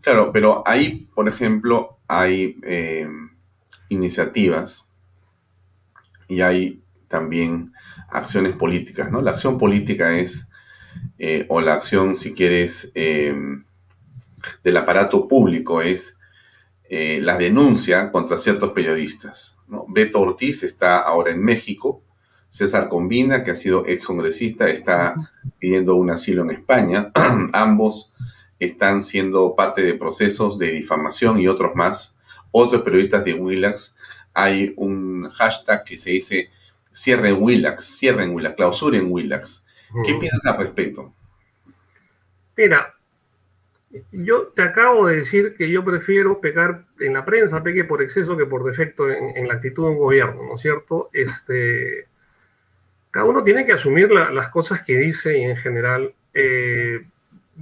Claro, 0.00 0.30
pero 0.32 0.62
ahí, 0.64 1.08
por 1.14 1.28
ejemplo, 1.28 1.98
hay 2.06 2.60
eh, 2.62 3.08
iniciativas 3.88 4.92
y 6.28 6.40
hay 6.40 6.82
también 7.08 7.72
acciones 8.10 8.54
políticas, 8.54 9.10
¿no? 9.10 9.20
La 9.20 9.32
acción 9.32 9.58
política 9.58 10.16
es, 10.16 10.45
eh, 11.18 11.46
o 11.48 11.60
la 11.60 11.74
acción, 11.74 12.14
si 12.14 12.34
quieres, 12.34 12.92
eh, 12.94 13.34
del 14.62 14.76
aparato 14.76 15.28
público 15.28 15.82
es 15.82 16.18
la 16.88 17.36
denuncia 17.36 18.12
contra 18.12 18.38
ciertos 18.38 18.70
periodistas. 18.70 19.58
¿no? 19.66 19.86
Beto 19.88 20.20
Ortiz 20.20 20.62
está 20.62 21.00
ahora 21.00 21.32
en 21.32 21.42
México, 21.42 22.04
César 22.48 22.88
Combina, 22.88 23.42
que 23.42 23.50
ha 23.50 23.54
sido 23.54 23.86
excongresista, 23.86 24.68
está 24.68 25.14
pidiendo 25.58 25.96
un 25.96 26.10
asilo 26.10 26.42
en 26.42 26.50
España. 26.50 27.10
Ambos 27.52 28.14
están 28.58 29.02
siendo 29.02 29.54
parte 29.54 29.82
de 29.82 29.94
procesos 29.94 30.58
de 30.58 30.70
difamación 30.70 31.38
y 31.38 31.48
otros 31.48 31.74
más. 31.74 32.16
Otros 32.50 32.82
periodistas 32.82 33.24
de 33.24 33.34
Willax, 33.34 33.94
hay 34.32 34.72
un 34.76 35.28
hashtag 35.28 35.84
que 35.84 35.96
se 35.98 36.10
dice 36.10 36.50
cierren 36.94 37.36
Willax, 37.42 37.98
cierren 37.98 38.30
Willax, 38.30 38.56
clausuren 38.56 39.10
Willax. 39.10 39.65
¿Qué 40.04 40.14
piensas 40.14 40.46
al 40.46 40.58
respecto? 40.58 41.12
Mira, 42.56 42.94
yo 44.12 44.48
te 44.48 44.62
acabo 44.62 45.06
de 45.06 45.16
decir 45.16 45.54
que 45.56 45.70
yo 45.70 45.84
prefiero 45.84 46.40
pecar 46.40 46.84
en 47.00 47.14
la 47.14 47.24
prensa, 47.24 47.62
peque 47.62 47.84
por 47.84 48.02
exceso 48.02 48.36
que 48.36 48.46
por 48.46 48.64
defecto 48.64 49.10
en, 49.10 49.46
la 49.46 49.54
actitud 49.54 49.84
de 49.84 49.90
un 49.90 49.98
gobierno, 49.98 50.42
¿no 50.42 50.54
es 50.56 50.60
cierto? 50.60 51.10
Este, 51.12 52.08
cada 53.10 53.26
uno 53.26 53.44
tiene 53.44 53.64
que 53.64 53.72
asumir 53.72 54.10
las 54.10 54.48
cosas 54.50 54.82
que 54.82 54.96
dice 54.96 55.38
y 55.38 55.44
en 55.44 55.56
general. 55.56 56.14
Eh, 56.34 57.06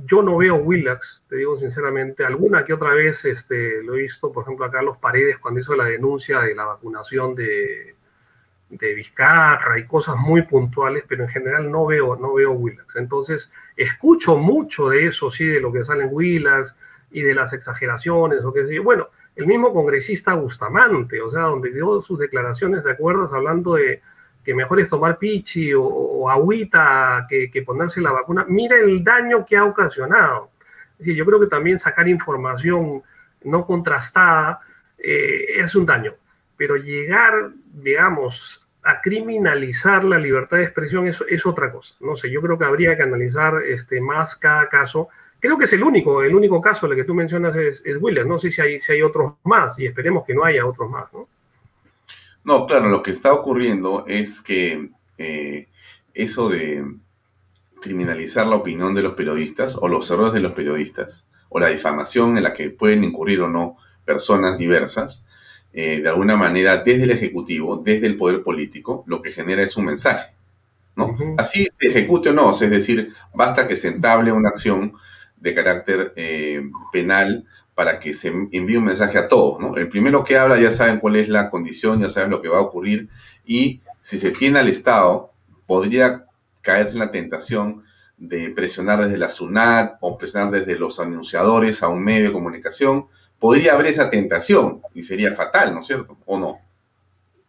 yo 0.06 0.22
no 0.22 0.36
veo 0.36 0.56
Willax, 0.56 1.26
te 1.28 1.36
digo 1.36 1.56
sinceramente, 1.56 2.24
alguna 2.24 2.64
que 2.64 2.72
otra 2.72 2.94
vez 2.94 3.24
este, 3.24 3.80
lo 3.82 3.94
he 3.94 4.02
visto, 4.02 4.32
por 4.32 4.42
ejemplo, 4.42 4.64
a 4.64 4.70
Carlos 4.70 4.98
Paredes 4.98 5.38
cuando 5.38 5.60
hizo 5.60 5.76
la 5.76 5.84
denuncia 5.84 6.40
de 6.40 6.54
la 6.54 6.64
vacunación 6.64 7.36
de, 7.36 7.93
de 8.78 8.94
Vizcarra 8.94 9.78
y 9.78 9.86
cosas 9.86 10.16
muy 10.16 10.42
puntuales, 10.42 11.04
pero 11.08 11.24
en 11.24 11.28
general 11.28 11.70
no 11.70 11.86
veo, 11.86 12.16
no 12.16 12.34
veo 12.34 12.52
Willax. 12.52 12.96
Entonces, 12.96 13.52
escucho 13.76 14.36
mucho 14.36 14.88
de 14.88 15.06
eso, 15.06 15.30
sí, 15.30 15.46
de 15.46 15.60
lo 15.60 15.72
que 15.72 15.84
sale 15.84 16.04
en 16.04 16.10
Willax 16.12 16.76
y 17.10 17.22
de 17.22 17.34
las 17.34 17.52
exageraciones 17.52 18.44
o 18.44 18.52
qué 18.52 18.66
sé 18.66 18.74
yo. 18.74 18.82
Bueno, 18.82 19.08
el 19.36 19.46
mismo 19.46 19.72
congresista 19.72 20.34
Bustamante, 20.34 21.20
o 21.20 21.30
sea, 21.30 21.42
donde 21.42 21.72
dio 21.72 22.00
sus 22.00 22.18
declaraciones 22.18 22.84
de 22.84 22.92
acuerdo 22.92 23.28
hablando 23.34 23.74
de 23.74 24.02
que 24.44 24.54
mejor 24.54 24.80
es 24.80 24.90
tomar 24.90 25.18
pichi 25.18 25.72
o, 25.74 26.28
agüita 26.28 27.26
que, 27.28 27.62
ponerse 27.64 28.00
la 28.00 28.12
vacuna, 28.12 28.44
mira 28.48 28.76
el 28.78 29.02
daño 29.02 29.44
que 29.44 29.56
ha 29.56 29.64
ocasionado. 29.64 30.50
Es 30.98 31.06
yo 31.06 31.24
creo 31.24 31.40
que 31.40 31.46
también 31.46 31.78
sacar 31.78 32.06
información 32.08 33.02
no 33.42 33.64
contrastada 33.64 34.60
eh, 34.98 35.46
es 35.56 35.74
un 35.74 35.86
daño, 35.86 36.14
pero 36.56 36.76
llegar, 36.76 37.52
digamos, 37.72 38.63
a 38.84 39.00
criminalizar 39.00 40.04
la 40.04 40.18
libertad 40.18 40.58
de 40.58 40.64
expresión 40.64 41.08
es, 41.08 41.22
es 41.28 41.46
otra 41.46 41.72
cosa. 41.72 41.94
No 42.00 42.16
sé, 42.16 42.30
yo 42.30 42.40
creo 42.42 42.58
que 42.58 42.66
habría 42.66 42.96
que 42.96 43.02
analizar 43.02 43.62
este, 43.66 44.00
más 44.00 44.36
cada 44.36 44.68
caso. 44.68 45.08
Creo 45.40 45.56
que 45.58 45.64
es 45.64 45.72
el 45.72 45.82
único, 45.82 46.22
el 46.22 46.34
único 46.34 46.60
caso, 46.60 46.86
el 46.86 46.94
que 46.94 47.04
tú 47.04 47.14
mencionas 47.14 47.56
es, 47.56 47.82
es 47.84 47.96
Williams. 48.00 48.28
No 48.28 48.38
sé 48.38 48.50
si 48.50 48.60
hay, 48.60 48.80
si 48.80 48.92
hay 48.92 49.02
otros 49.02 49.34
más 49.44 49.78
y 49.78 49.86
esperemos 49.86 50.24
que 50.26 50.34
no 50.34 50.44
haya 50.44 50.66
otros 50.66 50.90
más, 50.90 51.12
¿no? 51.12 51.28
No, 52.44 52.66
claro, 52.66 52.90
lo 52.90 53.02
que 53.02 53.10
está 53.10 53.32
ocurriendo 53.32 54.04
es 54.06 54.42
que 54.42 54.90
eh, 55.16 55.68
eso 56.12 56.50
de 56.50 56.84
criminalizar 57.80 58.46
la 58.46 58.56
opinión 58.56 58.94
de 58.94 59.02
los 59.02 59.14
periodistas 59.14 59.76
o 59.80 59.88
los 59.88 60.10
errores 60.10 60.34
de 60.34 60.40
los 60.40 60.52
periodistas 60.52 61.28
o 61.48 61.58
la 61.58 61.68
difamación 61.68 62.36
en 62.36 62.42
la 62.42 62.52
que 62.52 62.68
pueden 62.68 63.02
incurrir 63.02 63.40
o 63.40 63.48
no 63.48 63.78
personas 64.04 64.58
diversas, 64.58 65.26
eh, 65.74 66.00
de 66.00 66.08
alguna 66.08 66.36
manera 66.36 66.78
desde 66.78 67.04
el 67.04 67.10
Ejecutivo, 67.10 67.76
desde 67.76 68.06
el 68.06 68.16
poder 68.16 68.42
político, 68.42 69.04
lo 69.06 69.20
que 69.20 69.32
genera 69.32 69.62
es 69.62 69.76
un 69.76 69.86
mensaje. 69.86 70.34
¿no? 70.96 71.16
Así 71.36 71.66
se 71.78 71.88
ejecute 71.88 72.30
o 72.30 72.32
no, 72.32 72.50
es 72.50 72.70
decir, 72.70 73.12
basta 73.34 73.66
que 73.66 73.74
se 73.74 73.88
entable 73.88 74.30
una 74.30 74.50
acción 74.50 74.94
de 75.36 75.54
carácter 75.54 76.12
eh, 76.16 76.62
penal 76.92 77.44
para 77.74 77.98
que 77.98 78.14
se 78.14 78.28
envíe 78.28 78.76
un 78.76 78.84
mensaje 78.84 79.18
a 79.18 79.26
todos, 79.26 79.58
¿no? 79.58 79.76
El 79.76 79.88
primero 79.88 80.22
que 80.22 80.38
habla 80.38 80.60
ya 80.60 80.70
saben 80.70 81.00
cuál 81.00 81.16
es 81.16 81.28
la 81.28 81.50
condición, 81.50 82.00
ya 82.00 82.08
saben 82.08 82.30
lo 82.30 82.40
que 82.40 82.48
va 82.48 82.58
a 82.58 82.62
ocurrir 82.62 83.08
y 83.44 83.80
si 84.00 84.16
se 84.16 84.30
tiene 84.30 84.60
al 84.60 84.68
Estado, 84.68 85.32
podría 85.66 86.26
caerse 86.62 86.92
en 86.92 87.00
la 87.00 87.10
tentación 87.10 87.82
de 88.16 88.50
presionar 88.50 89.02
desde 89.02 89.18
la 89.18 89.28
SUNAT 89.28 89.96
o 90.00 90.16
presionar 90.16 90.50
desde 90.52 90.78
los 90.78 91.00
anunciadores 91.00 91.82
a 91.82 91.88
un 91.88 92.04
medio 92.04 92.26
de 92.26 92.32
comunicación. 92.32 93.06
Podría 93.44 93.74
haber 93.74 93.88
esa 93.88 94.08
tentación 94.08 94.80
y 94.94 95.02
sería 95.02 95.30
fatal, 95.34 95.74
¿no 95.74 95.80
es 95.80 95.86
cierto? 95.86 96.16
¿O 96.24 96.38
no? 96.38 96.60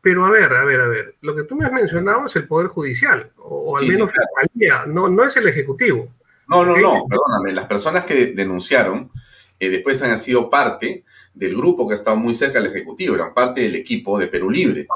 Pero 0.01 0.25
a 0.25 0.29
ver, 0.29 0.51
a 0.53 0.65
ver, 0.65 0.81
a 0.81 0.87
ver, 0.87 1.15
lo 1.21 1.33
que 1.33 1.43
tú 1.43 1.55
me 1.55 1.65
has 1.65 1.71
mencionado 1.71 2.25
es 2.25 2.35
el 2.35 2.49
Poder 2.49 2.67
Judicial, 2.67 3.31
o, 3.37 3.77
al 3.77 3.87
menos 3.87 4.11
la 4.55 4.85
no, 4.87 5.07
no 5.07 5.23
es 5.23 5.37
el 5.37 5.47
Ejecutivo. 5.47 6.09
No, 6.49 6.65
no, 6.65 6.75
no, 6.75 7.05
perdóname, 7.07 7.53
las 7.53 7.65
personas 7.65 8.03
que 8.03 8.33
denunciaron 8.33 9.09
eh, 9.57 9.69
después 9.69 10.03
han 10.03 10.17
sido 10.17 10.49
parte 10.49 11.05
del 11.33 11.55
grupo 11.55 11.87
que 11.87 11.93
ha 11.93 11.95
estado 11.95 12.17
muy 12.17 12.35
cerca 12.35 12.59
del 12.59 12.71
Ejecutivo, 12.71 13.15
eran 13.15 13.33
parte 13.33 13.61
del 13.61 13.75
equipo 13.75 14.19
de 14.19 14.27
Perú 14.27 14.51
Libre. 14.51 14.87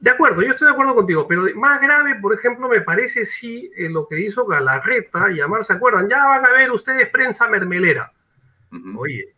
De 0.00 0.10
acuerdo, 0.10 0.42
yo 0.42 0.50
estoy 0.50 0.66
de 0.68 0.72
acuerdo 0.72 0.96
contigo, 0.96 1.26
pero 1.26 1.44
más 1.54 1.80
grave, 1.80 2.16
por 2.20 2.34
ejemplo, 2.34 2.68
me 2.68 2.82
parece 2.82 3.24
sí 3.24 3.70
eh, 3.74 3.88
lo 3.88 4.06
que 4.06 4.20
hizo 4.20 4.44
Galarreta 4.44 5.32
y 5.32 5.40
Amar, 5.40 5.64
¿se 5.64 5.72
acuerdan? 5.72 6.10
Ya 6.10 6.26
van 6.26 6.44
a 6.44 6.52
ver 6.52 6.70
ustedes 6.72 7.08
prensa 7.08 7.48
mermelera. 7.48 8.12
Oye, 8.98 9.37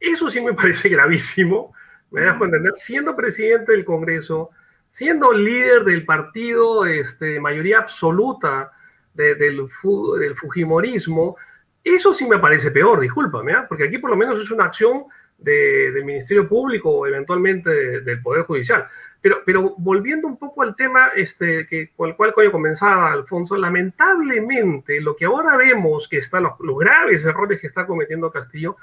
eso 0.00 0.30
sí 0.30 0.40
me 0.40 0.54
parece 0.54 0.88
gravísimo, 0.88 1.74
me 2.10 2.22
dejo 2.22 2.44
entender, 2.44 2.72
siendo 2.76 3.16
presidente 3.16 3.72
del 3.72 3.84
Congreso, 3.84 4.50
siendo 4.90 5.32
líder 5.32 5.84
del 5.84 6.04
partido 6.04 6.84
de 6.84 7.00
este, 7.00 7.40
mayoría 7.40 7.78
absoluta 7.78 8.72
del, 9.14 9.38
del 9.38 10.36
Fujimorismo, 10.36 11.36
eso 11.82 12.12
sí 12.12 12.26
me 12.26 12.38
parece 12.38 12.70
peor, 12.70 13.00
discúlpame, 13.00 13.52
¿ah? 13.52 13.66
porque 13.68 13.84
aquí 13.84 13.98
por 13.98 14.10
lo 14.10 14.16
menos 14.16 14.40
es 14.40 14.50
una 14.50 14.64
acción 14.64 15.04
del 15.38 16.04
Ministerio 16.04 16.48
Público 16.48 16.90
o 16.90 17.06
eventualmente 17.06 18.00
del 18.00 18.22
Poder 18.22 18.42
Judicial. 18.42 18.88
Pero, 19.20 19.42
pero 19.44 19.74
volviendo 19.78 20.26
un 20.26 20.38
poco 20.38 20.62
al 20.62 20.76
tema 20.76 21.08
este, 21.14 21.66
que, 21.66 21.90
con 21.96 22.10
el 22.10 22.16
cual 22.16 22.32
comenzaba 22.50 23.12
Alfonso, 23.12 23.56
lamentablemente 23.56 25.00
lo 25.00 25.16
que 25.16 25.24
ahora 25.24 25.56
vemos 25.56 26.08
que 26.08 26.18
están 26.18 26.44
los, 26.44 26.52
los, 26.60 26.78
graves 26.78 27.24
errores 27.24 27.60
que 27.60 27.66
está 27.66 27.86
cometiendo 27.86 28.30
Castillo, 28.30 28.76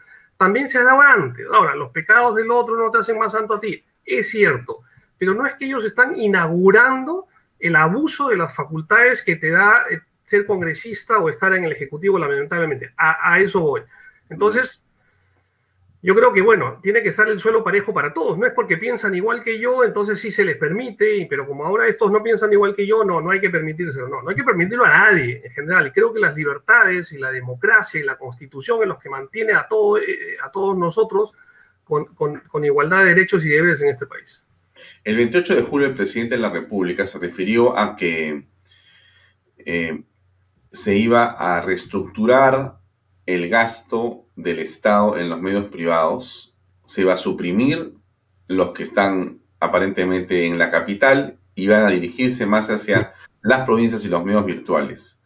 también 0.43 0.67
se 0.67 0.77
ha 0.77 0.83
dado 0.83 0.99
antes. 0.99 1.47
Ahora, 1.53 1.73
los 1.73 1.91
pecados 1.91 2.35
del 2.35 2.51
otro 2.51 2.75
no 2.75 2.91
te 2.91 2.97
hacen 2.97 3.17
más 3.17 3.31
santo 3.31 3.53
a 3.53 3.61
ti, 3.61 3.81
es 4.03 4.29
cierto, 4.29 4.79
pero 5.17 5.33
no 5.33 5.45
es 5.47 5.53
que 5.53 5.63
ellos 5.63 5.85
están 5.85 6.17
inaugurando 6.17 7.27
el 7.61 7.77
abuso 7.77 8.27
de 8.27 8.35
las 8.35 8.53
facultades 8.53 9.21
que 9.23 9.37
te 9.37 9.51
da 9.51 9.85
eh, 9.89 10.01
ser 10.25 10.45
congresista 10.45 11.17
o 11.19 11.29
estar 11.29 11.53
en 11.53 11.63
el 11.63 11.71
Ejecutivo, 11.71 12.19
lamentablemente. 12.19 12.93
A, 12.97 13.39
eso 13.39 13.61
voy. 13.61 13.83
Entonces, 14.29 14.83
yo 16.03 16.13
creo 16.13 16.33
que, 16.33 16.41
bueno, 16.41 16.79
tiene 16.83 17.01
que 17.01 17.09
estar 17.09 17.27
el 17.29 17.39
suelo 17.39 17.63
parejo 17.63 17.93
para 17.93 18.13
todos. 18.13 18.37
No 18.37 18.45
es 18.45 18.53
porque 18.53 18.77
piensan 18.77 19.15
igual 19.15 19.43
que 19.43 19.57
yo, 19.57 19.83
entonces 19.83 20.19
sí 20.19 20.29
se 20.31 20.43
les 20.43 20.57
permite, 20.57 21.25
pero 21.29 21.47
como 21.47 21.65
ahora 21.65 21.87
estos 21.87 22.11
no 22.11 22.21
piensan 22.21 22.51
igual 22.53 22.75
que 22.75 22.85
yo, 22.85 23.03
no, 23.03 23.21
no 23.21 23.31
hay 23.31 23.39
que 23.39 23.49
permitírselo. 23.49 24.09
No, 24.09 24.21
no 24.21 24.29
hay 24.29 24.35
que 24.35 24.43
permitirlo 24.43 24.85
a 24.85 24.89
nadie 24.89 25.41
en 25.43 25.51
general. 25.51 25.87
Y 25.87 25.91
creo 25.91 26.13
que 26.13 26.19
las 26.19 26.35
libertades 26.35 27.11
y 27.13 27.17
la 27.17 27.31
democracia 27.31 27.99
y 27.99 28.03
la 28.03 28.17
constitución 28.17 28.81
es 28.81 28.87
los 28.87 28.99
que 28.99 29.09
mantiene 29.09 29.53
a, 29.53 29.67
todo, 29.67 29.97
eh, 29.97 30.37
a 30.43 30.51
todos 30.51 30.77
nosotros 30.77 31.31
con, 31.83 32.05
con 32.05 32.65
igualdad 32.65 32.99
de 32.99 33.05
derechos 33.05 33.45
y 33.45 33.49
deberes 33.49 33.81
en 33.81 33.89
este 33.89 34.05
país. 34.05 34.43
El 35.03 35.17
28 35.17 35.55
de 35.55 35.61
julio 35.61 35.87
el 35.87 35.93
presidente 35.93 36.35
de 36.35 36.41
la 36.41 36.49
República 36.49 37.05
se 37.05 37.19
refirió 37.19 37.77
a 37.77 37.95
que 37.95 38.45
eh, 39.57 40.03
se 40.71 40.95
iba 40.95 41.25
a 41.31 41.61
reestructurar 41.61 42.77
el 43.25 43.49
gasto 43.49 44.25
del 44.35 44.59
Estado 44.59 45.17
en 45.17 45.29
los 45.29 45.41
medios 45.41 45.65
privados, 45.65 46.55
se 46.85 47.01
iba 47.01 47.13
a 47.13 47.17
suprimir 47.17 47.93
los 48.47 48.71
que 48.71 48.83
están 48.83 49.39
aparentemente 49.59 50.45
en 50.45 50.57
la 50.57 50.69
capital 50.69 51.37
y 51.55 51.67
van 51.67 51.85
a 51.85 51.89
dirigirse 51.89 52.45
más 52.45 52.69
hacia 52.69 53.13
las 53.41 53.65
provincias 53.65 54.03
y 54.05 54.09
los 54.09 54.23
medios 54.23 54.45
virtuales. 54.45 55.21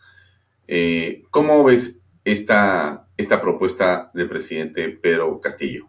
Eh, 0.67 1.23
¿Cómo 1.31 1.63
ves 1.63 2.01
esta, 2.23 3.07
esta 3.15 3.41
propuesta 3.41 4.11
del 4.13 4.27
presidente 4.27 4.89
Pedro 4.89 5.39
Castillo? 5.39 5.87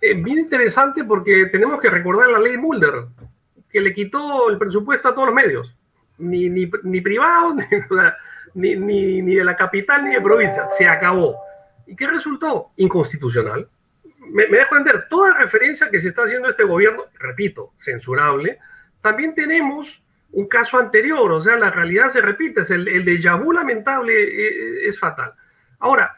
Eh, 0.00 0.14
bien 0.14 0.38
interesante 0.38 1.04
porque 1.04 1.46
tenemos 1.46 1.80
que 1.80 1.90
recordar 1.90 2.28
la 2.28 2.38
ley 2.38 2.56
Mulder, 2.56 3.06
que 3.70 3.80
le 3.80 3.92
quitó 3.92 4.48
el 4.48 4.58
presupuesto 4.58 5.08
a 5.08 5.14
todos 5.14 5.26
los 5.26 5.34
medios, 5.34 5.74
ni, 6.18 6.48
ni 6.48 7.00
privados, 7.00 7.56
ni, 7.56 7.64
ni, 8.54 8.76
ni, 8.76 9.22
ni 9.22 9.34
de 9.34 9.44
la 9.44 9.56
capital 9.56 10.04
ni 10.04 10.14
de 10.14 10.20
provincia. 10.20 10.66
Se 10.66 10.86
acabó. 10.88 11.36
¿Y 11.86 11.96
qué 11.96 12.06
resultó? 12.06 12.70
Inconstitucional. 12.76 13.68
Me, 14.18 14.46
me 14.48 14.58
dejo 14.58 14.76
entender, 14.76 15.06
toda 15.08 15.36
referencia 15.38 15.90
que 15.90 16.00
se 16.00 16.08
está 16.08 16.22
haciendo 16.22 16.48
este 16.48 16.64
gobierno, 16.64 17.04
repito, 17.18 17.72
censurable, 17.76 18.58
también 19.00 19.34
tenemos 19.34 20.02
un 20.32 20.46
caso 20.46 20.78
anterior, 20.78 21.32
o 21.32 21.40
sea, 21.40 21.56
la 21.56 21.70
realidad 21.70 22.10
se 22.10 22.20
repite, 22.20 22.62
el, 22.72 22.86
el 22.86 23.04
déjà 23.04 23.36
vu 23.42 23.52
lamentable 23.52 24.12
es, 24.14 24.94
es 24.94 25.00
fatal. 25.00 25.34
Ahora, 25.80 26.14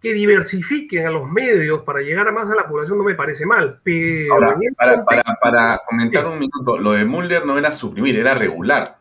que 0.00 0.14
diversifiquen 0.14 1.06
a 1.06 1.10
los 1.10 1.28
medios 1.30 1.82
para 1.82 2.00
llegar 2.00 2.26
a 2.26 2.32
más 2.32 2.50
a 2.50 2.54
la 2.54 2.66
población 2.66 2.96
no 2.96 3.04
me 3.04 3.14
parece 3.14 3.44
mal, 3.44 3.80
pero... 3.84 4.34
para, 4.76 5.04
para, 5.04 5.22
para, 5.42 5.80
comentar 5.86 6.26
un 6.26 6.38
minuto, 6.38 6.78
lo 6.78 6.92
de 6.92 7.04
Mulder 7.04 7.44
no 7.44 7.58
era 7.58 7.72
suprimir, 7.72 8.18
era 8.18 8.34
regular. 8.34 8.98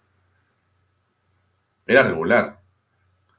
Era 1.88 2.04
regular. 2.04 2.59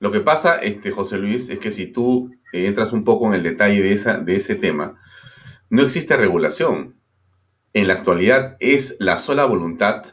Lo 0.00 0.10
que 0.10 0.20
pasa, 0.20 0.56
este, 0.56 0.90
José 0.90 1.18
Luis, 1.18 1.50
es 1.50 1.58
que 1.58 1.70
si 1.70 1.86
tú 1.86 2.34
entras 2.52 2.92
un 2.92 3.04
poco 3.04 3.26
en 3.26 3.34
el 3.34 3.42
detalle 3.42 3.82
de, 3.82 3.92
esa, 3.92 4.18
de 4.18 4.36
ese 4.36 4.54
tema, 4.54 4.98
no 5.68 5.82
existe 5.82 6.16
regulación. 6.16 6.96
En 7.74 7.86
la 7.86 7.94
actualidad 7.94 8.56
es 8.60 8.96
la 8.98 9.18
sola 9.18 9.44
voluntad 9.44 10.04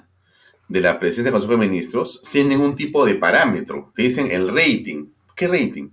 de 0.68 0.82
la 0.82 1.00
presidencia 1.00 1.32
del 1.32 1.34
Consejo 1.34 1.54
de 1.54 1.68
Ministros 1.68 2.20
sin 2.22 2.50
ningún 2.50 2.76
tipo 2.76 3.06
de 3.06 3.16
parámetro. 3.16 3.92
Te 3.96 4.04
dicen 4.04 4.30
el 4.30 4.50
rating. 4.50 5.08
¿Qué 5.36 5.48
rating? 5.48 5.90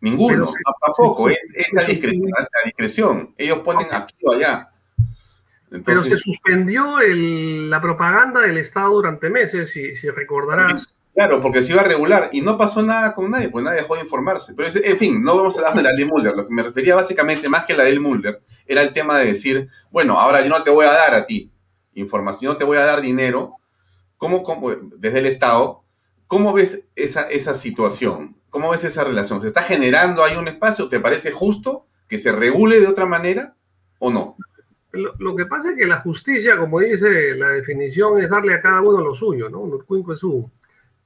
Ninguno, 0.00 0.52
tampoco, 0.80 1.28
es 1.28 1.54
esa 1.56 1.82
discreción, 1.82 2.28
la 2.30 2.64
discreción. 2.64 3.34
Ellos 3.36 3.58
ponen 3.58 3.88
aquí 3.90 4.14
o 4.22 4.32
allá. 4.32 4.70
Pero 5.84 6.02
se 6.02 6.16
suspendió 6.16 6.98
la 7.00 7.80
propaganda 7.80 8.40
del 8.40 8.58
Estado 8.58 8.94
durante 8.94 9.30
meses, 9.30 9.70
si, 9.72 9.96
si 9.96 10.10
recordarás. 10.10 10.94
Claro, 11.14 11.42
porque 11.42 11.62
se 11.62 11.72
iba 11.72 11.82
a 11.82 11.84
regular 11.84 12.30
y 12.32 12.40
no 12.40 12.56
pasó 12.56 12.82
nada 12.82 13.14
con 13.14 13.30
nadie, 13.30 13.50
pues 13.50 13.62
nadie 13.62 13.82
dejó 13.82 13.96
de 13.96 14.02
informarse. 14.02 14.54
Pero, 14.54 14.68
en 14.82 14.96
fin, 14.96 15.22
no 15.22 15.36
vamos 15.36 15.56
a 15.56 15.60
hablar 15.60 15.76
de 15.76 15.82
la 15.82 15.92
ley 15.92 16.06
Mulder. 16.06 16.34
Lo 16.34 16.48
que 16.48 16.54
me 16.54 16.62
refería 16.62 16.94
básicamente, 16.94 17.50
más 17.50 17.66
que 17.66 17.76
la 17.76 17.84
ley 17.84 17.98
Mulder, 17.98 18.40
era 18.66 18.80
el 18.82 18.92
tema 18.92 19.18
de 19.18 19.26
decir, 19.26 19.68
bueno, 19.90 20.18
ahora 20.18 20.40
yo 20.42 20.48
no 20.48 20.62
te 20.62 20.70
voy 20.70 20.86
a 20.86 20.92
dar 20.92 21.14
a 21.14 21.26
ti 21.26 21.52
información, 21.94 22.52
no 22.52 22.58
te 22.58 22.64
voy 22.64 22.78
a 22.78 22.86
dar 22.86 23.02
dinero. 23.02 23.56
¿Cómo, 24.16 24.42
cómo 24.42 24.70
desde 24.70 25.18
el 25.18 25.26
Estado, 25.26 25.82
cómo 26.26 26.54
ves 26.54 26.88
esa, 26.96 27.22
esa 27.22 27.52
situación? 27.52 28.36
¿Cómo 28.48 28.70
ves 28.70 28.84
esa 28.84 29.04
relación? 29.04 29.40
¿Se 29.42 29.48
está 29.48 29.62
generando 29.62 30.24
ahí 30.24 30.36
un 30.36 30.48
espacio? 30.48 30.88
¿Te 30.88 31.00
parece 31.00 31.30
justo 31.30 31.86
que 32.08 32.18
se 32.18 32.32
regule 32.32 32.80
de 32.80 32.86
otra 32.86 33.04
manera 33.04 33.54
o 33.98 34.10
no? 34.10 34.36
Lo, 34.92 35.34
que 35.34 35.46
pasa 35.46 35.70
es 35.70 35.76
que 35.76 35.86
la 35.86 36.00
justicia, 36.00 36.58
como 36.58 36.80
dice 36.80 37.34
la 37.34 37.48
definición, 37.48 38.22
es 38.22 38.28
darle 38.28 38.54
a 38.54 38.60
cada 38.60 38.82
uno 38.82 39.00
lo 39.00 39.14
suyo, 39.14 39.48
¿no? 39.48 39.66
es 40.12 40.18
su. 40.18 40.50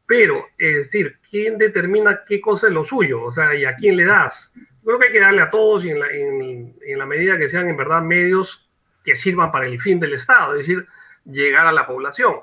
Pero, 0.06 0.46
es 0.56 0.76
decir, 0.76 1.18
¿quién 1.28 1.58
determina 1.58 2.22
qué 2.26 2.40
cosa 2.40 2.68
es 2.68 2.72
lo 2.72 2.84
suyo? 2.84 3.22
O 3.24 3.32
sea, 3.32 3.54
¿y 3.54 3.64
a 3.64 3.74
quién 3.76 3.96
le 3.96 4.04
das? 4.04 4.54
Creo 4.84 4.98
que 4.98 5.06
hay 5.06 5.12
que 5.12 5.20
darle 5.20 5.42
a 5.42 5.50
todos 5.50 5.84
y 5.84 5.90
en 5.90 5.98
la, 5.98 6.06
en 6.10 6.98
la 6.98 7.06
medida 7.06 7.36
que 7.36 7.48
sean 7.48 7.68
en 7.68 7.76
verdad 7.76 8.02
medios 8.02 8.70
que 9.04 9.16
sirvan 9.16 9.50
para 9.50 9.66
el 9.66 9.80
fin 9.80 9.98
del 9.98 10.14
Estado, 10.14 10.54
es 10.54 10.66
decir, 10.66 10.86
llegar 11.24 11.66
a 11.66 11.72
la 11.72 11.86
población. 11.86 12.34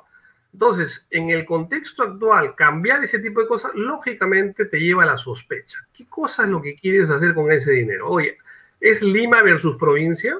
Entonces, 0.53 1.07
en 1.09 1.31
el 1.31 1.45
contexto 1.45 2.03
actual, 2.03 2.53
cambiar 2.55 3.03
ese 3.03 3.19
tipo 3.19 3.41
de 3.41 3.47
cosas, 3.47 3.71
lógicamente 3.73 4.65
te 4.65 4.79
lleva 4.79 5.03
a 5.03 5.07
la 5.07 5.17
sospecha. 5.17 5.79
¿Qué 5.91 6.07
cosa 6.07 6.43
es 6.43 6.49
lo 6.49 6.61
que 6.61 6.75
quieres 6.75 7.09
hacer 7.09 7.33
con 7.33 7.51
ese 7.51 7.71
dinero? 7.71 8.07
Oye, 8.09 8.37
¿es 8.79 9.01
Lima 9.01 9.41
versus 9.41 9.77
provincia? 9.77 10.39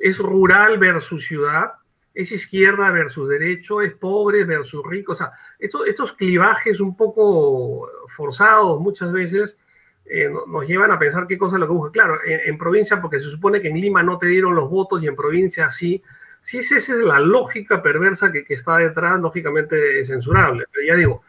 ¿Es 0.00 0.18
rural 0.18 0.78
versus 0.78 1.24
ciudad? 1.24 1.72
¿Es 2.16 2.32
izquierda 2.32 2.90
versus 2.90 3.28
derecho? 3.28 3.80
¿Es 3.80 3.94
pobre 3.94 4.44
versus 4.44 4.82
rico? 4.84 5.12
O 5.12 5.14
sea, 5.14 5.30
estos, 5.58 5.86
estos 5.86 6.12
clivajes 6.14 6.80
un 6.80 6.96
poco 6.96 7.88
forzados 8.08 8.80
muchas 8.80 9.12
veces 9.12 9.60
eh, 10.06 10.28
nos 10.48 10.66
llevan 10.66 10.90
a 10.90 10.98
pensar 10.98 11.28
qué 11.28 11.38
cosa 11.38 11.56
es 11.56 11.60
lo 11.60 11.66
que 11.68 11.72
busca. 11.74 11.92
Claro, 11.92 12.18
en, 12.24 12.40
en 12.44 12.58
provincia, 12.58 13.00
porque 13.00 13.20
se 13.20 13.30
supone 13.30 13.60
que 13.60 13.68
en 13.68 13.80
Lima 13.80 14.02
no 14.02 14.18
te 14.18 14.26
dieron 14.26 14.54
los 14.56 14.68
votos 14.68 15.02
y 15.02 15.06
en 15.06 15.14
provincia 15.14 15.70
sí 15.70 16.02
si 16.46 16.58
esa 16.58 16.76
es 16.76 16.88
la 16.90 17.18
lógica 17.18 17.82
perversa 17.82 18.30
que, 18.30 18.46
está 18.50 18.78
detrás, 18.78 19.18
lógicamente 19.20 19.98
es 19.98 20.06
censurable. 20.06 20.64
Pero 20.70 20.86
ya 20.86 20.94
digo, 20.94 21.22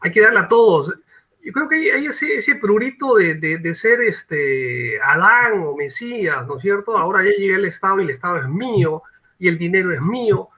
hay 0.00 0.10
que 0.10 0.20
darle 0.20 0.40
a 0.40 0.48
todos. 0.48 0.92
Yo 1.40 1.52
creo 1.52 1.68
que 1.68 1.92
hay, 1.92 2.06
ese, 2.06 2.34
ese 2.34 2.56
prurito 2.56 3.14
de, 3.14 3.74
ser 3.74 4.00
este 4.00 5.00
Adán 5.00 5.62
o 5.64 5.76
Mesías, 5.76 6.44
¿no 6.48 6.56
es 6.56 6.62
cierto? 6.62 6.98
Ahora 6.98 7.22
ya 7.22 7.30
llega 7.30 7.58
el 7.58 7.66
Estado 7.66 8.00
y 8.00 8.04
el 8.04 8.10
Estado 8.10 8.38
es 8.38 8.48
mío 8.48 9.04
y 9.38 9.48
el 9.48 9.58
dinero 9.58 9.92
es 9.92 10.00
mío. 10.00 10.48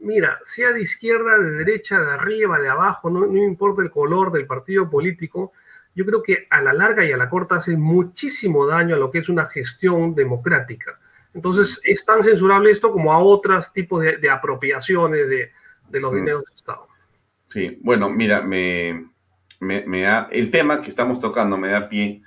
Mira, 0.00 0.38
sea 0.44 0.72
de 0.72 0.82
izquierda, 0.82 1.38
de 1.38 1.50
derecha, 1.52 2.00
de 2.00 2.12
arriba, 2.12 2.58
de 2.58 2.68
abajo, 2.68 3.10
no, 3.10 3.26
no 3.26 3.42
importa 3.42 3.82
el 3.82 3.90
color 3.90 4.30
del 4.32 4.46
partido 4.46 4.88
político, 4.88 5.52
yo 5.94 6.06
creo 6.06 6.22
que 6.22 6.46
a 6.50 6.62
la 6.62 6.72
larga 6.72 7.04
y 7.04 7.10
a 7.10 7.16
la 7.16 7.28
corta 7.28 7.56
hace 7.56 7.76
muchísimo 7.76 8.66
daño 8.66 8.94
a 8.94 8.98
lo 8.98 9.10
que 9.10 9.18
es 9.18 9.28
una 9.28 9.46
gestión 9.46 10.14
democrática. 10.14 10.98
Entonces, 11.34 11.80
es 11.84 12.04
tan 12.04 12.22
censurable 12.22 12.70
esto 12.70 12.92
como 12.92 13.12
a 13.12 13.18
otros 13.18 13.72
tipos 13.72 14.02
de, 14.02 14.30
apropiaciones 14.30 15.28
de, 15.28 15.50
los 15.98 16.12
mm. 16.12 16.16
dineros 16.16 16.44
del 16.44 16.54
Estado. 16.54 16.86
Sí, 17.48 17.78
bueno, 17.82 18.10
mira, 18.10 18.42
me, 18.42 19.08
me, 19.60 20.02
da, 20.02 20.28
el 20.30 20.50
tema 20.50 20.80
que 20.80 20.88
estamos 20.88 21.20
tocando 21.20 21.56
me 21.56 21.68
da 21.68 21.88
pie 21.88 22.22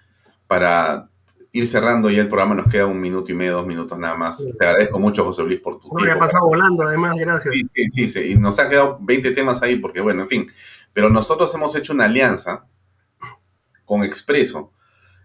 para 0.48 1.10
ir 1.52 1.68
cerrando 1.68 2.10
ya 2.10 2.22
el 2.22 2.28
programa. 2.28 2.56
Nos 2.56 2.68
queda 2.68 2.86
un 2.86 3.00
minuto 3.00 3.32
y 3.32 3.36
medio, 3.36 3.54
dos 3.54 3.68
minutos 3.68 3.98
nada 3.98 4.16
más. 4.16 4.46
Te 4.58 4.66
agradezco 4.66 5.00
mucho, 5.00 5.24
José 5.24 5.44
Luis, 5.44 5.60
por 5.60 5.80
tu 5.80 5.90
no, 5.90 5.96
tiempo. 5.96 6.06
Me 6.06 6.12
ha 6.12 6.20
pasado 6.20 6.46
volando, 6.46 6.84
además, 6.84 7.16
gracias. 7.18 7.54
Sí, 7.54 7.90
sí, 7.90 8.08
sí, 8.08 8.20
y 8.32 8.36
nos 8.36 8.60
ha 8.60 8.70
quedado 8.70 8.98
20 9.02 9.32
temas 9.32 9.62
ahí, 9.62 9.78
porque 9.78 10.02
bueno, 10.02 10.24
en 10.24 10.28
fin. 10.28 10.52
Pero 10.94 11.10
nosotros 11.10 11.54
hemos 11.56 11.76
hecho 11.76 11.94
una 11.94 12.06
alianza 12.06 12.66
con 13.86 14.04
Expreso, 14.04 14.72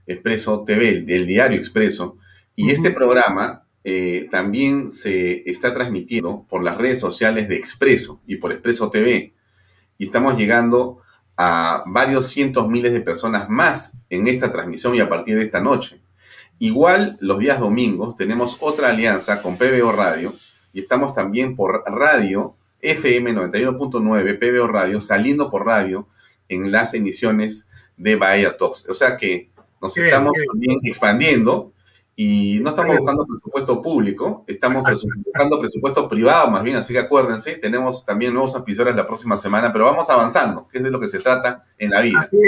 Expreso 0.07 0.65
TV, 0.65 1.05
el, 1.09 1.27
diario 1.27 1.59
Expreso, 1.59 2.19
y 2.55 2.71
este 2.71 2.91
programa 2.91 3.67
eh, 3.85 4.29
también 4.31 4.91
se 4.91 5.49
está 5.49 5.75
transmitiendo 5.75 6.47
por 6.49 6.63
las 6.63 6.77
redes 6.79 6.99
sociales 6.99 7.49
de 7.49 7.57
Expreso 7.57 8.21
y 8.27 8.37
por 8.37 8.53
Expreso 8.53 8.91
TV. 8.91 9.35
Y 9.99 10.05
estamos 10.05 10.37
llegando 10.37 11.01
a 11.37 11.85
varios 11.87 12.29
cientos 12.29 12.69
miles 12.69 12.93
de 12.93 13.01
personas 13.01 13.49
más 13.49 13.99
en 14.09 14.27
esta 14.27 14.51
transmisión 14.51 14.95
y 14.95 15.01
a 15.01 15.09
partir 15.09 15.37
de 15.37 15.43
esta 15.43 15.61
noche. 15.61 16.01
Igual 16.59 17.19
los 17.21 17.39
días 17.39 17.61
domingos 17.61 18.17
tenemos 18.17 18.57
otra 18.61 18.89
alianza 18.89 19.43
con 19.43 19.59
PBO 19.59 19.93
Radio 19.93 20.35
y 20.73 20.81
estamos 20.81 21.15
también 21.15 21.55
por 21.55 21.85
radio 21.87 22.55
FM 22.81 23.35
91.9, 23.35 24.39
PBO 24.39 24.67
Radio, 24.69 25.01
saliendo 25.01 25.51
por 25.51 25.67
radio 25.67 26.09
en 26.49 26.73
las 26.73 26.95
emisiones 26.95 27.69
de 27.97 28.17
Bahía 28.17 28.57
Talks. 28.57 28.89
O 28.89 28.95
sea 28.95 29.17
que 29.17 29.51
nos 29.83 29.97
estamos 29.97 30.33
también 30.51 30.79
expandiendo 30.83 31.73
y 32.15 32.61
no 32.63 32.71
estamos 32.71 32.97
buscando 32.97 33.27
presupuesto 33.27 33.83
público, 33.83 34.45
estamos 34.47 34.83
buscando 35.25 35.61
presupuesto 35.61 36.09
privado 36.09 36.51
más 36.51 36.63
bien, 36.63 36.77
así 36.77 36.95
que 36.95 37.01
acuérdense, 37.01 37.57
tenemos 37.57 38.07
también 38.07 38.33
nuevos 38.33 38.55
auspiciadores 38.55 38.97
la 38.97 39.07
próxima 39.07 39.37
semana, 39.37 39.71
pero 39.71 39.85
vamos 39.85 40.09
avanzando, 40.09 40.67
que 40.69 40.79
es 40.79 40.85
de 40.85 40.91
lo 40.91 40.99
que 40.99 41.09
se 41.09 41.19
trata 41.19 41.67
en 41.77 41.91
la 41.91 42.01
vida. 42.01 42.21
Así, 42.21 42.39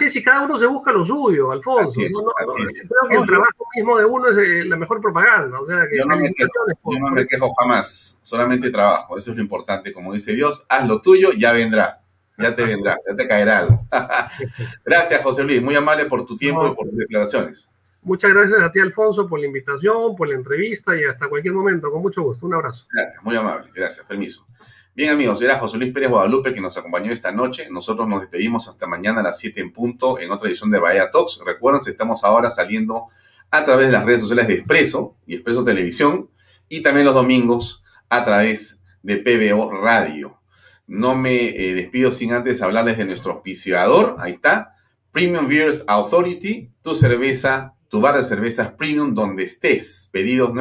es, 0.00 0.16
y 0.16 0.22
cada 0.22 0.42
uno 0.42 0.58
se 0.58 0.66
busca 0.66 0.92
lo 0.92 1.04
suyo, 1.04 1.52
Alfonso. 1.52 1.92
creo 1.94 3.08
que 3.08 3.16
el 3.16 3.26
trabajo 3.26 3.66
mismo 3.74 3.98
de 3.98 4.04
uno 4.04 4.28
es 4.28 4.38
eh, 4.38 4.64
la 4.64 4.76
mejor 4.76 5.00
propaganda. 5.00 5.58
yo 5.96 6.04
no, 6.06 6.16
me 6.16 6.32
quejo, 6.32 6.50
yo 6.68 6.98
no 6.98 7.10
me 7.12 7.26
quejo 7.26 7.48
jamás, 7.60 8.18
solamente 8.22 8.70
trabajo, 8.70 9.16
eso 9.16 9.30
es 9.30 9.36
lo 9.36 9.42
importante. 9.42 9.92
Como 9.92 10.12
dice 10.12 10.34
Dios, 10.34 10.66
haz 10.68 10.86
lo 10.86 11.00
tuyo, 11.00 11.32
ya 11.32 11.52
vendrá 11.52 12.00
ya 12.40 12.56
te 12.56 12.64
vendrá, 12.64 12.96
ya 13.06 13.14
te 13.14 13.28
caerá 13.28 13.58
algo. 13.58 13.86
Gracias, 14.84 15.22
José 15.22 15.44
Luis, 15.44 15.62
muy 15.62 15.74
amable 15.74 16.06
por 16.06 16.24
tu 16.26 16.36
tiempo 16.36 16.66
y 16.66 16.74
por 16.74 16.88
tus 16.88 16.98
declaraciones. 16.98 17.70
Muchas 18.02 18.32
gracias 18.32 18.58
a 18.62 18.72
ti, 18.72 18.80
Alfonso, 18.80 19.28
por 19.28 19.38
la 19.38 19.46
invitación, 19.46 20.16
por 20.16 20.26
la 20.26 20.34
entrevista 20.34 20.98
y 20.98 21.04
hasta 21.04 21.28
cualquier 21.28 21.52
momento. 21.52 21.90
Con 21.90 22.00
mucho 22.00 22.22
gusto. 22.22 22.46
Un 22.46 22.54
abrazo. 22.54 22.86
Gracias, 22.90 23.22
muy 23.22 23.36
amable. 23.36 23.70
Gracias, 23.74 24.06
permiso. 24.06 24.46
Bien, 24.94 25.10
amigos, 25.10 25.40
era 25.40 25.58
José 25.58 25.78
Luis 25.78 25.92
Pérez 25.92 26.10
Guadalupe 26.10 26.52
que 26.52 26.60
nos 26.60 26.76
acompañó 26.76 27.12
esta 27.12 27.30
noche. 27.30 27.68
Nosotros 27.70 28.08
nos 28.08 28.22
despedimos 28.22 28.68
hasta 28.68 28.86
mañana 28.86 29.20
a 29.20 29.22
las 29.22 29.38
7 29.38 29.60
en 29.60 29.72
punto 29.72 30.18
en 30.18 30.30
otra 30.30 30.48
edición 30.48 30.70
de 30.70 30.78
Bahía 30.78 31.10
Talks. 31.10 31.40
Recuerden, 31.46 31.80
estamos 31.86 32.24
ahora 32.24 32.50
saliendo 32.50 33.06
a 33.50 33.64
través 33.64 33.86
de 33.86 33.92
las 33.92 34.04
redes 34.04 34.22
sociales 34.22 34.48
de 34.48 34.54
Expreso 34.54 35.16
y 35.26 35.34
Expreso 35.34 35.64
Televisión 35.64 36.28
y 36.68 36.82
también 36.82 37.06
los 37.06 37.14
domingos 37.14 37.84
a 38.08 38.24
través 38.24 38.84
de 39.02 39.16
PBO 39.16 39.70
Radio. 39.80 40.40
No 40.86 41.14
me 41.14 41.48
eh, 41.48 41.74
despido 41.74 42.10
sin 42.10 42.32
antes 42.32 42.60
hablarles 42.60 42.98
de 42.98 43.04
nuestro 43.04 43.34
auspiciador. 43.34 44.16
Ahí 44.18 44.32
está. 44.32 44.74
Premium 45.12 45.46
Beers 45.46 45.84
Authority, 45.86 46.72
tu 46.82 46.94
cerveza 46.94 47.74
tu 47.90 48.00
bar 48.00 48.16
de 48.16 48.22
cervezas 48.22 48.72
premium 48.72 49.14
donde 49.14 49.42
estés. 49.42 50.08
Pedidos 50.12 50.54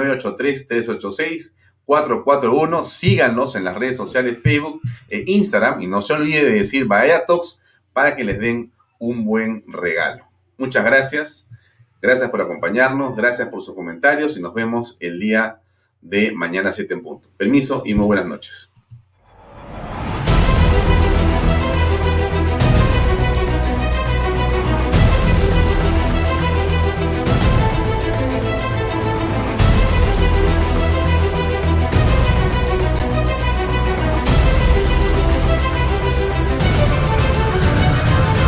983-386-441. 1.90 2.84
Síganos 2.86 3.56
en 3.56 3.64
las 3.64 3.78
redes 3.78 3.98
sociales 3.98 4.38
Facebook 4.42 4.82
e 5.10 5.24
Instagram 5.28 5.82
y 5.82 5.88
no 5.88 6.02
se 6.02 6.14
olvide 6.14 6.46
de 6.46 6.52
decir 6.52 6.86
Bahía 6.86 7.26
Talks 7.26 7.62
para 7.94 8.16
que 8.16 8.24
les 8.24 8.40
den 8.40 8.72
un 9.00 9.26
buen 9.26 9.64
regalo. 9.68 10.26
Muchas 10.58 10.86
gracias. 10.86 11.50
Gracias 12.02 12.30
por 12.30 12.42
acompañarnos, 12.42 13.16
gracias 13.16 13.50
por 13.50 13.62
sus 13.62 13.76
comentarios 13.76 14.38
y 14.38 14.42
nos 14.42 14.54
vemos 14.54 14.96
el 15.02 15.20
día 15.20 15.62
de 16.02 16.32
mañana 16.32 16.72
7 16.72 16.94
en 16.94 17.04
punto. 17.04 17.30
Permiso 17.36 17.84
y 17.86 17.94
muy 17.94 18.06
buenas 18.06 18.26
noches. 18.26 18.72